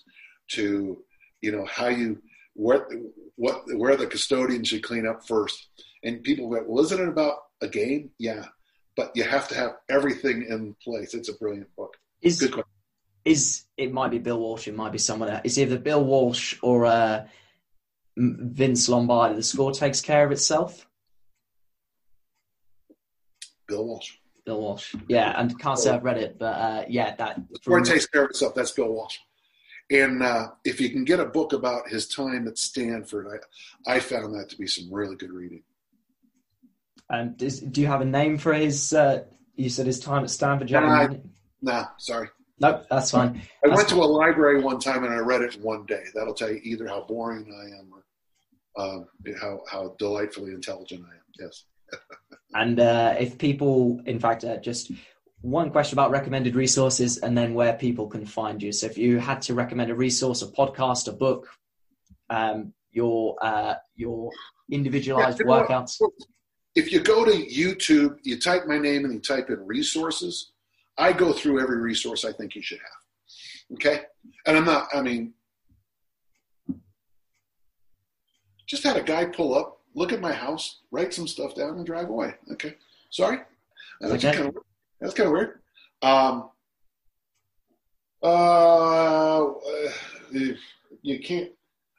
to, 0.48 1.02
you 1.40 1.52
know, 1.52 1.66
how 1.66 1.88
you, 1.88 2.20
what, 2.54 2.88
what, 3.36 3.62
where 3.76 3.96
the 3.96 4.06
custodian 4.06 4.64
should 4.64 4.82
clean 4.82 5.06
up 5.06 5.26
first 5.26 5.68
and 6.02 6.22
people 6.22 6.48
go, 6.48 6.64
well, 6.66 6.84
isn't 6.84 7.00
it 7.00 7.08
about 7.08 7.38
a 7.60 7.68
game? 7.68 8.10
Yeah, 8.18 8.46
but 8.96 9.12
you 9.14 9.24
have 9.24 9.48
to 9.48 9.54
have 9.54 9.76
everything 9.88 10.46
in 10.48 10.74
place. 10.82 11.14
It's 11.14 11.28
a 11.28 11.34
brilliant 11.34 11.74
book. 11.76 11.96
Is 12.20 12.40
Good 12.40 12.52
question. 12.52 12.70
Is 13.24 13.64
it 13.76 13.92
might 13.92 14.10
be 14.10 14.18
Bill 14.18 14.38
Walsh? 14.38 14.68
It 14.68 14.74
might 14.74 14.92
be 14.92 14.98
someone 14.98 15.28
else. 15.28 15.42
It's 15.44 15.58
either 15.58 15.78
Bill 15.78 16.02
Walsh 16.02 16.56
or 16.62 16.86
uh, 16.86 17.26
Vince 18.16 18.88
Lombardi. 18.88 19.34
The 19.34 19.42
score 19.42 19.72
takes 19.72 20.00
care 20.00 20.24
of 20.24 20.32
itself. 20.32 20.86
Bill 23.66 23.84
Walsh. 23.84 24.14
Bill 24.46 24.60
Walsh. 24.60 24.94
Yeah, 25.08 25.38
and 25.38 25.58
can't 25.58 25.78
say 25.78 25.90
I've 25.90 26.04
read 26.04 26.16
it, 26.16 26.38
but 26.38 26.54
uh, 26.54 26.84
yeah, 26.88 27.14
that. 27.16 27.42
The 27.50 27.56
score 27.56 27.80
takes 27.82 28.06
care 28.06 28.24
of 28.24 28.30
itself. 28.30 28.54
That's 28.54 28.70
Bill 28.70 28.88
Walsh. 28.90 29.18
And 29.90 30.22
uh, 30.22 30.48
if 30.64 30.80
you 30.80 30.90
can 30.90 31.04
get 31.04 31.20
a 31.20 31.26
book 31.26 31.52
about 31.52 31.88
his 31.88 32.08
time 32.08 32.46
at 32.46 32.58
Stanford, 32.58 33.26
I, 33.86 33.94
I 33.94 34.00
found 34.00 34.34
that 34.34 34.48
to 34.50 34.56
be 34.56 34.66
some 34.66 34.92
really 34.92 35.16
good 35.16 35.32
reading. 35.32 35.62
And 37.10 37.36
does, 37.36 37.60
do 37.60 37.80
you 37.80 37.86
have 37.86 38.00
a 38.00 38.04
name 38.04 38.38
for 38.38 38.52
his? 38.52 38.92
Uh, 38.92 39.24
you 39.56 39.70
said 39.70 39.86
his 39.86 40.00
time 40.00 40.24
at 40.24 40.30
Stanford. 40.30 40.70
Nah, 40.70 41.08
nah, 41.62 41.86
sorry. 41.98 42.28
Nope, 42.60 42.86
that's 42.90 43.10
fine. 43.10 43.40
I 43.64 43.68
that's 43.68 43.76
went 43.76 43.88
to 43.90 43.96
a 43.96 44.04
library 44.04 44.60
one 44.60 44.80
time 44.80 45.04
and 45.04 45.14
I 45.14 45.18
read 45.18 45.42
it 45.42 45.56
in 45.56 45.62
one 45.62 45.86
day. 45.86 46.02
That'll 46.14 46.34
tell 46.34 46.50
you 46.50 46.60
either 46.62 46.88
how 46.88 47.02
boring 47.02 47.46
I 47.52 47.78
am 47.78 47.90
or 47.92 48.04
um, 48.84 49.06
how 49.40 49.62
how 49.70 49.94
delightfully 49.98 50.52
intelligent 50.52 51.04
I 51.04 51.14
am. 51.14 51.22
Yes. 51.38 51.64
and 52.54 52.80
uh, 52.80 53.14
if 53.18 53.38
people, 53.38 54.00
in 54.06 54.18
fact, 54.18 54.44
uh, 54.44 54.58
just 54.58 54.90
one 55.40 55.70
question 55.70 55.94
about 55.94 56.10
recommended 56.10 56.56
resources 56.56 57.18
and 57.18 57.38
then 57.38 57.54
where 57.54 57.74
people 57.74 58.08
can 58.08 58.26
find 58.26 58.60
you. 58.62 58.72
So 58.72 58.86
if 58.86 58.98
you 58.98 59.18
had 59.18 59.40
to 59.42 59.54
recommend 59.54 59.90
a 59.90 59.94
resource, 59.94 60.42
a 60.42 60.48
podcast, 60.48 61.06
a 61.06 61.12
book, 61.12 61.48
um, 62.28 62.74
your 62.90 63.36
uh, 63.40 63.74
your 63.94 64.30
individualized 64.70 65.40
yeah, 65.40 65.46
workouts 65.46 66.00
if 66.78 66.92
you 66.92 67.00
go 67.00 67.24
to 67.24 67.32
YouTube, 67.32 68.18
you 68.22 68.38
type 68.38 68.66
my 68.68 68.78
name 68.78 69.04
and 69.04 69.12
you 69.12 69.18
type 69.18 69.50
in 69.50 69.66
resources, 69.66 70.52
I 70.96 71.12
go 71.12 71.32
through 71.32 71.60
every 71.60 71.78
resource 71.78 72.24
I 72.24 72.32
think 72.32 72.54
you 72.54 72.62
should 72.62 72.78
have. 72.78 73.74
Okay? 73.74 74.02
And 74.46 74.56
I'm 74.56 74.64
not, 74.64 74.86
I 74.94 75.02
mean, 75.02 75.34
just 78.68 78.84
had 78.84 78.96
a 78.96 79.02
guy 79.02 79.24
pull 79.24 79.58
up, 79.58 79.80
look 79.94 80.12
at 80.12 80.20
my 80.20 80.32
house, 80.32 80.78
write 80.92 81.12
some 81.12 81.26
stuff 81.26 81.56
down, 81.56 81.70
and 81.78 81.84
drive 81.84 82.10
away. 82.10 82.34
Okay. 82.52 82.76
Sorry? 83.10 83.38
That's 84.00 84.24
okay. 84.24 84.36
kind 84.36 84.48
of 84.48 84.62
that's 85.00 85.14
kind 85.14 85.26
of 85.26 85.32
weird. 85.32 85.60
Um, 86.02 86.50
uh, 88.22 89.50
you 91.02 91.18
can't. 91.18 91.50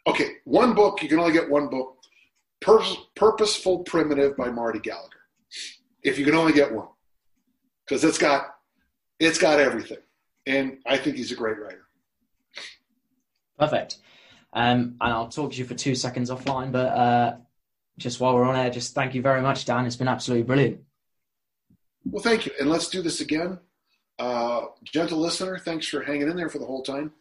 Okay, 0.08 0.36
one 0.46 0.74
book. 0.74 1.02
You 1.02 1.10
can 1.10 1.20
only 1.20 1.34
get 1.34 1.50
one 1.50 1.68
book. 1.70 1.99
Pur- 2.62 2.84
Purposeful 3.16 3.80
Primitive 3.80 4.36
by 4.36 4.50
Marty 4.50 4.80
Gallagher. 4.80 5.22
If 6.04 6.18
you 6.20 6.26
can 6.26 6.36
only 6.36 6.54
get 6.54 6.74
one, 6.74 6.88
because 7.86 8.04
it's 8.04 8.18
got 8.18 8.56
it's 9.20 9.38
got 9.38 9.60
everything, 9.60 9.98
and 10.46 10.78
I 10.86 10.98
think 10.98 11.18
he's 11.18 11.32
a 11.32 11.36
great 11.36 11.60
writer. 11.60 11.88
Perfect. 13.58 13.98
Um, 14.54 14.96
and 15.02 15.14
I'll 15.14 15.28
talk 15.28 15.52
to 15.52 15.58
you 15.58 15.66
for 15.66 15.76
two 15.76 15.94
seconds 15.94 16.30
offline, 16.30 16.72
but 16.72 16.88
uh, 16.88 17.38
just 17.98 18.20
while 18.20 18.34
we're 18.34 18.46
on 18.46 18.56
air, 18.56 18.70
just 18.70 18.96
thank 18.96 19.14
you 19.14 19.22
very 19.22 19.42
much, 19.42 19.66
Dan. 19.66 19.86
It's 19.86 19.98
been 19.98 20.08
absolutely 20.08 20.44
brilliant. 20.44 20.82
Well, 22.06 22.24
thank 22.24 22.46
you, 22.46 22.54
and 22.60 22.70
let's 22.70 22.90
do 22.90 23.02
this 23.02 23.20
again. 23.22 23.60
Uh, 24.18 24.62
gentle 24.84 25.20
listener, 25.20 25.60
thanks 25.60 25.88
for 25.88 26.02
hanging 26.02 26.30
in 26.30 26.36
there 26.36 26.50
for 26.50 26.60
the 26.60 26.66
whole 26.66 26.82
time, 26.84 27.12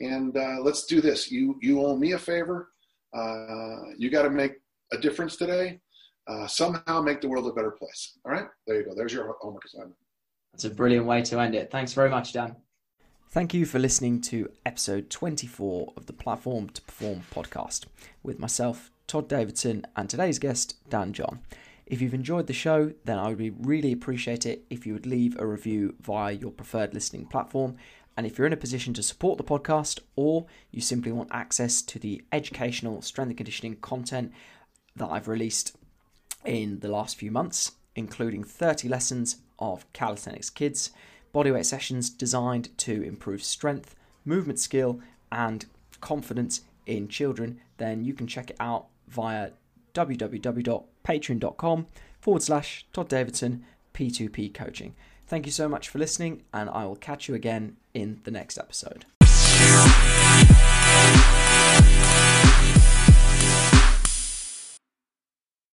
and 0.00 0.36
uh, 0.36 0.58
let's 0.60 0.84
do 0.84 1.00
this. 1.00 1.30
You 1.30 1.58
you 1.60 1.82
owe 1.82 1.96
me 1.96 2.12
a 2.12 2.18
favor. 2.18 2.68
Uh, 3.14 3.92
you 3.96 4.10
got 4.10 4.22
to 4.22 4.30
make 4.30 4.56
a 4.92 4.98
difference 4.98 5.36
today, 5.36 5.80
uh, 6.26 6.46
somehow 6.46 7.00
make 7.00 7.20
the 7.20 7.28
world 7.28 7.46
a 7.46 7.52
better 7.52 7.70
place. 7.70 8.18
All 8.24 8.32
right, 8.32 8.46
there 8.66 8.76
you 8.76 8.84
go. 8.84 8.94
There's 8.94 9.12
your 9.12 9.36
homework 9.40 9.64
assignment. 9.64 9.96
That's 10.52 10.64
a 10.64 10.70
brilliant 10.70 11.06
way 11.06 11.22
to 11.22 11.40
end 11.40 11.54
it. 11.54 11.70
Thanks 11.70 11.92
very 11.92 12.10
much, 12.10 12.32
Dan. 12.32 12.56
Thank 13.30 13.52
you 13.52 13.66
for 13.66 13.78
listening 13.78 14.20
to 14.22 14.50
episode 14.64 15.10
24 15.10 15.92
of 15.96 16.06
the 16.06 16.12
Platform 16.12 16.70
to 16.70 16.80
Perform 16.82 17.22
podcast 17.34 17.84
with 18.22 18.38
myself, 18.38 18.90
Todd 19.06 19.28
Davidson, 19.28 19.84
and 19.94 20.08
today's 20.08 20.38
guest, 20.38 20.76
Dan 20.88 21.12
John. 21.12 21.40
If 21.84 22.00
you've 22.00 22.14
enjoyed 22.14 22.46
the 22.46 22.52
show, 22.52 22.92
then 23.04 23.18
I 23.18 23.28
would 23.28 23.38
be 23.38 23.50
really 23.50 23.92
appreciate 23.92 24.46
it 24.46 24.64
if 24.70 24.86
you 24.86 24.94
would 24.94 25.06
leave 25.06 25.38
a 25.38 25.46
review 25.46 25.94
via 26.00 26.32
your 26.32 26.50
preferred 26.50 26.94
listening 26.94 27.26
platform. 27.26 27.76
And 28.16 28.26
if 28.26 28.38
you're 28.38 28.46
in 28.46 28.52
a 28.52 28.56
position 28.56 28.94
to 28.94 29.02
support 29.02 29.36
the 29.36 29.44
podcast 29.44 30.00
or 30.16 30.46
you 30.70 30.80
simply 30.80 31.12
want 31.12 31.28
access 31.30 31.82
to 31.82 31.98
the 31.98 32.24
educational 32.32 33.02
strength 33.02 33.28
and 33.28 33.36
conditioning 33.36 33.76
content 33.76 34.32
that 34.96 35.08
I've 35.08 35.28
released 35.28 35.76
in 36.44 36.80
the 36.80 36.88
last 36.88 37.16
few 37.16 37.30
months, 37.30 37.72
including 37.94 38.44
30 38.44 38.88
lessons 38.88 39.36
of 39.58 39.90
calisthenics 39.92 40.50
kids, 40.50 40.90
bodyweight 41.34 41.66
sessions 41.66 42.10
designed 42.10 42.76
to 42.78 43.02
improve 43.02 43.42
strength, 43.42 43.94
movement 44.24 44.58
skill, 44.58 45.00
and 45.30 45.66
confidence 46.00 46.62
in 46.86 47.08
children, 47.08 47.60
then 47.78 48.04
you 48.04 48.14
can 48.14 48.26
check 48.26 48.50
it 48.50 48.56
out 48.60 48.86
via 49.08 49.50
www.patreon.com 49.94 51.86
forward 52.20 52.42
slash 52.42 52.86
Todd 52.92 53.08
Davidson 53.08 53.64
P2P 53.94 54.52
coaching. 54.54 54.94
Thank 55.26 55.46
you 55.46 55.52
so 55.52 55.68
much 55.68 55.88
for 55.88 55.98
listening, 55.98 56.42
and 56.52 56.70
I 56.70 56.84
will 56.84 56.96
catch 56.96 57.28
you 57.28 57.34
again 57.34 57.76
in 57.94 58.20
the 58.24 58.30
next 58.30 58.58
episode. 58.58 59.06